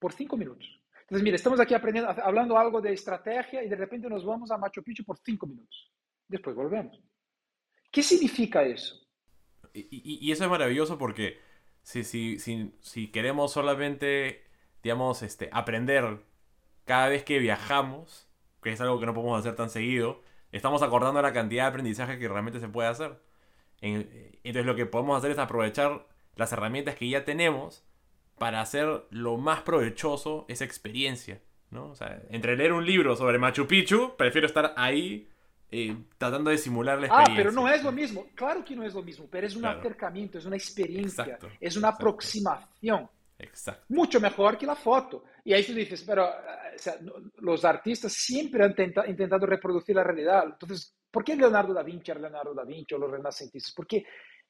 [0.00, 0.66] por cinco minutos.
[1.02, 4.56] Entonces, mire, estamos aquí aprendiendo, hablando algo de estrategia y de repente nos vamos a
[4.56, 5.92] Machu Picchu por cinco minutos.
[6.26, 6.98] Después volvemos.
[7.90, 8.96] ¿Qué significa eso?
[9.74, 11.38] Y, y, y eso es maravilloso porque
[11.82, 14.44] si, si, si, si, queremos solamente,
[14.82, 16.20] digamos, este, aprender
[16.84, 18.28] cada vez que viajamos,
[18.62, 20.22] que es algo que no podemos hacer tan seguido,
[20.52, 23.20] estamos acordando la cantidad de aprendizaje que realmente se puede hacer.
[23.80, 27.84] Entonces lo que podemos hacer es aprovechar las herramientas que ya tenemos
[28.40, 31.42] para hacer lo más provechoso esa experiencia.
[31.70, 31.90] ¿no?
[31.90, 35.28] O sea, entre leer un libro sobre Machu Picchu, prefiero estar ahí
[35.70, 37.34] eh, tratando de simular la experiencia.
[37.34, 38.28] Ah, pero no es lo mismo.
[38.34, 39.80] Claro que no es lo mismo, pero es un claro.
[39.80, 42.06] acercamiento, es una experiencia, exacto, es una exacto.
[42.06, 43.10] aproximación.
[43.38, 43.84] Exacto.
[43.90, 45.24] Mucho mejor que la foto.
[45.44, 46.94] Y ahí tú dices, pero o sea,
[47.40, 50.44] los artistas siempre han tenta, intentado reproducir la realidad.
[50.46, 53.74] Entonces, ¿por qué Leonardo da Vinci era Leonardo da Vinci o los renacentistas?
[53.76, 54.02] Porque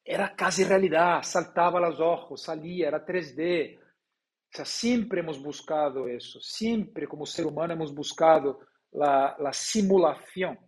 [0.04, 3.78] era casi realidad, saltaba a los ojos, salía, era 3D.
[3.78, 8.60] O sea, siempre hemos buscado eso, siempre como ser humano hemos buscado
[8.92, 10.58] la, la simulación.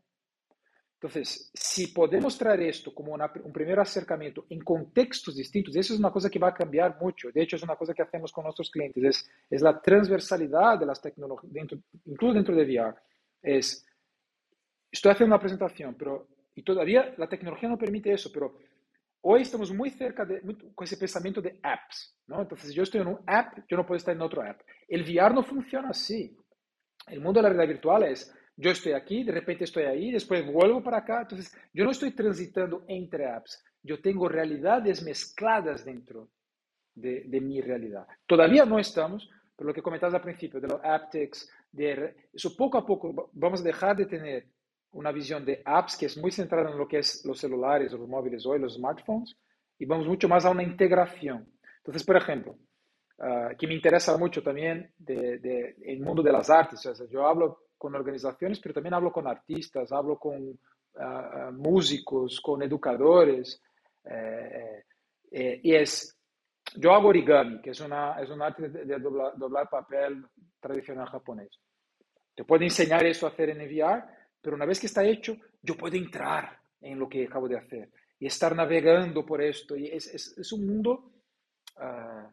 [1.03, 5.99] Entonces, si podemos traer esto como una, un primer acercamiento en contextos distintos, eso es
[5.99, 7.33] una cosa que va a cambiar mucho.
[7.33, 10.87] De hecho, es una cosa que hacemos con nuestros clientes, es, es la transversalidad de
[10.87, 12.95] las tecnologías, dentro, incluso dentro de VR.
[13.43, 13.85] Es,
[14.93, 18.59] estoy haciendo una presentación, pero, y todavía la tecnología no permite eso, pero
[19.23, 22.43] hoy estamos muy cerca de, muy, con ese pensamiento de apps, ¿no?
[22.43, 24.61] Entonces, yo estoy en un app, yo no puedo estar en otro app.
[24.87, 26.37] El VR no funciona así.
[27.07, 30.45] El mundo de la realidad virtual es yo estoy aquí, de repente estoy ahí, después
[30.47, 31.23] vuelvo para acá.
[31.23, 36.31] Entonces, yo no estoy transitando entre apps, yo tengo realidades mezcladas dentro
[36.95, 38.07] de, de mi realidad.
[38.27, 42.77] Todavía no estamos, pero lo que comentabas al principio, de los aptics, de eso poco
[42.77, 44.47] a poco vamos a dejar de tener
[44.93, 48.09] una visión de apps que es muy centrada en lo que es los celulares, los
[48.09, 49.37] móviles hoy, los smartphones,
[49.79, 51.49] y vamos mucho más a una integración.
[51.79, 52.57] Entonces, por ejemplo,
[53.19, 57.27] uh, que me interesa mucho también de, de, mundo de las artes, o sea, yo
[57.27, 63.61] hablo con organizaciones, pero también hablo con artistas, hablo con uh, músicos, con educadores.
[64.05, 64.85] Eh,
[65.31, 66.17] eh, y es,
[66.77, 70.25] yo hago origami, que es, una, es un arte de, de doblar, doblar, papel
[70.61, 71.59] tradicional japonés.
[72.35, 74.05] Te puedo enseñar eso a hacer en VR,
[74.43, 77.91] pero una vez que está hecho, yo puedo entrar en lo que acabo de hacer
[78.19, 79.77] y estar navegando por esto.
[79.77, 81.13] Y es, es, es un mundo
[81.77, 82.29] uh,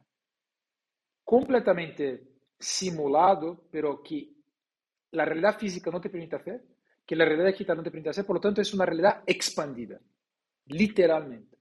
[1.23, 2.23] completamente
[2.59, 4.33] simulado, pero que
[5.11, 6.63] la realidad física no te permite hacer,
[7.05, 9.99] que la realidad digital no te permite hacer, por lo tanto es una realidad expandida,
[10.65, 11.57] literalmente.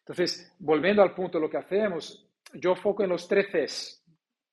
[0.00, 4.04] Entonces, volviendo al punto de lo que hacemos, yo foco en los tres Cs,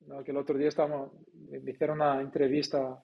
[0.07, 0.23] ¿no?
[0.23, 2.99] que el otro día estábamos, me hicieron una entrevista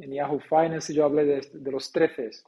[0.00, 2.44] en Yahoo Finance yo hablé de, de los tres Cs.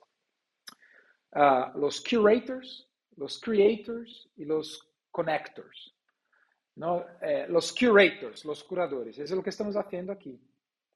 [1.32, 5.94] ah, los curators, los creators y los connectors.
[6.76, 7.05] ¿no?
[7.22, 10.40] Eh, los curators, los curadores, eso es lo que estamos haciendo aquí.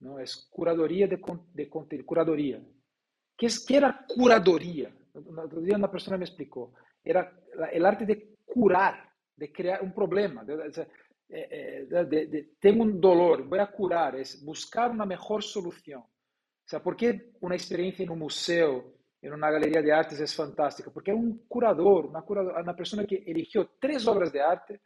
[0.01, 0.19] ¿no?
[0.19, 1.21] Es curaduría de,
[1.55, 2.61] de contenido, curaduría.
[3.37, 4.95] ¿Qué, es, ¿Qué era curaduría?
[5.15, 6.75] Otro día una persona me explicó.
[7.03, 7.33] Era
[7.73, 10.45] el arte de curar, de crear un problema.
[10.45, 10.83] De, de,
[11.29, 16.05] eh, eh, de, tengo un dolor, voy a curar, es buscar una mejor solución.
[16.71, 20.33] O sea, ¿por qué una experiencia en un museo, en una galería de artes es
[20.33, 20.89] fantástica?
[20.93, 24.81] Porque es un curador, una, curador, una persona que eligió tres obras de arte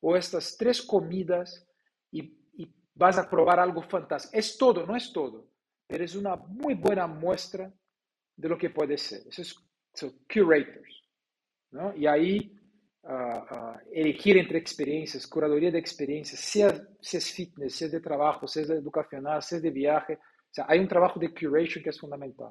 [0.00, 1.68] o estas tres comidas
[2.10, 2.22] y,
[2.54, 4.34] y vas a probar algo fantástico.
[4.34, 5.50] Es todo, no es todo,
[5.86, 7.70] pero es una muy buena muestra
[8.34, 9.20] de lo que puede ser.
[9.28, 9.54] Eso es
[9.92, 11.02] so, curators.
[11.70, 11.94] ¿no?
[11.94, 12.58] Y ahí
[13.02, 18.48] uh, uh, elegir entre experiencias, curaduría de experiencias, sea, sea es fitness, sea de trabajo,
[18.48, 20.18] sea de educacional, sea de viaje.
[20.56, 22.50] Sea, hay un trabajo de curation que es fundamental.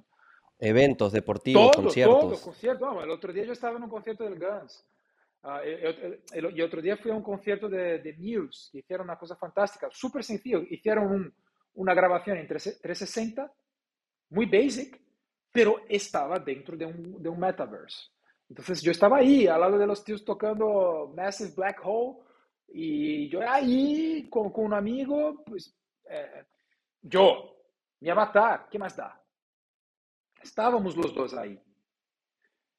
[0.60, 2.20] Eventos deportivos, todo, conciertos.
[2.20, 2.86] Todo, concierto.
[2.86, 4.86] No, el otro día yo estaba en un concierto del Guns.
[5.42, 9.08] Uh, el, el, y otro día fui a un concierto de, de Muse, que hicieron
[9.08, 10.62] una cosa fantástica, súper sencillo.
[10.70, 11.34] Hicieron un,
[11.74, 13.52] una grabación en 360,
[14.30, 15.02] muy basic,
[15.52, 18.12] pero estaba dentro de un, de un metaverse.
[18.48, 22.20] Entonces yo estaba ahí, al lado de los tíos tocando Massive Black Hole,
[22.68, 25.76] y yo ahí con, con un amigo, pues
[26.08, 26.46] eh,
[27.02, 27.55] yo,
[28.06, 29.20] mi avatar, ¿qué más da?
[30.40, 31.60] Estábamos los dos ahí.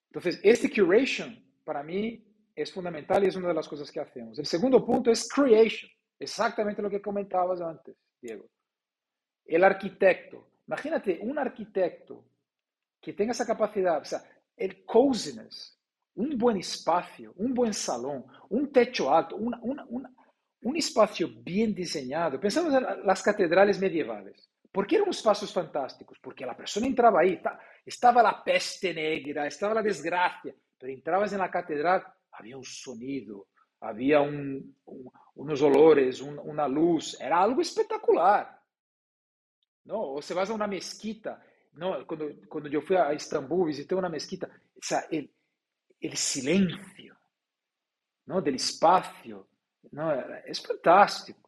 [0.09, 2.24] Entonces, este curation, para mí,
[2.55, 4.39] es fundamental y es una de las cosas que hacemos.
[4.39, 8.49] El segundo punto es creation, exactamente lo que comentabas antes, Diego.
[9.45, 10.49] El arquitecto.
[10.68, 12.24] Imagínate un arquitecto
[13.01, 14.22] que tenga esa capacidad, o sea,
[14.57, 15.77] el coziness,
[16.14, 20.14] un buen espacio, un buen salón, un techo alto, una, una, una,
[20.62, 22.39] un espacio bien diseñado.
[22.39, 24.49] Pensamos en las catedrales medievales.
[24.77, 26.18] ¿Por qué eran espacios fantásticos?
[26.20, 27.41] Porque la persona entraba ahí,
[27.83, 33.47] estaba la peste negra, estaba la desgracia, pero entrabas en la catedral, había un sonido,
[33.81, 38.62] había un, un, unos olores, un, una luz, era algo espectacular.
[39.85, 40.12] ¿no?
[40.12, 42.07] O se vas a una mezquita, ¿no?
[42.07, 45.33] Cuando, cuando yo fui a Estambul, visité una mezquita, o sea, el,
[46.01, 47.16] el silencio,
[48.27, 48.43] ¿no?
[48.43, 49.49] Del espacio,
[49.93, 50.12] ¿no?
[50.45, 51.45] Es fantástico.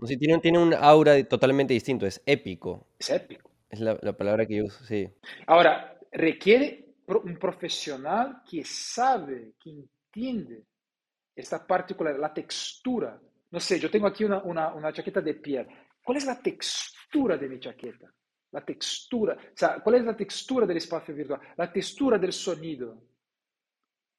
[0.00, 2.86] No, sí, tiene, tiene un aura totalmente distinto, es épico.
[2.98, 3.50] Es épico.
[3.68, 5.08] Es la, la palabra que yo uso, sí.
[5.46, 10.64] Ahora, requiere un profesional que sabe, que entiende
[11.34, 13.20] esta particular, la textura.
[13.50, 15.66] No sé, yo tengo aquí una, una, una chaqueta de piel.
[16.02, 18.12] ¿Cuál es la textura de mi chaqueta?
[18.52, 19.34] La textura.
[19.34, 21.40] O sea, ¿cuál es la textura del espacio virtual?
[21.56, 23.02] La textura del sonido.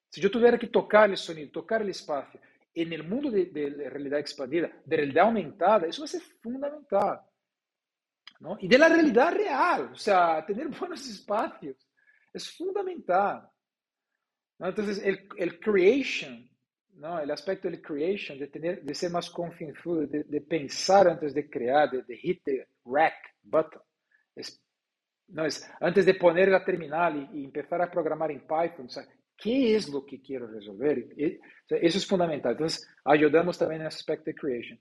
[0.09, 2.39] Si yo tuviera que tocar el sonido, tocar el espacio,
[2.73, 7.21] en el mundo de, de realidad expandida, de realidad aumentada, eso va a ser fundamental.
[8.41, 8.57] ¿no?
[8.59, 11.77] Y de la realidad real, o sea, tener buenos espacios,
[12.33, 13.47] es fundamental.
[14.59, 14.67] ¿no?
[14.67, 16.49] Entonces, el, el creation,
[16.95, 17.19] ¿no?
[17.19, 21.49] el aspecto del creation, de, tener, de ser más confianzudo, de, de pensar antes de
[21.49, 23.13] crear, de, de hit the rec
[23.43, 23.81] button.
[24.35, 24.59] Es,
[25.27, 28.89] no, es antes de poner la terminal y, y empezar a programar en Python, o
[28.89, 29.05] sea,
[29.41, 31.07] ¿qué es lo que quiero resolver?
[31.65, 32.51] Sea, eso es fundamental.
[32.51, 34.79] Entonces, ayudamos también en el aspecto de creation.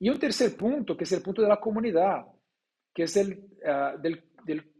[0.00, 2.24] Y un tercer punto, que es el punto de la comunidad,
[2.94, 4.72] que es el uh, del, del,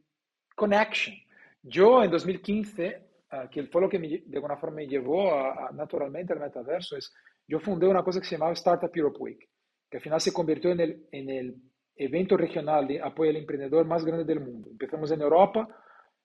[0.54, 1.14] connection.
[1.62, 5.68] Yo en 2015, uh, que fue lo que me, de alguna forma me llevó a,
[5.68, 7.12] a, naturalmente al metaverso, es
[7.46, 9.48] yo fundé una cosa que se llamaba Startup Europe Week,
[9.90, 11.56] que al final se convirtió en el, en el
[11.96, 14.68] evento regional de apoyo al emprendedor más grande del mundo.
[14.70, 15.68] Empezamos en Europa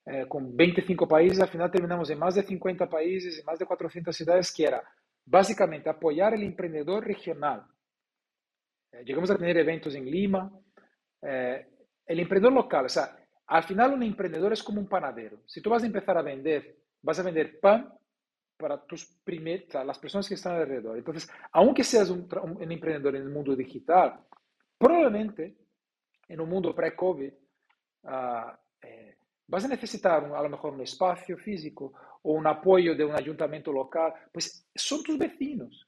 [0.05, 3.65] eh, con 25 países, al final terminamos en más de 50 países y más de
[3.65, 4.83] 400 ciudades, que era
[5.25, 7.65] básicamente apoyar al emprendedor regional.
[8.91, 10.51] Eh, llegamos a tener eventos en Lima.
[11.21, 11.67] Eh,
[12.05, 15.39] el emprendedor local, o sea, al final un emprendedor es como un panadero.
[15.45, 17.93] Si tú vas a empezar a vender, vas a vender pan
[18.57, 20.97] para tus primer, las personas que están alrededor.
[20.97, 24.19] Entonces, aunque seas un, un emprendedor en el mundo digital,
[24.77, 25.55] probablemente
[26.27, 27.33] en un mundo pre-COVID,
[28.03, 28.09] uh,
[28.81, 29.15] eh,
[29.47, 33.71] vas a necesitar a lo mejor un espacio físico o un apoyo de un ayuntamiento
[33.71, 35.87] local, pues son tus vecinos.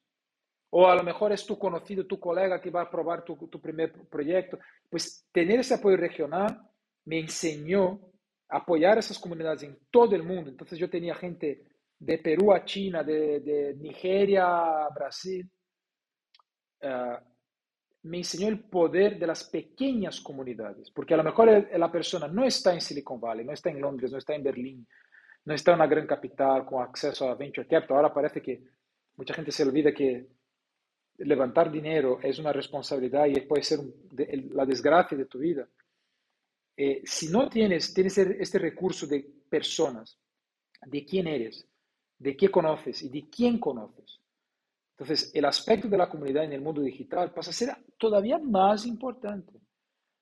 [0.71, 3.61] O a lo mejor es tu conocido, tu colega que va a probar tu, tu
[3.61, 4.59] primer proyecto.
[4.89, 6.69] Pues tener ese apoyo regional
[7.05, 7.99] me enseñó
[8.49, 10.49] a apoyar a esas comunidades en todo el mundo.
[10.49, 11.63] Entonces yo tenía gente
[11.97, 15.49] de Perú a China, de, de Nigeria a Brasil.
[16.81, 17.34] Uh,
[18.05, 22.43] me enseñó el poder de las pequeñas comunidades, porque a lo mejor la persona no
[22.43, 24.87] está en Silicon Valley, no está en Londres, no está en Berlín,
[25.45, 27.97] no está en una gran capital con acceso a venture capital.
[27.97, 28.61] Ahora parece que
[29.15, 30.27] mucha gente se olvida que
[31.17, 33.79] levantar dinero es una responsabilidad y puede ser
[34.51, 35.67] la desgracia de tu vida.
[36.77, 40.19] Eh, si no tienes, tienes este recurso de personas,
[40.85, 41.67] de quién eres,
[42.19, 44.19] de qué conoces y de quién conoces.
[44.97, 48.85] Entonces, el aspecto de la comunidad en el mundo digital pasa a ser todavía más
[48.85, 49.59] importante,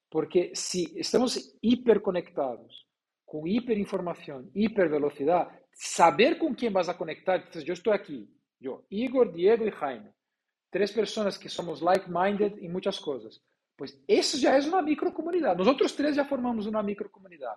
[0.10, 2.88] porque si estamos hiperconectados,
[3.24, 9.32] con hiperinformación, hipervelocidad, saber con quién vas a conectar, entonces yo estoy aquí, yo, Igor,
[9.34, 10.14] Diego y Jaime,
[10.70, 13.44] tres personas que somos like-minded en muchas cosas,
[13.76, 15.56] pues eso ya es una microcomunidad.
[15.56, 17.56] Nosotros tres ya formamos una microcomunidad.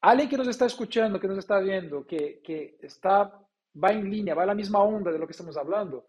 [0.00, 3.43] Alguien que nos está escuchando, que nos está viendo, que, que está,
[3.82, 6.06] va en línea, va a la misma onda de lo que estamos hablando,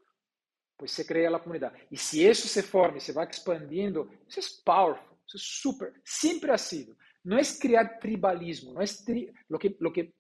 [0.78, 1.74] pues se crea la comunidad.
[1.90, 5.94] Y si eso se forma y se va expandiendo, eso es powerful, eso es súper,
[6.04, 6.96] siempre ha sido.
[7.24, 9.04] No es crear tribalismo, no es
[9.48, 10.14] lo que, lo que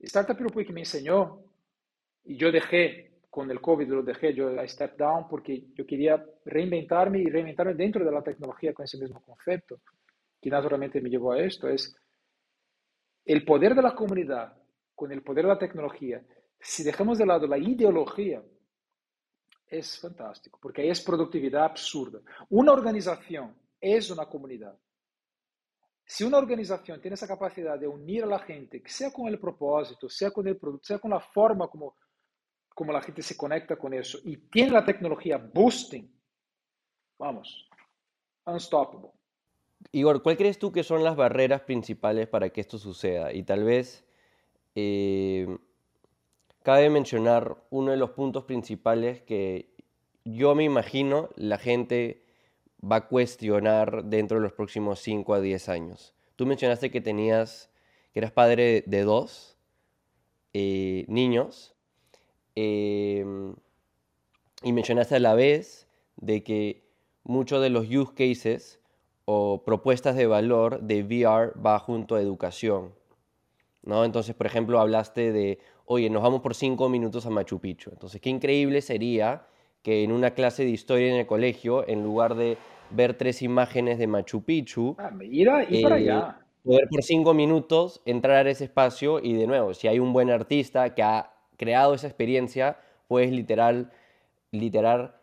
[0.00, 1.42] Startup que me enseñó,
[2.24, 6.24] y yo dejé, con el COVID lo dejé, yo a step down porque yo quería
[6.44, 9.80] reinventarme y reinventarme dentro de la tecnología con ese mismo concepto,
[10.40, 11.94] que naturalmente me llevó a esto, es
[13.24, 14.56] el poder de la comunidad
[14.94, 16.22] con el poder de la tecnología,
[16.60, 18.42] si dejamos de lado la ideología,
[19.66, 22.20] es fantástico, porque ahí es productividad absurda.
[22.50, 24.76] Una organización es una comunidad.
[26.04, 30.08] Si una organización tiene esa capacidad de unir a la gente, sea con el propósito,
[30.08, 31.96] sea con el producto, sea con la forma como,
[32.70, 36.10] como la gente se conecta con eso, y tiene la tecnología boosting,
[37.18, 37.68] vamos,
[38.46, 39.10] unstoppable.
[39.92, 43.32] Igor, ¿cuál crees tú que son las barreras principales para que esto suceda?
[43.32, 44.04] Y tal vez
[44.74, 45.46] eh,
[46.68, 49.70] cabe mencionar uno de los puntos principales que
[50.26, 52.26] yo me imagino la gente
[52.84, 56.12] va a cuestionar dentro de los próximos 5 a 10 años.
[56.36, 57.70] Tú mencionaste que tenías,
[58.12, 59.56] que eras padre de dos
[60.52, 61.74] eh, niños
[62.54, 63.54] em,
[64.62, 66.84] y mencionaste a la vez de que
[67.24, 68.78] muchos de los use cases
[69.24, 72.92] o propuestas de valor de VR va junto a educación.
[73.88, 74.04] ¿No?
[74.04, 77.88] Entonces, por ejemplo, hablaste de, oye, nos vamos por cinco minutos a Machu Picchu.
[77.90, 79.46] Entonces, qué increíble sería
[79.82, 82.58] que en una clase de historia en el colegio, en lugar de
[82.90, 85.48] ver tres imágenes de Machu Picchu, ah, ir,
[85.82, 86.38] para eh, allá.
[86.62, 90.28] poder por cinco minutos entrar a ese espacio y de nuevo, si hay un buen
[90.28, 92.76] artista que ha creado esa experiencia,
[93.08, 93.90] puedes literal,
[94.50, 95.17] literal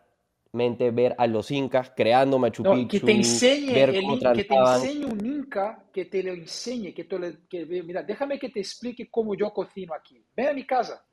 [0.92, 5.26] ver a los incas creando Machu Picchu, que te enseñe ver que te enseñe un
[5.26, 7.08] inca, que te lo enseñe, que,
[7.50, 10.24] que mira, déjame que te explique cómo yo cocino aquí.
[10.36, 11.06] Ven a mi casa.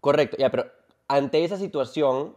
[0.00, 0.66] Correcto, ya, pero
[1.08, 2.34] ante esa situación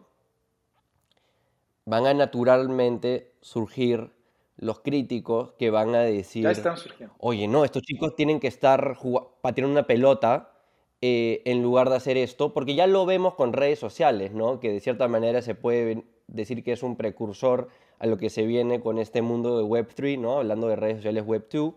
[1.86, 4.12] van a naturalmente surgir
[4.58, 7.16] los críticos que van a decir, ya están surgiendo.
[7.20, 8.98] oye, no, estos chicos tienen que estar
[9.42, 10.54] pateando una pelota
[11.02, 14.62] eh, en lugar de hacer esto, porque ya lo vemos con redes sociales, ¿no?
[14.62, 17.70] Que de cierta manera se puede decir que es un precursor
[18.00, 20.40] a lo que se viene con este mundo de Web3, ¿no?
[20.40, 21.74] Hablando de redes sociales Web2,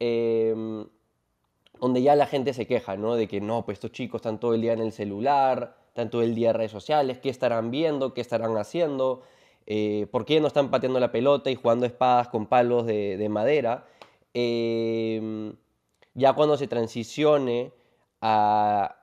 [0.00, 0.86] em,
[1.80, 3.14] donde ya la gente se queja, ¿no?
[3.14, 6.22] De que no, pues estos chicos están todo el día en el celular, están todo
[6.22, 8.14] el día en redes sociales, ¿qué estarán viendo?
[8.14, 9.22] ¿Qué estarán haciendo?
[9.66, 13.86] Eh, ¿Por qué no están pateando la pelota y jugando espadas con palos de, madera?
[14.34, 15.54] Em,
[16.14, 17.72] ya cuando se transicione
[18.20, 18.96] a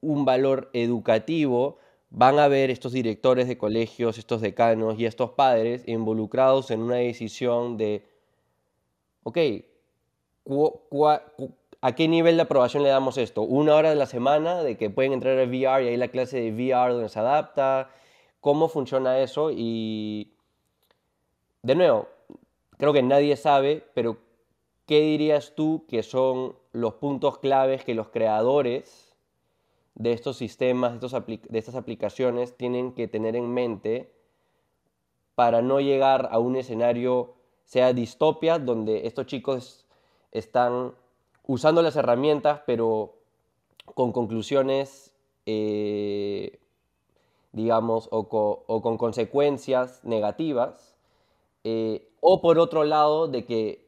[0.00, 1.78] un valor educativo,
[2.10, 6.96] van a ver estos directores de colegios, estos decanos y estos padres involucrados en una
[6.96, 8.06] decisión de,
[9.24, 9.38] ok,
[11.80, 13.42] ¿a qué nivel de aprobación le damos esto?
[13.42, 16.40] ¿Una hora de la semana de que pueden entrar al VR y ahí la clase
[16.40, 17.90] de VR donde se adapta?
[18.40, 19.50] ¿Cómo funciona eso?
[19.50, 20.32] Y,
[21.62, 22.08] de nuevo,
[22.78, 24.16] creo que nadie sabe, pero
[24.86, 29.07] ¿qué dirías tú que son los puntos claves que los creadores
[29.98, 34.12] de estos sistemas, de, estas aplicaciones, tienen que tener en mente
[35.34, 37.34] para no llegar a un escenario,
[37.64, 39.86] sea distopia, donde estos chicos
[40.30, 40.94] están
[41.46, 43.16] usando las herramientas, pero
[43.94, 45.12] con conclusiones,
[45.46, 46.60] eh,
[47.52, 50.94] digamos, o, con consecuencias negativas,
[51.64, 53.87] eh, o por otro lado, de que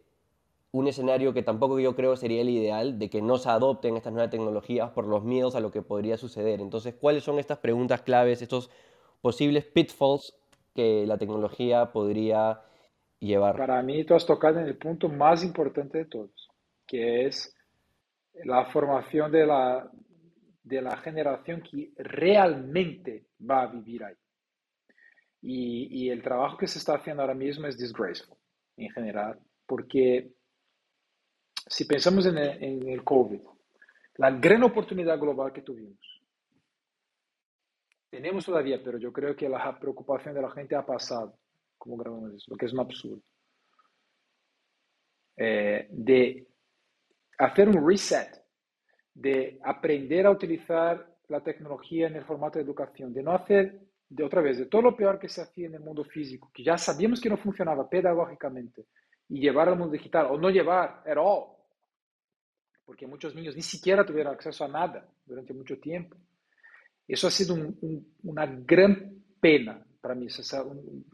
[0.73, 4.13] un escenario que tampoco yo creo sería el ideal de que no se adopten estas
[4.13, 6.61] nuevas tecnologías por los miedos a lo que podría suceder.
[6.61, 8.71] Entonces, ¿cuáles son estas preguntas claves, estos
[9.21, 10.39] posibles pitfalls
[10.75, 12.63] que la tecnología podría
[13.19, 13.57] llevar?
[13.57, 16.49] Para mí, tú has tocado en el punto más importante de todos,
[16.87, 17.53] que es
[18.45, 19.91] la formación de la,
[20.63, 24.15] de la generación que realmente va a vivir ahí.
[25.43, 28.37] Y, y el trabajo que se está haciendo ahora mismo es disgraceful
[28.77, 30.31] en general, porque
[31.71, 33.41] si pensamos en el, COVID,
[34.17, 36.01] la gran oportunidad global que tuvimos,
[38.11, 41.39] tenemos todavía, pero yo creo que la preocupación de la gente ha pasado,
[41.79, 43.23] como grabamos eso, lo que es un absurdo,
[45.37, 46.49] eh, de
[47.39, 48.45] hacer un reset
[49.15, 54.25] de aprender a utilizar la tecnología en el formato de educación, de no hacer, de
[54.25, 56.77] otra vez, de todo lo peor que se hacía en el mundo físico, que ya
[56.77, 58.87] sabíamos que no funcionaba pedagógicamente,
[59.29, 61.60] y llevar al mundo digital, o no llevar at all,
[62.91, 66.17] porque muchos niños ni siquiera tuvieron acceso a nada durante mucho tiempo.
[67.07, 70.27] Eso ha sido un, un, una gran pena para mí,
[70.65, 71.05] un,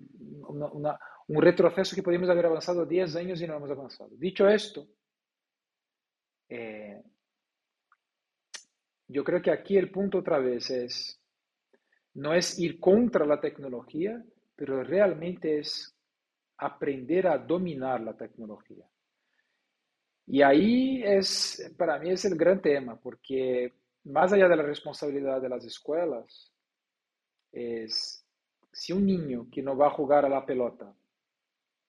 [0.48, 0.98] una, una,
[1.28, 4.08] un retroceso que podíamos haber avanzado 10 años y no hemos avanzado.
[4.16, 4.88] Dicho esto,
[6.48, 7.02] eh,
[9.08, 11.20] yo creo que aquí el punto otra vez es,
[12.14, 14.24] no es ir contra la tecnología,
[14.56, 15.94] pero realmente es
[16.56, 18.86] aprender a dominar la tecnología.
[20.26, 23.72] Y ahí es, para mí es el gran tema, porque
[24.04, 26.52] más allá de la responsabilidad de las escuelas,
[27.52, 28.24] es
[28.72, 30.94] si un niño que no va a jugar a la pelota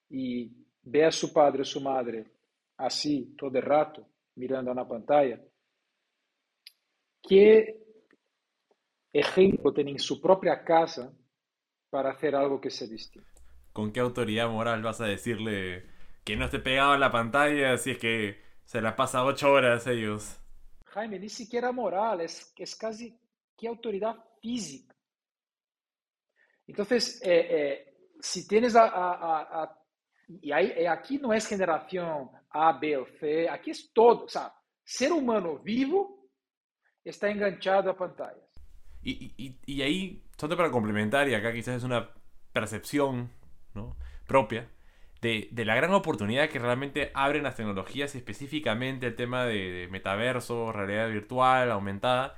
[0.10, 0.52] y
[0.84, 2.32] ve a su padre o su madre
[2.78, 5.42] así todo el rato, mirando a una pantalla,
[7.22, 7.84] ¿qué
[9.12, 11.12] ejemplo tiene en su propia casa
[11.90, 13.42] para hacer algo que sea distinto?
[13.74, 15.97] ¿Con qué autoridad moral vas a decirle
[16.28, 19.88] que no esté pegado a la pantalla si es que se la pasa ocho horas
[19.88, 20.38] ellos?
[20.88, 23.17] Jaime, ni siquiera moral, es, es casi
[23.57, 24.93] qué autoridad física.
[26.67, 29.80] Entonces, eh, eh, si tienes a, a, a
[30.28, 34.25] y ahí, aquí no es generación A, B o C, aquí es todo.
[34.25, 34.53] O sea,
[34.84, 36.30] ser humano vivo
[37.05, 38.49] está enganchado a pantallas.
[39.01, 42.13] Y, y, y ahí, solo para complementar, y acá quizás es una
[42.51, 43.32] percepción
[43.73, 43.95] ¿no?
[44.25, 44.69] propia,
[45.22, 49.88] de, de, la gran oportunidad que realmente abren las tecnologías, específicamente el tema de, de
[49.88, 52.36] metaverso, realidad virtual, aumentada,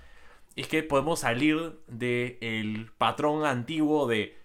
[0.55, 4.37] es que podemos salir del patrón antiguo de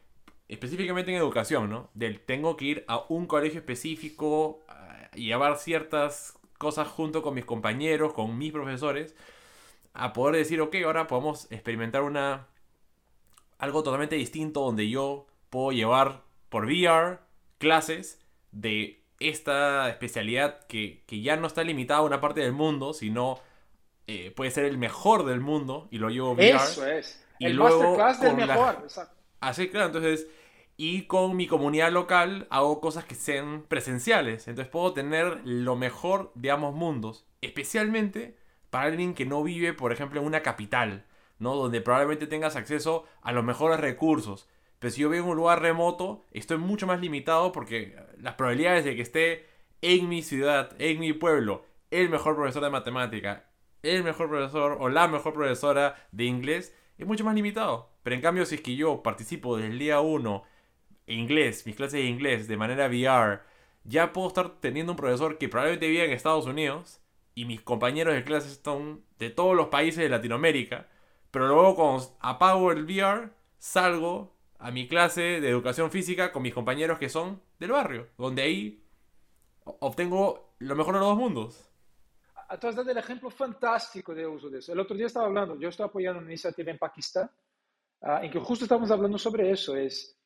[0.49, 1.91] específicamente en educación, ¿no?
[1.95, 4.61] Del tengo que ir a un colegio específico
[5.15, 9.15] y llevar ciertas cosas junto con mis compañeros, con mis profesores,
[9.93, 12.49] a poder decir, ok, ahora podemos experimentar una
[13.59, 17.21] algo totalmente distinto donde yo puedo llevar por VR
[17.59, 18.21] clases
[18.55, 23.39] de esta especialidad que, que ya no está limitada a una parte del mundo, sino
[24.07, 26.57] eh, puede ser el mejor del mundo y lo llevo VR.
[26.57, 27.25] Eso es.
[27.39, 28.87] Y el luego masterclass del mejor.
[28.97, 29.11] La...
[29.41, 30.27] Así, claro, entonces
[30.77, 34.49] y con mi comunidad local hago cosas que sean presenciales.
[34.49, 37.27] Entonces puedo tener lo mejor de ambos mundos.
[37.41, 38.37] Especialmente
[38.71, 41.07] para alguien que no vive, por ejemplo, en una capital,
[41.39, 41.55] ¿no?
[41.55, 44.49] Donde probablemente tengas acceso a los mejores recursos.
[44.85, 48.85] Pero si yo vivo en un lugar remoto, estoy mucho más limitado porque las probabilidades
[48.85, 49.47] de que esté
[49.81, 53.49] en mi ciudad, en mi pueblo, el mejor profesor de matemática,
[53.83, 57.95] el mejor profesor o la mejor profesora de inglés, es mucho más limitado.
[58.03, 60.43] Pero en cambio, si es que yo participo desde el día 1
[61.07, 63.41] inglés, mis clases de inglés de manera VR,
[63.85, 67.01] ya puedo estar teniendo un profesor que probablemente vive en Estados Unidos
[67.35, 70.91] y mis compañeros de clase están de todos los países de Latinoamérica,
[71.31, 76.55] pero luego cuando apago el VR, salgo a mi clase de educación física con mis
[76.55, 78.85] compañeros que son del barrio, donde ahí
[79.65, 81.71] obtengo lo mejor de los dos mundos.
[82.61, 84.73] Tú has dado el ejemplo fantástico de uso de eso.
[84.73, 87.31] El otro día estaba hablando, yo estoy apoyando una iniciativa en Pakistán,
[88.03, 90.17] uh, en que justo estamos hablando sobre eso, es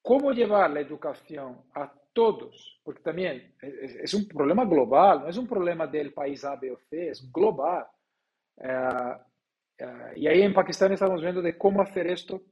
[0.00, 5.36] cómo llevar la educación a todos, porque también es, es, un problema global, no es
[5.36, 7.86] un problema del país A, B o C, es global.
[8.56, 12.42] Uh, uh, y ahí en Pakistán estamos viendo de cómo hacer esto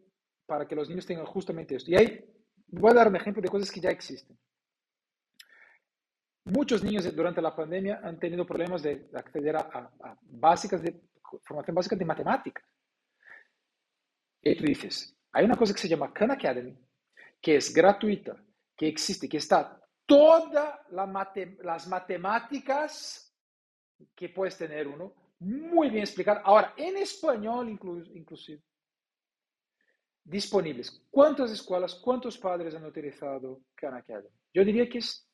[0.49, 1.91] para que los niños tengan justamente esto.
[1.91, 2.25] Y ahí
[2.69, 4.37] voy a dar un ejemplo de cosas que ya existen.
[6.47, 10.99] Muchos niños durante la pandemia han tenido problemas de acceder a, a, básicas de
[11.45, 12.65] formación básica de matemáticas.
[14.41, 16.75] Y tú dices, hay una cosa que se llama Khan Academy,
[17.43, 18.43] que es gratuita,
[18.75, 23.37] que existe, que está todas las matemáticas
[24.17, 26.41] que puedes tener uno, muy bien explicado.
[26.43, 28.63] Ahora, en español inclu inclusive.
[30.29, 31.03] Disponibles.
[31.11, 34.29] ¿Cuántas escuelas, cuántos padres han utilizado Khan Academy?
[34.53, 35.27] Yo diría que es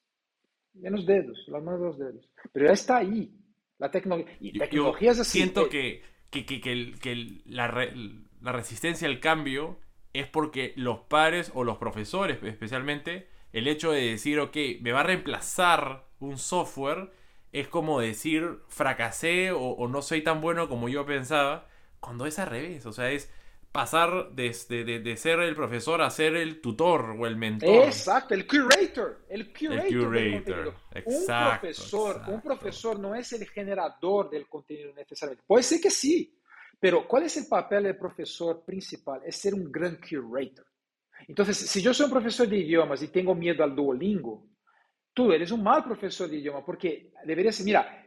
[0.75, 2.31] menos dedos, las manos de los dedos.
[2.53, 3.37] Pero ya está ahí.
[3.79, 4.37] La tecnología.
[4.39, 5.39] Y tecnología es así.
[5.39, 7.93] Siento que, que, que, que, el, que el, la, re,
[8.41, 9.81] la resistencia al cambio
[10.13, 15.01] es porque los padres o los profesores especialmente, el hecho de decir, ok, me va
[15.01, 17.11] a reemplazar un software,
[17.51, 21.67] es como decir, fracasé o, o no soy tan bueno como yo pensaba,
[21.99, 23.33] cuando es al revés, o sea, es
[23.75, 27.87] pasar de, de, de, ser el profesor a ser el tutor o el mentor.
[27.87, 29.27] Exacto, el curator.
[29.29, 30.17] El curator.
[30.17, 30.75] El curator.
[30.93, 32.31] Exacto, un profesor, exacto.
[32.31, 35.45] un profesor no es el generador del contenido necesariamente.
[35.45, 36.39] Puede ser que sí,
[36.79, 39.23] pero ¿cuál es el papel del profesor principal?
[39.27, 40.67] Es ser un gran curator.
[41.27, 44.47] Entonces, si yo soy un profesor de idiomas y tengo miedo al Duolingo,
[45.13, 48.05] tú eres un mal profesor de idioma porque deberías, mira,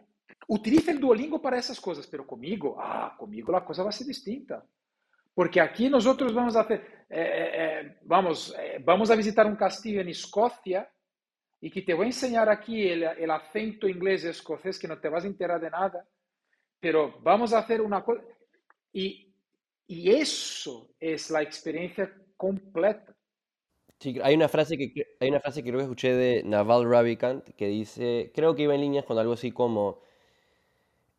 [0.49, 4.07] Utiliza el Duolingo para esas cosas, pero conmigo, ah, conmigo la cosa va a ser
[4.07, 4.63] distinta.
[5.37, 10.01] Porque aquí nosotros vamos a hacer, eh, eh, eh, vamos, vamos a visitar un castillo
[10.01, 10.91] en Escocia
[11.61, 15.09] y que te voy a enseñar aquí el, el acento inglés escocés que no te
[15.09, 16.07] vas a enterar de nada,
[16.79, 18.23] pero vamos a hacer una cosa.
[18.91, 19.31] Y,
[19.85, 23.15] y eso es la experiencia completa.
[23.99, 27.47] Sí, hay una frase que hay una frase que creo que escuché de Naval Ravikant
[27.49, 30.01] que dice, creo que iba en líneas con algo así como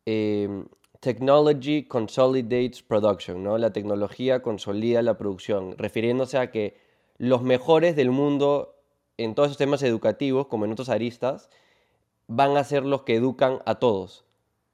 [0.03, 0.67] em,
[1.01, 3.57] Technology consolidates production, ¿no?
[3.57, 6.75] La tecnología consolida la producción, refiriéndose a que
[7.17, 8.75] los mejores del mundo
[9.17, 11.49] en todos esos temas educativos, como en otros aristas,
[12.27, 14.25] van a ser los que educan a todos,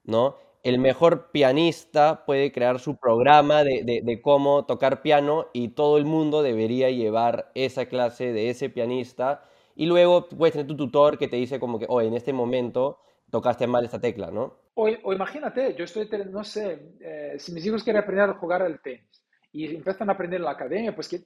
[0.06, 0.38] ¿no?
[0.64, 6.44] El mejor pianista puede crear su programa de, cómo tocar piano y todo el mundo
[6.44, 9.44] debería llevar esa clase de ese pianista
[9.76, 13.00] y luego puedes tener tu tutor que te dice como que, oye, en este momento
[13.32, 14.65] tocaste mal esta tecla, ¿no?
[14.78, 18.82] O, imagínate, yo estoy, no sé, eh, si mis hijos quieren aprender a jugar al
[18.82, 19.24] tenis
[19.54, 21.24] y empiezan a aprender en la academia, pues que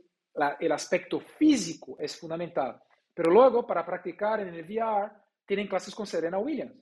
[0.59, 2.79] el aspecto físico es fundamental.
[3.11, 5.11] Pero luego, para practicar en el VR,
[5.47, 6.75] tienen clases con Serena Williams.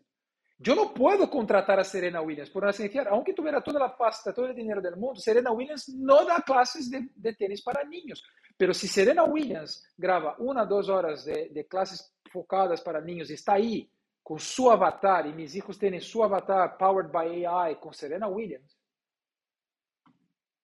[0.60, 4.34] Yo no puedo contratar a Serena Williams por una sencilla, aunque tuviera toda la pasta,
[4.34, 8.22] todo el dinero del mundo, Serena Williams no da clases de, tenis para niños.
[8.58, 13.30] Pero si Serena Williams graba una o dos horas de, de clases focadas para niños
[13.30, 13.90] y está ahí
[14.28, 18.78] con su avatar y mis hijos tienen su avatar powered by AI con Serena Williams.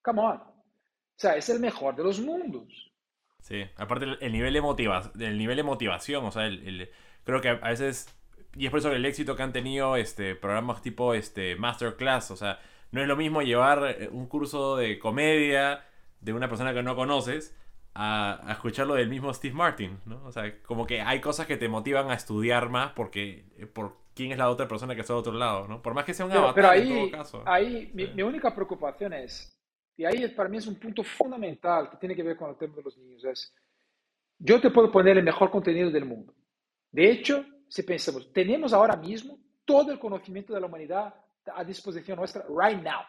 [0.01, 0.35] Come on.
[0.35, 2.91] O sea, es el mejor de los mundos.
[3.39, 6.91] Sí, aparte el, nivel de motivación, el nivel de motivación, o sea, el,
[7.23, 8.13] creo que a veces
[8.53, 12.35] y es por eso el éxito que han tenido este programas tipo este masterclass, o
[12.35, 12.59] sea,
[12.91, 15.85] no es lo mismo llevar eh, un curso de comedia
[16.19, 17.55] de una persona que no conoces
[17.93, 20.23] a, a, escucharlo del mismo Steve Martin, ¿no?
[20.25, 23.97] O sea, como que hay cosas que te motivan a estudiar más porque eh, por
[24.13, 25.81] quién es la otra persona que está al otro lado, ¿no?
[25.81, 27.43] Por más que sea un avatar pero ahí, en todo caso.
[27.45, 29.59] Ahí mi, mi, única preocupación es,
[29.95, 32.75] y ahí para mí es un punto fundamental que tiene que ver con el tema
[32.75, 33.53] de los niños, es,
[34.39, 36.33] yo te puedo poner el mejor contenido del mundo.
[36.91, 41.13] De hecho, si pensamos, tenemos ahora mismo todo el conocimiento de la humanidad
[41.53, 43.01] a disposición nuestra right now.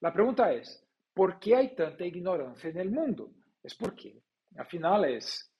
[0.00, 0.84] La pregunta es,
[1.14, 3.30] ¿por qué hay tanta ignorancia en el mundo?
[3.62, 4.22] Es porque,
[4.56, 5.50] al final, es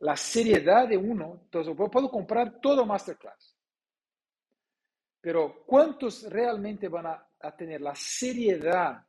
[0.00, 1.40] la seriedad de uno.
[1.44, 3.56] Entonces, puedo comprar todo Masterclass.
[5.20, 9.06] Pero ¿cuántos realmente van a, a tener la seriedad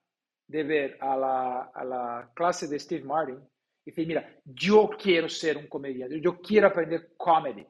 [0.47, 3.39] de ver a la, a la, clase de Steve Martin
[3.85, 7.65] y decir, mira, yo quiero ser un comediante, yo quiero aprender comedy.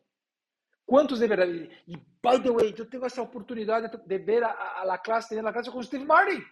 [0.86, 1.48] ¿Cuántos de verdad?
[1.88, 5.46] Y, by the way, yo tengo esa oportunidad de, ver a, a, la clase, tener
[5.46, 6.44] la clase con Steve Martin.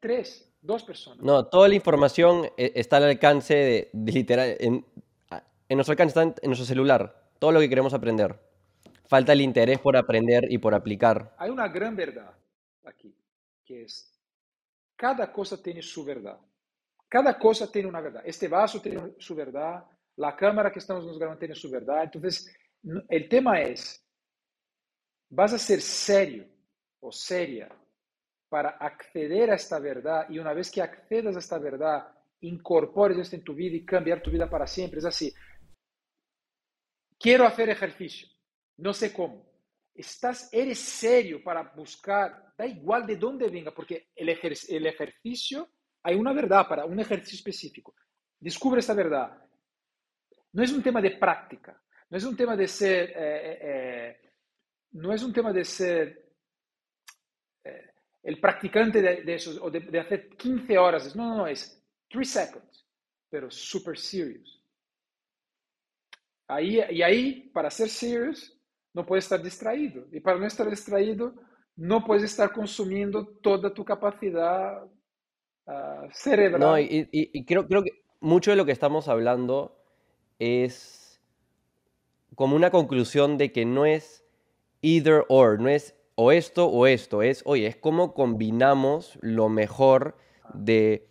[0.00, 0.49] Tres.
[0.62, 1.24] Dos personas.
[1.24, 4.56] No, toda la información eh, está al alcance de, literal.
[4.60, 4.84] En,
[5.68, 7.30] en, nuestro alcance está en, nuestro celular.
[7.38, 8.38] Todo lo que queremos aprender.
[9.06, 11.34] Falta el interés por aprender y por aplicar.
[11.38, 12.30] Hay una gran verdad
[12.84, 13.14] aquí,
[13.64, 14.12] que es:
[14.96, 16.38] cada cosa tiene su verdad.
[17.08, 18.22] Cada cosa tiene una verdad.
[18.24, 19.82] Este vaso tiene su verdad.
[20.16, 22.04] La cámara que estamos nos grabando tiene su verdad.
[22.04, 22.54] Entonces,
[23.08, 24.04] el tema es:
[25.30, 26.46] ¿vas a ser serio
[27.00, 27.68] o seria
[28.50, 33.36] para acceder a esta verdad y una vez que accedas a esta verdad, incorpores esto
[33.36, 34.98] en tu vida y cambiar tu vida para siempre.
[34.98, 35.32] Es así.
[37.18, 38.28] Quiero hacer ejercicio,
[38.78, 39.48] no sé cómo.
[39.94, 45.68] Estás, eres serio para buscar, da igual de dónde venga, porque el, el ejercicio,
[46.02, 47.94] hay una verdad para un ejercicio específico.
[48.38, 49.38] Descubre esta verdad.
[50.52, 54.16] No es un tema de práctica, no es un tema de ser, eh, eh, eh
[54.92, 56.29] no es un tema de ser
[58.22, 62.28] el practicante de, de eso, o de, hacer 15 horas, no, no, no, es 3
[62.28, 62.86] seconds,
[63.30, 64.62] pero super serious.
[66.48, 68.58] Ahí, y ahí, para ser serious,
[68.92, 70.06] no puedes estar distraído.
[70.10, 71.34] Y para no estar distraído,
[71.76, 76.60] no puedes estar consumiendo toda tu capacidad uh, cerebral.
[76.60, 79.80] No, y, y, y creo, creo que mucho de lo que estamos hablando
[80.40, 81.20] es
[82.34, 84.24] como una conclusión de que no es
[84.80, 90.18] either or, no es o esto o esto, es, oye, es cómo combinamos lo mejor
[90.52, 91.08] de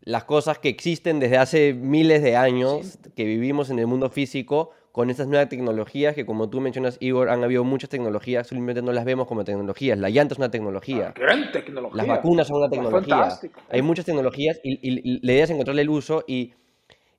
[0.00, 4.70] las cosas que existen desde hace miles de años, que vivimos en el mundo físico,
[4.90, 8.92] con estas nuevas tecnologías que, como tú mencionas, Igor, han habido muchas tecnologías, simplemente no
[8.92, 9.98] las vemos como tecnologías.
[9.98, 11.08] La llanta es una tecnología.
[11.08, 11.96] Ah, gran tecnología.
[11.98, 13.38] Las vacunas son una tecnología.
[13.68, 16.54] Hay muchas tecnologías y, y, la idea es encontrarle el uso y,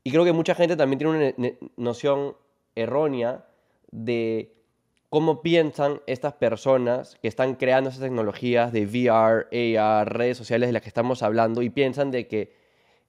[0.03, 2.35] y creo que mucha gente también tiene una noción
[2.73, 3.45] errónea
[3.91, 4.52] de
[5.13, 10.73] cómo piensan estas personas que están creando esas tecnologías de VR, AR, redes sociales de
[10.73, 12.55] las que estamos hablando y piensan de que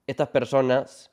[0.07, 1.11] estas personas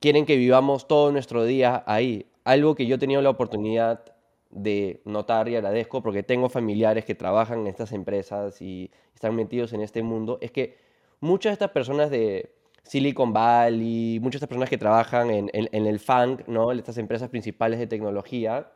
[0.00, 2.26] quieren que vivamos todo nuestro día ahí.
[2.42, 4.12] Algo que yo he tenido la oportunidad
[4.50, 9.72] de notar y agradezco porque tengo familiares que trabajan en estas empresas y están metidos
[9.72, 10.78] en este mundo, es que
[11.20, 16.00] muchas de estas personas de Silicon Valley, muchas de estas personas que trabajan en, el
[16.00, 16.72] FANG, ¿no?
[16.72, 18.72] estas empresas principales de tecnología,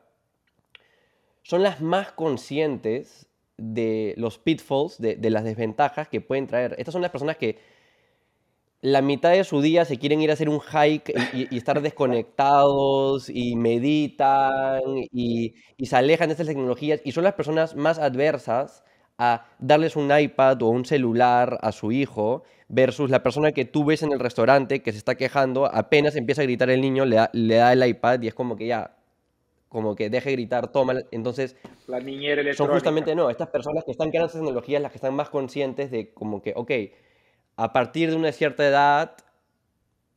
[1.43, 6.75] son las más conscientes de los pitfalls, de, las desventajas que pueden traer.
[6.79, 7.59] Estas son las personas que
[8.83, 13.29] la mitad de su día se quieren ir a hacer un hike y, estar desconectados
[13.29, 14.81] y meditan
[15.13, 18.83] y, y, se alejan de estas tecnologías y son las personas más adversas
[19.19, 23.85] a darles un iPad o un celular a su hijo versus la persona que tú
[23.85, 27.17] ves en el restaurante que se está quejando, apenas empieza a gritar el niño, le
[27.17, 28.97] da, le da el iPad y es como que ya,
[29.71, 30.95] como que deje gritar, toma.
[31.13, 31.57] Entonces,
[31.87, 35.15] la niñera son justamente no, estas personas que están creando estas tecnologías las que están
[35.15, 36.71] más conscientes de como que, ok,
[37.57, 39.17] a partir de una cierta edad,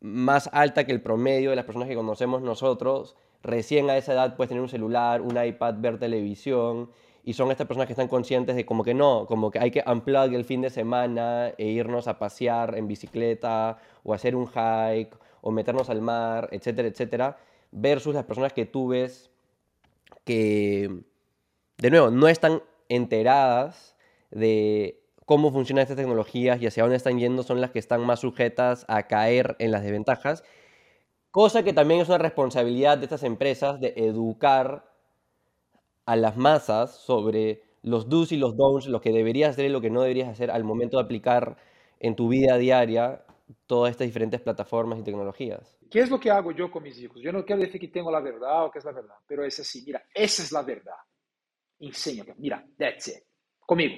[0.01, 4.35] más alta que el promedio de las personas que conocemos nosotros, recién a esa edad
[4.35, 6.89] puedes tener un celular, un iPad, ver televisión,
[7.23, 9.83] y son estas personas que están conscientes de como que no, como que hay que
[9.85, 15.15] unplug el fin de semana e irnos a pasear en bicicleta o hacer un hike
[15.41, 17.37] o meternos al mar, etcétera, etcétera,
[17.71, 19.29] versus las personas que tú ves
[20.25, 21.03] que,
[21.77, 23.95] de nuevo, no están enteradas
[24.31, 28.21] de cómo funcionan estas tecnologías y hacia dónde están yendo son las que están más
[28.21, 30.43] sujetas a caer en las desventajas,
[31.31, 34.85] cosa que también es una responsabilidad de estas empresas de educar
[36.05, 39.81] a las masas sobre los do's y los don'ts, lo que deberías hacer y lo
[39.81, 41.57] que no deberías hacer al momento de aplicar
[41.99, 43.23] en tu vida diaria
[43.67, 45.77] todas estas diferentes plataformas y tecnologías.
[45.93, 47.21] ¿Qué es lo que hago yo con mis hijos?
[47.21, 49.59] Yo no quiero decir que tengo la verdad o que es la verdad, pero es
[49.59, 50.95] así, mira, esa es la verdad.
[51.79, 53.23] Enséñate, mira, that's it,
[53.59, 53.93] conmigo.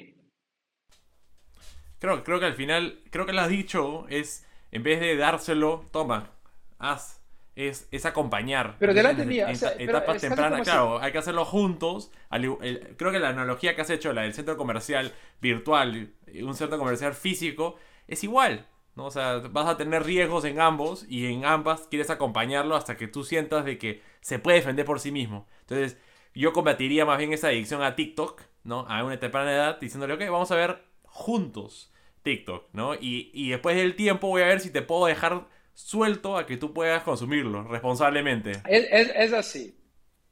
[1.98, 5.86] Creo, creo que al final, creo que lo has dicho, es en vez de dárselo,
[5.94, 6.32] toma,
[6.80, 7.22] haz.
[7.56, 8.76] Es, es acompañar.
[8.78, 9.50] Pero delante mía.
[9.50, 12.12] etapas tempranas, claro, hay que hacerlo juntos.
[12.30, 16.12] creo que la analogía que has hecho, la del centro comercial virtual,
[16.44, 18.68] un centro comercial físico, es igual.
[18.96, 19.06] ¿No?
[19.06, 23.08] O sea, vas a tener riesgos en ambos y en ambas quieres acompañarlo hasta que
[23.08, 25.48] tú sientas de que se puede defender por sí mismo.
[25.62, 25.98] Entonces,
[26.34, 28.82] yo combatiría más bien esa adicción a TikTok, ¿no?
[28.88, 31.94] A una temprana edad, diciéndole, ok, vamos a ver juntos
[32.24, 32.96] TikTok, ¿no?
[32.96, 36.58] Y, y, después del tiempo voy a ver si te puedo dejar suelto a que
[36.58, 38.52] tú puedas consumirlo responsablemente.
[38.68, 39.78] Es, es, es así.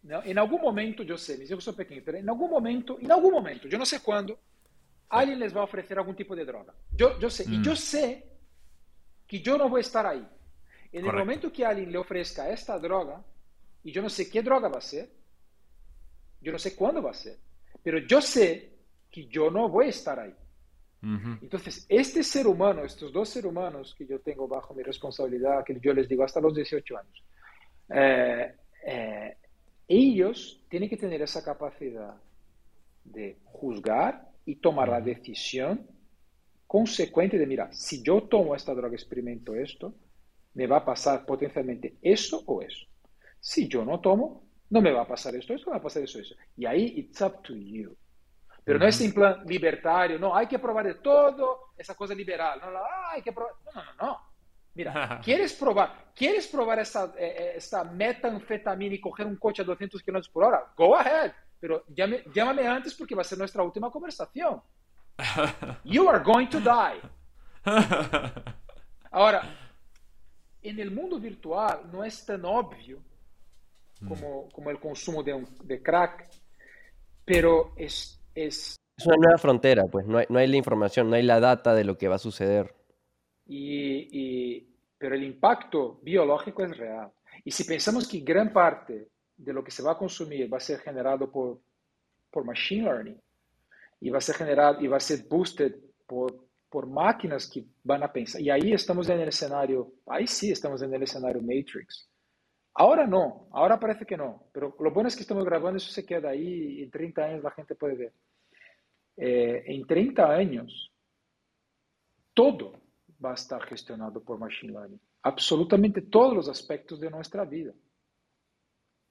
[0.02, 0.24] ¿no?
[0.24, 3.32] En algún momento, yo sé, mis hijos son pequeños, pero en algún momento, en algún
[3.32, 4.38] momento, yo no sé cuándo,
[5.10, 6.74] alguien les va a ofrecer algún tipo de droga.
[6.92, 7.54] Yo, yo sé, mm.
[7.54, 8.33] y yo sé
[9.34, 10.20] que yo no voy a estar ahí.
[10.20, 11.10] En Correcto.
[11.10, 13.20] el momento que alguien le ofrezca esta droga,
[13.84, 15.10] y yo no sé qué droga va a ser,
[16.40, 17.40] yo no sé cuándo va a ser,
[17.82, 18.74] pero yo sé
[19.10, 20.36] que yo no voy a estar ahí.
[21.42, 25.80] Entonces, este ser humano, estos dos seres humanos que yo tengo bajo mi responsabilidad, que
[25.82, 27.24] yo les digo hasta los 18 años,
[27.90, 28.56] eh,
[28.86, 29.38] eh,
[29.88, 32.16] ellos tienen que tener esa capacidad
[33.04, 35.88] de juzgar y tomar la decisión
[36.74, 39.94] consecuente de, mira, si yo tomo esta droga, experimento esto,
[40.56, 42.88] me va a pasar potencialmente eso o eso.
[43.40, 46.02] Si yo no tomo, no me va a pasar esto, esto, me va a pasar
[46.02, 46.34] eso, eso.
[46.58, 47.96] Y ahí, it's up to you.
[48.64, 52.60] Pero no es en plan libertario, no, hay que probar de todo, esa cosa liberal.
[52.60, 53.54] No, no, hay que probar.
[53.66, 54.20] No, no, no, no.
[54.74, 59.66] Mira, ¿quieres probar, ¿quieres probar esta, eh, eh, esta metanfetamina y coger un coche a
[59.66, 60.74] 200 km por hora?
[60.76, 61.34] Go ahead.
[61.60, 64.60] Pero llame, llámame antes porque va a ser nuestra última conversación.
[65.84, 67.00] You are going to die.
[69.12, 69.42] Ahora,
[70.62, 73.00] en el mundo virtual no es tan obvio
[74.08, 76.30] como, como el consumo de, un, de crack,
[77.24, 78.76] pero es es...
[79.06, 81.84] una nueva frontera, pues no hay, no hay la información, no hay la data de
[81.84, 82.74] lo que va a suceder.
[83.46, 84.62] Y,
[84.98, 87.12] pero el impacto biológico es real.
[87.44, 90.62] Y si pensamos que gran parte de lo que se va a consumir va a
[90.62, 91.60] ser generado por,
[92.32, 93.22] por machine learning
[94.04, 95.76] y va a ser generado y va a ser boosted
[96.06, 98.42] por, por máquinas que van a pensar.
[98.42, 102.10] Y ahí estamos en el escenario, ahí sí estamos en el escenario Matrix.
[102.74, 106.06] Ahora no, ahora parece que no, pero lo bueno es que estamos grabando, eso se
[106.06, 108.14] queda ahí y en 30 años la gente puede ver.
[109.16, 110.92] Eh, en 30 años,
[112.34, 112.82] todo
[113.24, 115.00] va a estar gestionado por Machine Learning.
[115.22, 117.72] Absolutamente todos los aspectos de nuestra vida.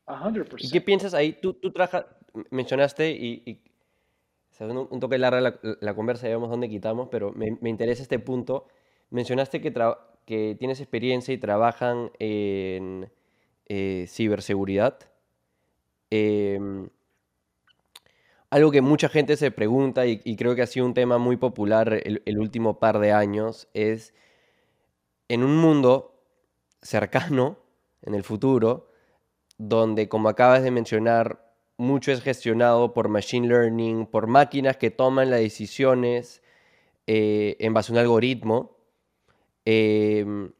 [0.06, 0.56] 100%.
[0.58, 1.38] ¿Y qué piensas ahí?
[1.40, 1.72] Tú, tú
[2.50, 3.71] mencionaste y,
[4.60, 8.18] un, toque larga la, la conversa, ya vemos dónde quitamos, pero me, me interesa este
[8.18, 8.66] punto.
[9.10, 9.72] Mencionaste que,
[10.26, 13.10] que tienes experiencia y trabajan en
[13.66, 14.98] eh, ciberseguridad.
[16.10, 16.90] Em,
[18.50, 22.02] algo que mucha gente se pregunta y, creo que ha sido un tema muy popular
[22.04, 24.12] el, último par de años es
[25.28, 26.22] en un mundo
[26.82, 27.58] cercano,
[28.02, 28.90] en el futuro,
[29.56, 31.41] donde como acabas de mencionar,
[31.82, 36.42] mucho es gestionado por machine learning, por máquinas que toman las decisiones
[37.06, 38.76] eh, en base a un algoritmo.
[39.64, 40.52] Em,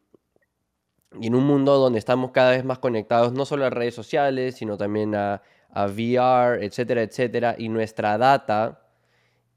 [1.21, 4.57] y en un mundo donde estamos cada vez más conectados, no solo a redes sociales,
[4.57, 8.87] sino también a, a VR, etcétera, etcétera, y nuestra data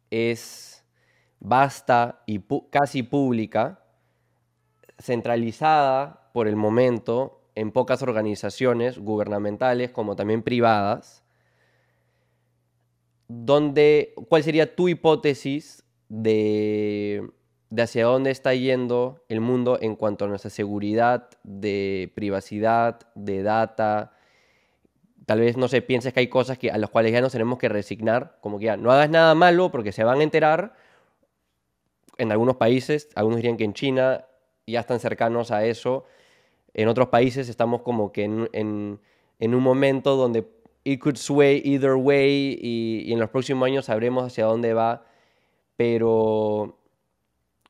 [0.10, 0.86] es
[1.40, 3.82] vasta y casi pública,
[5.00, 11.24] centralizada por el momento en pocas organizaciones gubernamentales como también privadas,
[13.27, 17.27] donde, ¿cuál sería tu hipótesis de,
[17.69, 23.43] de hacia dónde está yendo el mundo en cuanto a nuestra seguridad de privacidad, de
[23.43, 24.11] data?
[25.26, 27.57] Tal vez, no sé, pienses que hay cosas que, a las cuales ya nos tenemos
[27.57, 30.76] que resignar, como que ya no hagas nada malo porque se van a enterar.
[32.18, 34.26] En algunos países, algunos dirían que en China
[34.68, 36.06] ya están cercanos a eso.
[36.73, 38.99] En otros países estamos como que en, en,
[39.39, 40.43] en un momento donde
[40.86, 45.06] it could sway either way y, y, en los próximos años sabremos hacia dónde va.
[45.76, 46.80] Pero,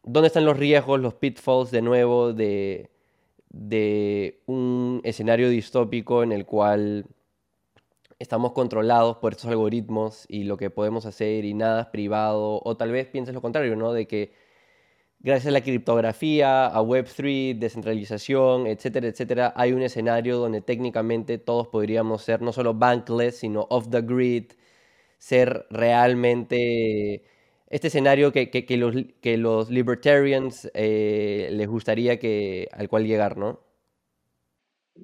[0.04, 2.92] ¿dónde están los riesgos, los pitfalls de nuevo de,
[3.50, 7.06] de un escenario distópico en el cual
[8.20, 12.62] estamos controlados por estos algoritmos y lo que podemos hacer y nada es privado?
[12.64, 13.94] O tal vez pienses lo contrario, ¿no?
[13.94, 14.34] De que
[15.20, 21.68] gracias a la criptografía, a Web3, descentralización, etcétera, etcétera, hay un escenario donde técnicamente todos
[21.68, 24.52] podríamos ser no solo bankless, sino off the grid,
[25.18, 27.24] ser realmente
[27.68, 33.38] este escenario que, que, los, que los libertarians eh, les gustaría que, al cual llegar,
[33.38, 33.60] ¿no?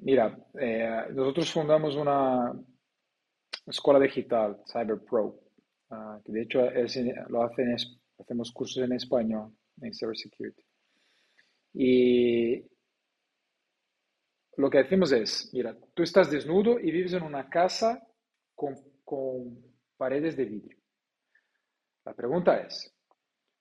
[0.00, 2.52] Mira, eh, nosotros fundamos una
[3.66, 5.38] escuela digital, CyberPro,
[5.90, 6.60] uh, que de hecho
[7.28, 7.76] lo hacen,
[8.18, 10.62] hacemos cursos en español en cybersecurity.
[11.74, 12.64] Y
[14.56, 18.06] lo que decimos es, mira, tú estás desnudo y vives en una casa
[18.54, 18.74] con,
[19.04, 19.58] con
[19.96, 20.78] paredes de vidrio.
[22.04, 22.92] La pregunta es,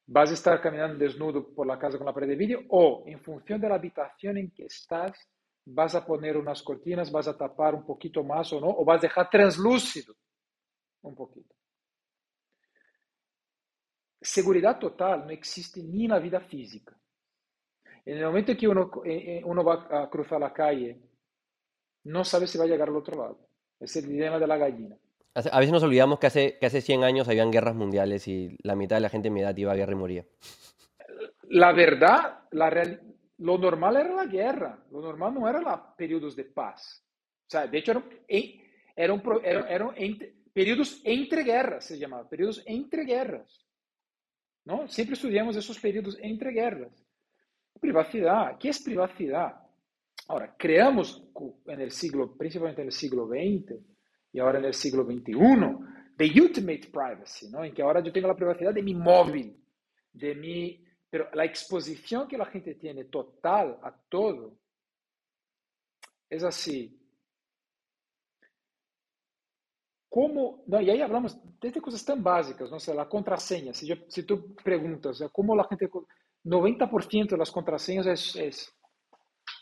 [0.08, 3.22] ¿vas a estar caminando desnudo por la casa con la pared de vidrio o en
[3.22, 5.14] función de la habitación en que estás,
[5.66, 9.00] vas a poner unas cortinas, vas a tapar un poquito más o no, o vas
[9.00, 10.16] a dejar translúcido
[11.04, 11.56] un poquito?
[14.22, 16.96] Seguridad total no existe ni en la vida física.
[18.06, 18.92] En el momento que uno,
[19.46, 21.00] uno va a cruzar la calle,
[22.06, 23.40] no sabe si va a llegar al otro lado.
[23.80, 24.96] Es el dilema de la gallina.
[25.34, 28.76] A veces nos olvidamos que hace, que hace 100 años habían guerras mundiales y la
[28.76, 30.26] mitad de la gente en mi edad iba a guerra y moría.
[31.50, 33.02] La verdad, la real,
[33.38, 34.84] lo normal era la guerra.
[34.92, 37.06] Lo normal no eran los periodos de paz.
[37.48, 37.92] O sea, de hecho,
[38.28, 38.54] eran,
[38.96, 43.66] eran, eran, eran entre, periodos entre guerras, se llamaba, periodos entre guerras.
[44.66, 44.88] ¿No?
[44.88, 46.92] Siempre estudiamos esos periodos entre guerras.
[47.80, 49.62] Privacidad, ¿qué es privacidad?
[50.28, 51.24] Ahora, creamos
[51.66, 53.74] en el siglo, principalmente en el siglo XX
[54.34, 55.34] y ahora en el siglo XXI,
[56.18, 57.64] the ultimate privacy, ¿no?
[57.64, 59.58] En que ahora yo tengo la privacidad de mi móvil,
[60.14, 64.58] de mi, pero la exposición que la gente tiene total a todo
[66.30, 67.01] es así.
[70.12, 70.66] ¿Cómo?
[70.68, 73.74] No, y ahí hablamos desde cosas tan básicas, no sé, la contraseña.
[73.74, 75.90] Si, tú preguntas, ¿cómo la gente...
[76.44, 78.74] 90% de las contraseñas es, es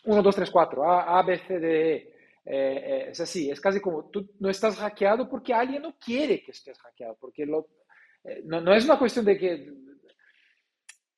[0.06, 2.14] 1, 2, 3, 4, A, A B, C, D, E.
[2.44, 6.50] Eh, es así, es casi como tú no estás hackeado porque alguien no quiere que
[6.50, 7.68] estés hackeado, porque lo,
[8.24, 9.72] eh, no, no, es una cuestión de que...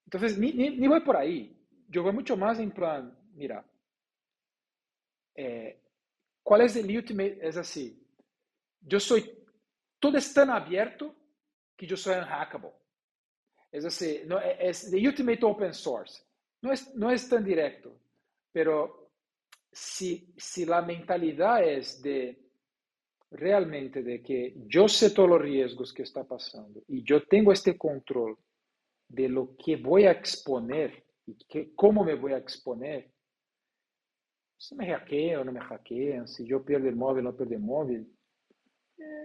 [0.05, 1.57] Entonces, ni, ni, ni, voy por ahí.
[1.89, 3.65] Yo voy mucho más en plan, mira,
[5.37, 5.81] eh,
[6.43, 7.39] ¿cuál es el ultimate?
[7.41, 8.02] Es así,
[8.83, 9.31] yo soy,
[9.99, 11.15] todo es tan abierto
[11.77, 12.73] que yo soy unhackable.
[13.71, 16.23] Es decir, no, es the ultimate open source.
[16.61, 17.99] No es, no es tan directo,
[18.53, 19.11] pero
[19.73, 22.39] si, si la mentalidad es de
[23.31, 27.79] realmente de que yo sé todos los riesgos que está pasando y yo tengo este
[27.79, 28.37] control
[29.09, 33.11] de lo que voy a exponer y que, cómo me voy a exponer,
[34.57, 37.55] si me hackean o no me hackean, si yo pierdo el móvil o no pierdo
[37.55, 38.13] el móvil,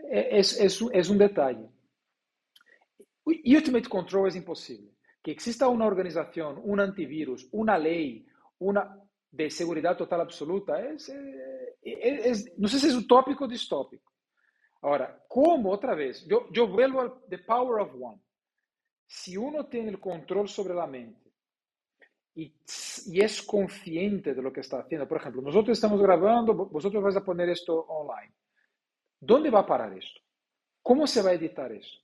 [0.09, 1.69] es, es, es un detalle.
[3.25, 4.91] Ultimate Control es imposible.
[5.21, 8.25] Que exista una organización, un antivirus, una ley,
[8.59, 11.09] una de seguridad total absoluta, es,
[11.81, 14.13] es, no sé si es utópico o distópico.
[14.81, 16.25] Ahora, ¿cómo otra vez?
[16.25, 18.21] Yo, yo vuelvo al The Power of One.
[19.05, 21.31] Si uno tiene el control sobre la mente
[22.35, 22.53] y,
[23.07, 27.15] y, es consciente de lo que está haciendo, por ejemplo, nosotros estamos grabando, vosotros vais
[27.15, 28.33] a poner esto online.
[29.19, 30.21] ¿Dónde va a parar esto?
[30.81, 31.97] ¿Cómo se va a editar eso?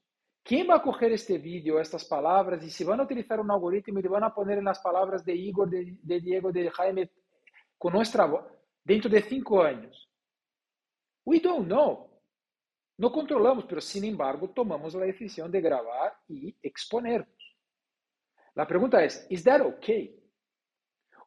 [0.43, 3.99] ¿Quién va a coger este vídeo, estas palabras, y si van a utilizar un algoritmo
[3.99, 7.09] y le van a poner en las palabras de Igor, de, de Diego, de Jaime,
[7.77, 8.43] con nuestra voz,
[8.83, 10.09] dentro de cinco años?
[11.23, 12.09] We don't know.
[12.97, 17.57] No controlamos, pero sin embargo tomamos la decisión de grabar y exponernos.
[18.55, 20.19] La pregunta es, ¿is that okay?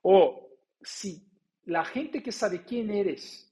[0.03, 0.49] O
[0.81, 1.27] si
[1.65, 3.46] la gente que sabe quién eres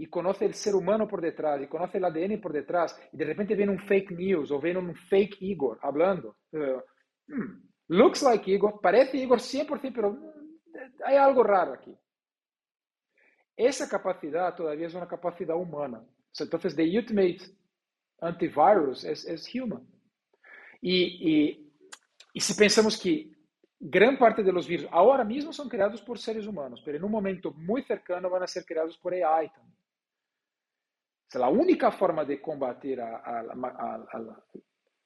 [0.00, 3.24] y conoce el ser humano por detrás y conoce el ADN por detrás y de
[3.26, 6.80] repente viene un fake news o viene un fake Igor hablando, uh,
[7.28, 11.94] hmm, looks like Igor, parece Igor 100%, pero mm, hay algo raro aquí.
[13.54, 16.02] Esa capacidad todavía es una capacidad humana.
[16.38, 17.40] Entonces, the ultimate
[18.22, 19.86] antivirus es, es human.
[20.80, 21.72] Y, y,
[22.32, 23.36] y pensamos que
[23.78, 27.10] gran parte de los virus ahora mismo son creados por seres humanos, pero en un
[27.10, 29.79] momento muy cercano a ser creados por AI también.
[31.30, 34.42] O sea, la única forma de combater a, a, a, a,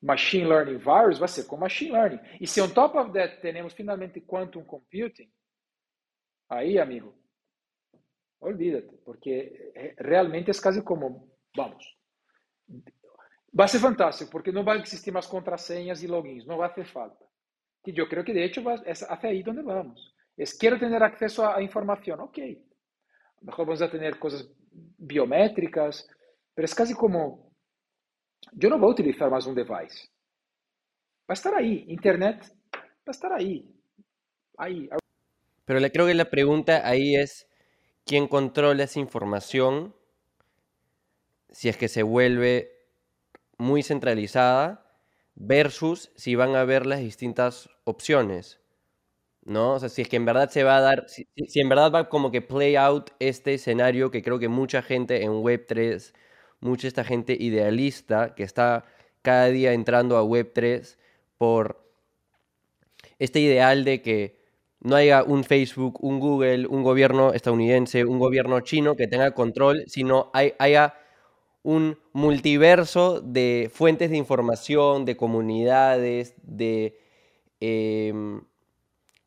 [0.01, 2.19] machine learning virus vai ser com machine learning.
[2.41, 5.31] E se on top of that temos finalmente quantum computing,
[6.49, 7.15] aí, amigo,
[8.41, 11.85] olvídate, porque realmente é quase como, vamos,
[13.53, 17.23] vai ser fantástico, porque não vai existir mais contrasenhas e logins, não vai ter falta.
[17.87, 20.01] E eu creio que, de hecho, é até aí onde vamos.
[20.39, 22.65] É, quero ter acesso à informação, ok.
[23.43, 24.51] Mejor vamos a ter coisas
[24.99, 26.07] biométricas,
[26.55, 27.51] pero es casi como,
[28.53, 30.09] yo no voy a utilizar más un device.
[31.29, 32.45] Va a estar ahí, Internet
[32.75, 33.71] va a estar ahí,
[34.59, 34.89] ahí.
[35.65, 37.49] Pero le, creo que la pregunta ahí es,
[38.05, 39.95] ¿quién controla esa información
[41.51, 42.71] si es que se vuelve
[43.59, 44.87] muy centralizada
[45.35, 48.61] versus si van a haber las distintas opciones?
[49.45, 49.75] ¿no?
[49.75, 51.93] O sea, si es que en verdad se va a dar, si, si, en verdad
[51.93, 56.15] va como que play out este escenario que creo que mucha gente en Web3
[56.65, 58.85] mucha esta gente idealista que está
[59.23, 60.97] cada día entrando a Web3
[61.39, 61.85] por
[63.19, 64.45] este ideal de que
[64.81, 69.85] no haya un Facebook, un Google, un gobierno estadounidense, un gobierno chino que tenga control,
[69.87, 70.95] sino hay, haya
[71.63, 76.99] un multiverso de fuentes de información, de comunidades, de,
[77.61, 78.43] em,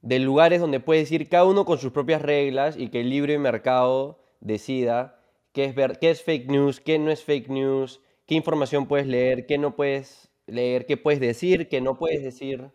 [0.02, 3.40] de lugares donde puedes ir cada uno con sus propias reglas y que el libre
[3.40, 5.16] mercado decida
[5.58, 9.08] qué es, ver, qué es fake news, qué no es fake news, qué información puedes
[9.08, 12.70] leer, qué no puedes leer, qué puedes decir, qué no puedes decir.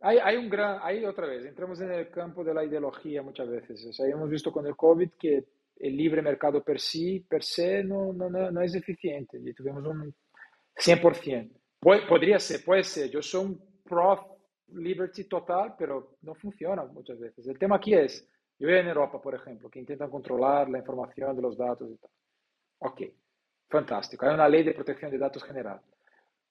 [0.00, 3.48] Hay, hay un gran, hay otra vez, entramos en el campo de la ideología muchas
[3.48, 3.86] veces.
[3.86, 5.44] O sea, hemos visto con el COVID que
[5.76, 9.38] el libre mercado per sí, per se, no, no, no, es eficiente.
[9.38, 10.12] Y tuvimos un
[10.74, 11.48] 100%.
[12.08, 13.08] podría ser, puede ser.
[13.08, 14.36] Yo soy un pro
[14.72, 17.46] liberty total, pero no funciona muchas veces.
[17.46, 21.42] El tema aquí es, yo en Europa, por ejemplo, que intentan controlar la información de
[21.42, 22.10] los datos y tal.
[22.78, 23.02] Ok,
[23.68, 24.26] fantástico.
[24.26, 25.80] Hay una ley de protección de datos general.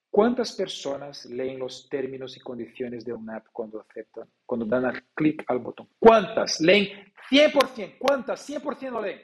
[0.10, 5.04] ¿Cuántas personas leen los términos y condiciones de una app cuando aceptan, cuando dan al
[5.16, 5.90] clic al botón?
[5.98, 7.12] ¿Cuántas leen?
[7.32, 7.98] 100%.
[7.98, 8.48] ¿Cuántas?
[8.48, 9.22] 100% lo leen.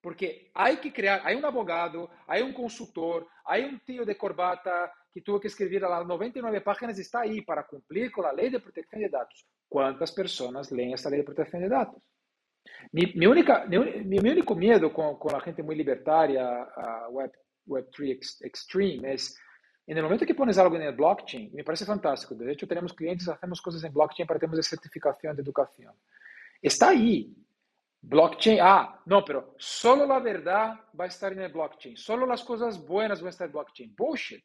[0.00, 4.92] Porque hay que crear, hay un abogado, hay un consultor, hay un tío de corbata
[5.12, 8.50] que tuvo que escribir a las 99 páginas, está ahí para cumplir con la ley
[8.50, 9.46] de protección de datos.
[9.74, 11.68] ¿Cuántas personas leen esta ley de protección de
[12.92, 16.68] mi, mi, único miedo con, la gente muy libertaria,
[17.08, 17.32] uh, Web,
[17.66, 19.16] Web3 ex, Extreme,
[19.88, 22.36] en el momento que pones algo el blockchain, me parece fantástico.
[22.36, 25.92] De hecho, tenemos clientes, hacemos cosas en blockchain para temas de certificación de educación.
[26.62, 27.34] Está ahí.
[28.00, 31.96] Blockchain, ah, no, pero solo la verdad va a estar en blockchain.
[31.96, 33.92] Solo las cosas buenas a estar en blockchain.
[33.96, 34.44] Bullshit.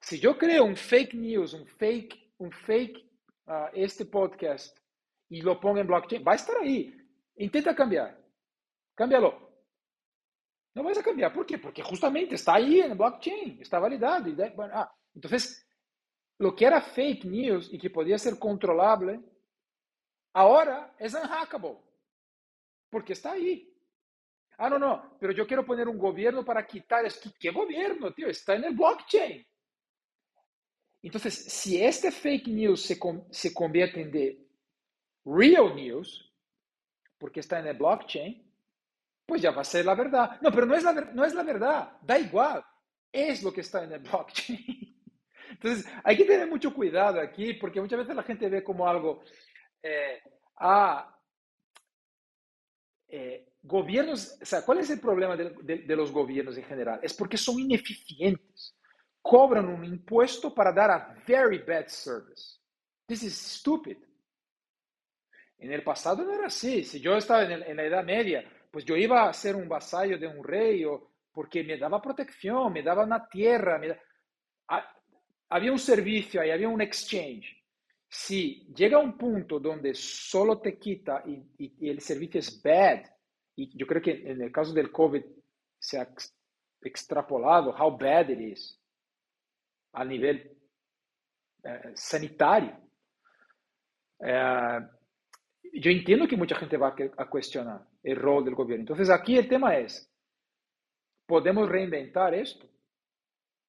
[0.00, 3.06] Si yo creo un fake news, un fake, un fake
[3.46, 4.78] uh, este podcast
[5.28, 6.94] y lo ponga en blockchain, va a estar ahí.
[7.36, 8.16] Intenta cambiar.
[8.94, 9.46] Cámbialo.
[10.74, 11.32] No vas a cambiar.
[11.32, 11.58] ¿Por qué?
[11.58, 14.28] Porque justamente está ahí en blockchain, está validado.
[14.28, 14.94] Y de, ah,
[16.56, 19.20] que era fake news y que podía ser controlable,
[20.34, 21.78] ahora es unhackable.
[22.90, 23.72] Porque está ahí.
[24.58, 27.30] Ah, no, no, pero yo quiero poner un gobierno para quitar esto.
[27.38, 28.28] ¿Qué gobierno, tío?
[28.28, 29.46] Está en blockchain.
[31.06, 32.98] Entonces, si este fake news se,
[33.30, 34.44] se convierte en de
[35.24, 36.34] real news,
[37.16, 38.44] porque está en el blockchain,
[39.24, 40.40] pues ya va a ser la verdad.
[40.40, 42.64] No, pero no es la, no es la verdad, da igual,
[43.12, 45.00] es lo que está en el blockchain.
[45.50, 49.22] Entonces, hay que tener mucho cuidado aquí, porque muchas veces la gente ve como algo,
[49.80, 50.20] eh,
[50.56, 51.16] ah,
[53.06, 56.98] eh, gobiernos, o sea, ¿cuál es el problema de, de, de los gobiernos en general?
[57.00, 58.76] Es porque son ineficientes
[59.26, 62.60] cobran un impuesto para dar a very bad service.
[63.08, 63.96] This is stupid.
[65.58, 66.84] En el pasado no era así.
[66.84, 69.68] Si yo estaba en, el, en la Edad Media, pues yo iba a ser un
[69.68, 74.00] vasallo de un rey o porque me daba protección, me daba una tierra, me da...
[75.48, 77.52] había un servicio ahí, había un exchange.
[78.08, 83.02] Si llega un punto donde solo te quita y, y, y, el servicio es bad,
[83.56, 85.22] y yo creo que en el caso del COVID
[85.78, 86.08] se ha
[86.80, 88.75] extrapolado how bad it is
[89.96, 90.56] a nivel
[91.64, 92.76] eh, sanitario.
[94.20, 94.80] Eh,
[95.72, 98.82] yo entiendo que mucha gente va a cuestionar el rol del gobierno.
[98.82, 100.10] Entonces aquí el tema es,
[101.26, 102.68] ¿podemos reinventar esto?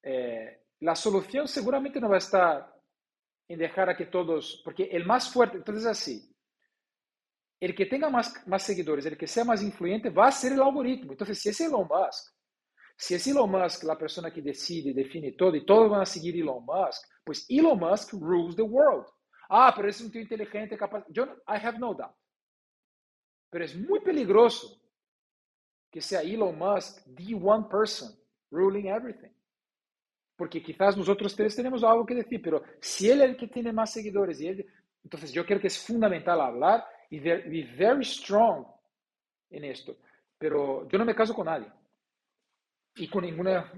[0.04, 2.74] Eh, la solución seguramente no va a estar
[3.48, 6.30] en dejar a que todos, porque el más fuerte, entonces así,
[7.60, 10.62] el que tenga más, más seguidores, el que sea más influyente, va a ser el
[10.62, 11.14] algoritmo.
[11.14, 12.37] Entonces, si es Elon Musk,
[12.98, 16.36] si es Elon Musk la persona que decide, define todo y todos van a seguir
[16.36, 19.06] Elon Musk, pues Elon Musk rules the world.
[19.50, 21.06] Ah, pero es un tío inteligente, capaz.
[21.10, 22.16] Yo, I have no doubt.
[23.50, 24.82] Pero es muy peligroso
[25.92, 28.18] que sea Elon Musk the one person
[28.50, 29.32] ruling everything.
[30.36, 33.72] Porque quizás nosotros tres tenemos algo que decir, pero si él es el que tiene
[33.72, 34.68] más seguidores, y él,
[35.04, 38.66] entonces yo creo que es fundamental hablar y be very strong
[39.52, 39.96] en esto.
[40.38, 41.72] Pero yo no me caso con nadie.
[42.98, 43.72] Y con ninguna,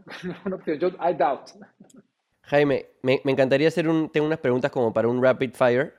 [0.52, 0.80] opción.
[0.80, 1.50] Yo, I doubt.
[2.44, 5.94] Jaime, me, me, encantaría hacer un, tengo unas preguntas como para un rapid fire.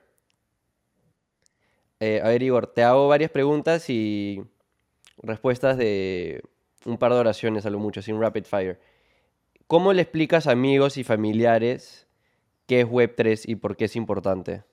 [2.01, 4.43] Eh, a ver, Igor, te hago varias preguntas y
[5.23, 6.43] respuestas de
[6.87, 8.81] un par de oraciones a lo mucho, sin rapid fire.
[9.67, 12.09] ¿Cómo le explicas a amigos y familiares
[12.67, 14.65] qué es Web3 y por qué es importante?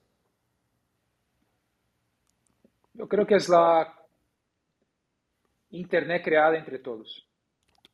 [2.94, 3.94] Yo creo que es la
[5.70, 7.27] Internet creada entre todos.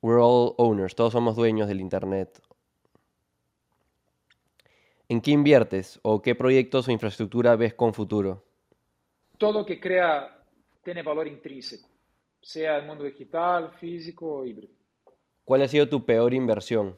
[0.04, 2.42] We're all owners, todos somos dueños del Internet.
[5.08, 8.44] ¿En qué inviertes o qué proyectos o infraestructura ves con futuro?
[9.38, 10.44] Todo que crea
[10.84, 11.88] tiene valor intrínseco,
[12.42, 14.74] sea el mundo digital, físico o híbrido.
[15.46, 16.98] ¿Cuál ha sido tu peor inversión?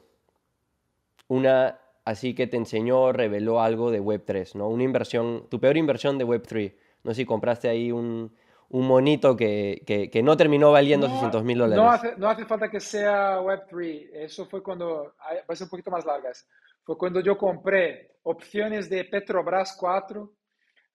[1.28, 4.68] Una así que te enseñó, reveló algo de Web3, ¿no?
[4.68, 6.74] Una inversión, tu peor inversión de Web3.
[7.04, 8.32] No sé si compraste ahí un,
[8.70, 9.82] un monito que,
[10.12, 11.84] que, no terminó valiendo 600 mil dólares.
[11.84, 14.10] No hace, no hace falta que sea Web3.
[14.12, 16.46] Eso fue cuando, va a ser un poquito más largas.
[16.82, 20.32] Fue cuando yo compré opciones de Petrobras 4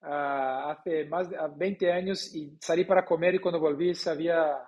[0.02, 4.58] ah, hace más de 20 años y salí para comer y cuando volví se había,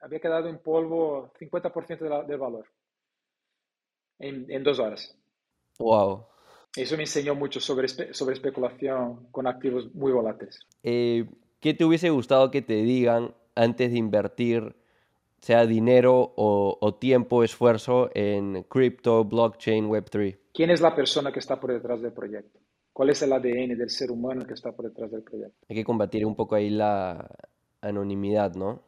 [0.00, 2.66] había quedado en polvo 50% del valor
[4.18, 5.16] en, en, dos horas.
[5.78, 6.26] Wow.
[6.76, 10.60] Eso me enseñó mucho sobre, sobre especulación con activos muy volátiles.
[10.82, 11.24] Eh,
[11.64, 14.76] ¿Qué te hubiese gustado que te digan antes de invertir,
[15.40, 20.40] sea dinero o, o tiempo, esfuerzo en cripto, blockchain, Web3?
[20.52, 22.60] ¿Quién es la persona que está por detrás del proyecto?
[22.92, 25.56] ¿Cuál es el ADN del ser humano que está por detrás del proyecto?
[25.66, 27.30] Hay que combatir un poco ahí la
[27.80, 28.82] anonimidad, ¿no?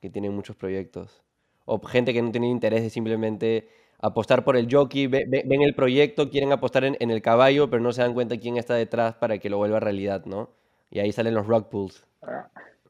[0.00, 1.22] Que tienen muchos proyectos.
[1.66, 3.68] O gente que no tiene interés de simplemente
[4.00, 7.92] apostar por el jockey, ven el proyecto, quieren apostar en, en, el caballo, pero no
[7.92, 10.57] se dan cuenta quién está detrás para que lo vuelva realidad, ¿no?
[10.90, 12.06] Y ahí salen los rug pulls.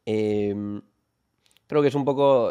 [0.04, 0.80] Em,
[1.66, 2.50] creo que es un poco...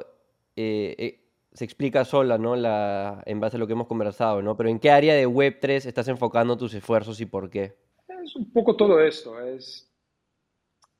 [0.56, 2.56] Eh, eh, se explica sola, ¿no?
[2.56, 4.56] La, en base a lo que hemos conversado, ¿no?
[4.56, 7.76] Pero ¿en qué área de Web3 estás enfocando tus esfuerzos y por qué?
[8.24, 9.40] Es un poco todo esto.
[9.40, 9.92] Es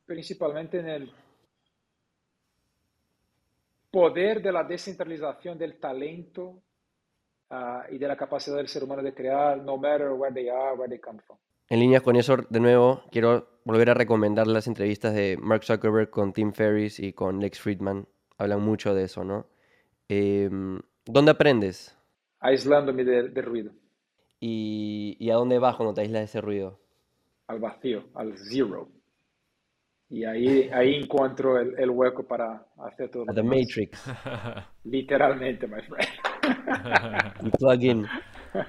[0.08, 1.12] principalmente en el
[3.92, 6.62] poder de la descentralización del talento
[7.52, 10.76] uh, y de la capacidad del ser humano de crear, no matter where they are,
[10.76, 11.38] where they come from.
[11.70, 16.10] En líneas con eso, de nuevo, quiero volver a recomendar las entrevistas de Mark Zuckerberg
[16.10, 18.08] con Tim Ferriss y con Lex Friedman.
[18.38, 19.48] Hablan mucho de eso, ¿no?
[20.08, 21.94] Em, ¿Dónde aprendes?
[22.40, 23.72] Aislándome del de ruido.
[24.40, 26.80] ¿Y, ¿Y, a dónde vas cuando te aíslas de ese ruido?
[27.48, 28.88] Al vacío, al zero.
[30.10, 33.26] Y ahí, ahí encuentro el, el hueco para hacer todo.
[33.28, 34.02] A The Matrix.
[34.86, 37.52] Literalmente, my friend.
[37.60, 38.08] plug in.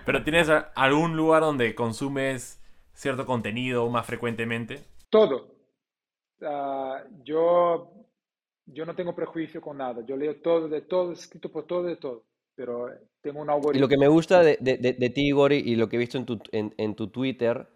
[0.05, 2.58] Pero tienes algún lugar donde consumes
[2.99, 4.81] cierto contenido más frecuentemente?
[5.09, 5.55] Todo.
[6.41, 7.93] Uh, yo,
[8.67, 10.05] yo no tengo prejuicio con nada.
[10.05, 12.25] Yo leo todo, de todo, escrito por todo, de todo.
[12.57, 12.89] Pero
[13.21, 13.79] tengo un algoritmo.
[13.79, 16.19] Y lo que me gusta de, de, de, ti, Igor, y lo que he visto
[16.19, 17.69] en tu, en, en tu Twitter,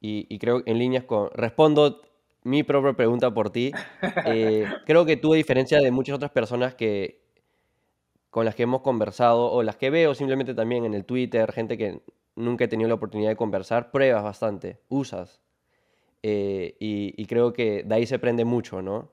[0.00, 1.30] y, y, creo en líneas con...
[1.32, 2.00] Respondo
[2.42, 3.72] mi propia pregunta por ti.
[4.26, 7.22] Eh, creo que tú, a diferencia de muchas otras personas que
[8.30, 11.76] con las que hemos conversado, o las que veo simplemente también en el Twitter, gente
[11.76, 12.00] que
[12.36, 15.40] nunca he tenido la oportunidad de conversar, pruebas bastante, usas.
[16.22, 19.10] Eh, y, creo que de ahí se aprende mucho, ¿no?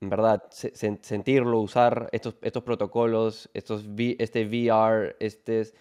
[0.00, 3.84] En verdad, sentirlo, usar estos, estos protocolos, estos
[4.18, 5.74] este VR, estes,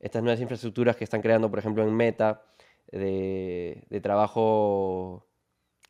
[0.00, 2.42] estas nuevas infraestructuras que están creando, por ejemplo, en Meta,
[2.90, 5.26] de, de trabajo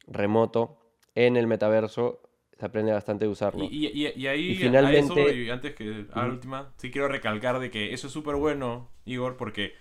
[0.07, 0.79] remoto
[1.15, 2.21] en el metaverso,
[2.59, 3.65] se aprende bastante de usarlo.
[3.65, 8.09] Y, y, ahí, finalmente, antes que a la última, sí quiero recalcar de que eso
[8.09, 9.75] es súper bueno, Igor, porque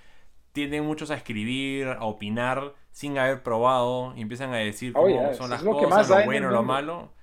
[0.51, 5.49] tienden muchos a escribir, a opinar sin haber probado y empiezan a decir cómo son
[5.49, 7.13] las cosas, lo bueno, lo malo.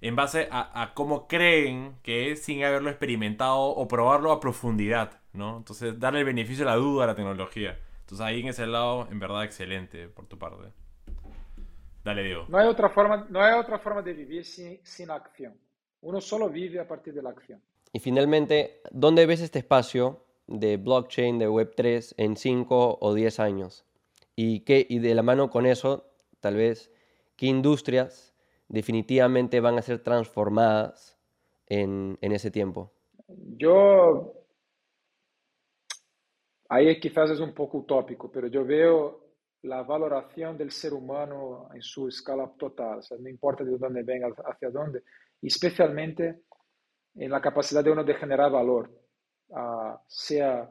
[0.00, 5.20] en base a, a cómo creen que es sin haberlo experimentado o probarlo a profundidad,
[5.32, 5.56] ¿no?
[5.58, 7.78] Entonces, darle el beneficio de la duda a la tecnología.
[8.00, 10.72] Entonces, ahí en ese lado, en verdad, excelente por tu parte.
[12.04, 12.44] Dale, Diego.
[12.48, 15.54] No hay otra forma, no hay otra forma de vivir sin, sin acción.
[16.02, 17.62] Uno solo vive a partir de la acción.
[17.92, 23.86] Y finalmente, ¿dónde ves este espacio de blockchain, de Web3 en 5 o 10 años?
[24.36, 26.10] Y, qué, y de la mano con eso,
[26.40, 26.92] tal vez,
[27.36, 28.34] ¿qué industrias
[28.68, 31.16] definitivamente van a ser transformadas
[31.68, 32.92] en, en ese tiempo?
[33.56, 34.34] Yo,
[36.68, 39.23] ahí quizás es un poco utópico, pero yo veo
[39.64, 44.02] la valoración del ser humano en su escala total, o sea, no importa de dónde
[44.02, 45.02] venga, hacia dónde,
[45.40, 46.42] especialmente
[47.14, 48.90] en la capacidad de uno de generar valor,
[49.48, 50.70] uh, sea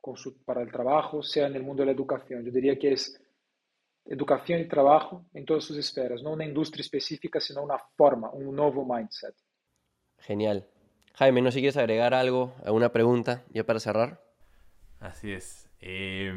[0.00, 2.44] con su, para el trabajo, sea en el mundo de la educación.
[2.44, 3.20] Yo diría que es
[4.04, 8.54] educación y trabajo en todas sus esferas, no una industria específica, sino una forma, un
[8.54, 9.34] nuevo mindset.
[10.18, 10.68] Genial.
[11.14, 14.22] Jaime, ¿no si quieres agregar algo, alguna pregunta ya para cerrar?
[15.00, 15.68] Así es.
[15.80, 16.32] Eh,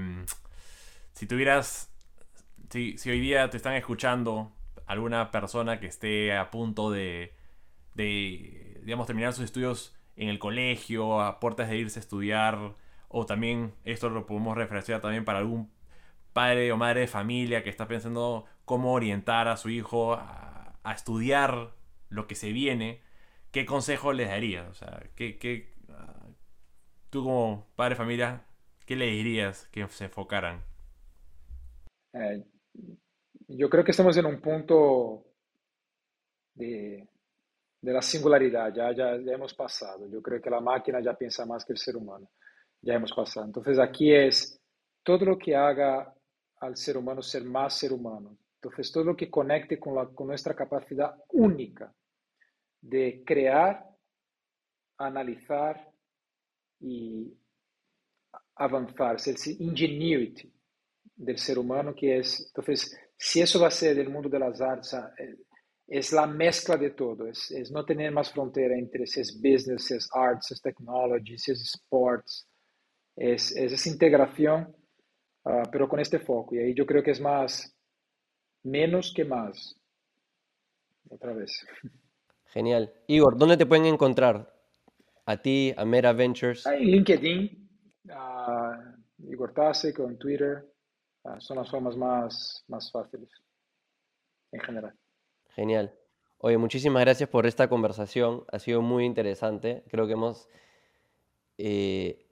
[1.13, 1.90] si tuvieras
[2.71, 4.51] si, si, hoy día te están escuchando
[4.85, 7.35] alguna persona que esté a punto de,
[7.95, 12.75] digamos, terminar sus estudios en el colegio, a puertas de irse a estudiar,
[13.07, 15.71] o también esto lo podemos referenciar también para algún
[16.33, 20.47] padre o madre de familia que está pensando cómo orientar a su hijo a,
[20.95, 21.75] estudiar
[22.09, 23.01] lo que se viene,
[23.51, 24.67] ¿qué consejo les darías?
[24.69, 25.73] O sea, ¿qué, qué,
[27.09, 28.45] tú como padre de familia,
[28.85, 30.63] ¿qué le dirías que se enfocaran?
[32.13, 32.43] Eh,
[33.47, 35.25] yo creo que estamos en un punto
[36.53, 37.07] de,
[37.81, 40.07] de la singularidad, ya, ya, ya, hemos pasado.
[40.07, 42.29] Yo creo que la máquina ya piensa más que el ser humano,
[42.81, 43.45] ya hemos pasado.
[43.45, 44.59] Entonces aquí es
[45.03, 46.13] todo lo que haga
[46.59, 48.37] al ser humano ser más ser humano.
[48.55, 51.91] Entonces todo lo que conecte con, la, con nuestra capacidad única
[52.79, 53.83] de crear,
[54.97, 55.91] analizar
[56.79, 57.33] y
[58.55, 60.51] avanzar, ser ingenuity
[61.21, 64.59] del ser humano, que es, entonces, si eso va a ser del mundo de las
[64.59, 64.95] artes,
[65.87, 69.85] es la mezcla de todo, es, es no tener más frontera entre si es business,
[69.85, 72.47] si es arts, si es technology, si es sports,
[73.15, 74.75] es, es esa integración,
[75.45, 77.77] uh, pero con este foco, y ahí yo creo que es más,
[78.63, 79.79] menos que más,
[81.09, 81.65] otra vez.
[82.47, 82.91] Genial.
[83.07, 84.51] Igor, ¿dónde te pueden encontrar?
[85.25, 86.65] A ti, a Meta Ventures.
[86.65, 87.69] En LinkedIn,
[88.05, 90.70] uh, Igor Tasek, en Twitter,
[91.23, 93.29] Ah, son las formas más, más fáciles
[94.51, 94.93] en general.
[95.55, 95.93] Genial.
[96.39, 98.43] Oye, muchísimas gracias por esta conversación.
[98.51, 99.83] Ha sido muy interesante.
[99.89, 100.49] Creo que hemos
[101.57, 102.25] eh,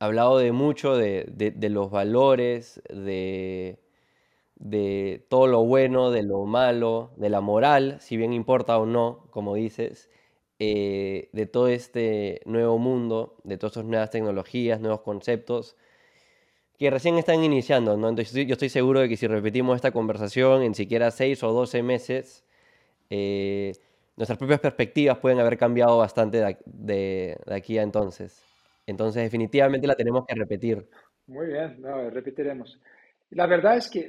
[0.00, 3.80] hablado de mucho de, de, los valores, de,
[4.56, 9.28] de, todo lo bueno, de lo malo, de la moral, si bien importa o no,
[9.30, 10.10] como dices,
[10.58, 15.76] eh, de todo este nuevo mundo, de todas estas nuevas tecnologías, nuevos conceptos
[16.78, 18.08] que recién están iniciando, ¿no?
[18.08, 21.82] Entonces yo estoy seguro de que si repetimos esta conversación en siquiera 6 o 12
[21.82, 22.44] meses,
[23.10, 23.72] eh,
[24.16, 28.42] nuestras propias perspectivas pueden haber cambiado bastante de, de, aquí a entonces.
[28.86, 30.88] Entonces definitivamente la tenemos que repetir.
[31.26, 32.78] Muy bien, no, repetiremos.
[33.30, 34.00] La verdad es que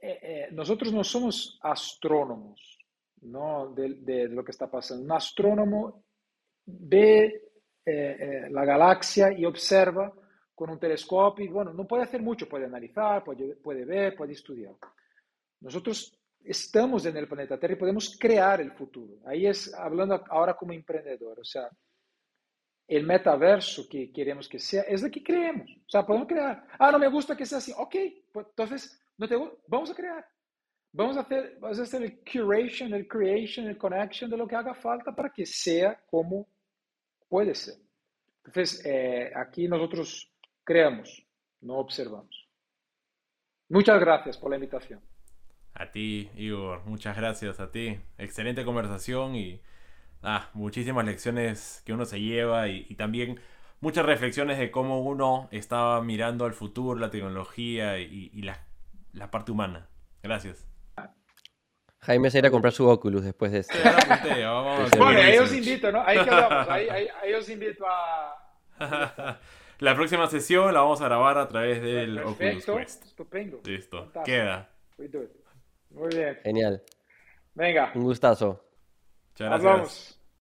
[0.00, 2.78] eh, eh, nosotros no somos astrónomos
[3.22, 3.68] ¿no?
[3.74, 5.04] De, lo que está pasando.
[5.04, 6.04] Un astrónomo
[6.66, 7.42] ve
[8.50, 10.12] la galaxia y observa
[10.58, 14.32] con un telescopio, y bueno, no puede hacer mucho, puede analizar, puede, puede ver, puede
[14.32, 14.74] estudiar.
[15.60, 19.20] Nosotros estamos en el planeta Tierra y podemos crear el futuro.
[19.24, 21.70] Ahí es hablando ahora como emprendedor, o sea,
[22.88, 25.70] el metaverso que queremos que sea es lo que creemos.
[25.70, 26.66] O sea, podemos crear.
[26.76, 27.72] Ah, no me gusta que sea así.
[27.76, 27.94] Ok,
[28.32, 29.36] pues entonces no te,
[29.68, 30.26] vamos a crear.
[30.90, 34.56] Vamos a, hacer, vamos a hacer el curation, el creation, el connection de lo que
[34.56, 36.48] haga falta para que sea como
[37.28, 37.76] puede ser.
[38.44, 40.32] Entonces, eh, aquí nosotros
[40.68, 41.26] creamos,
[41.62, 42.46] no observamos.
[43.70, 45.00] Muchas gracias por la invitación.
[45.72, 47.98] A ti, Igor, muchas gracias a ti.
[48.18, 49.62] Excelente conversación y
[50.22, 53.40] ah, muchísimas lecciones que uno se lleva y, y también
[53.80, 58.66] muchas reflexiones de cómo uno estaba mirando al futuro, la tecnología y, y la,
[59.14, 59.88] la, parte humana.
[60.22, 60.66] Gracias.
[62.00, 63.74] Jaime se irá a comprar su Oculus después de esto.
[63.74, 66.02] Sí, vamos bueno, ahí os invito, ¿no?
[66.02, 69.38] Ahí quedamos, ahí, ahí, ahí os invito a...
[69.78, 73.04] La próxima sesión la vamos a grabar a través del Perfecto, Oculus Quest.
[73.04, 73.60] Estupendo.
[73.64, 73.98] Listo.
[73.98, 74.24] Fantástico.
[74.24, 74.70] Queda.
[75.90, 76.38] Muy bien.
[76.42, 76.82] Genial.
[77.54, 77.92] Venga.
[77.94, 78.64] Un gustazo.
[79.30, 79.70] Muchas gracias.
[79.70, 80.17] Hablamos.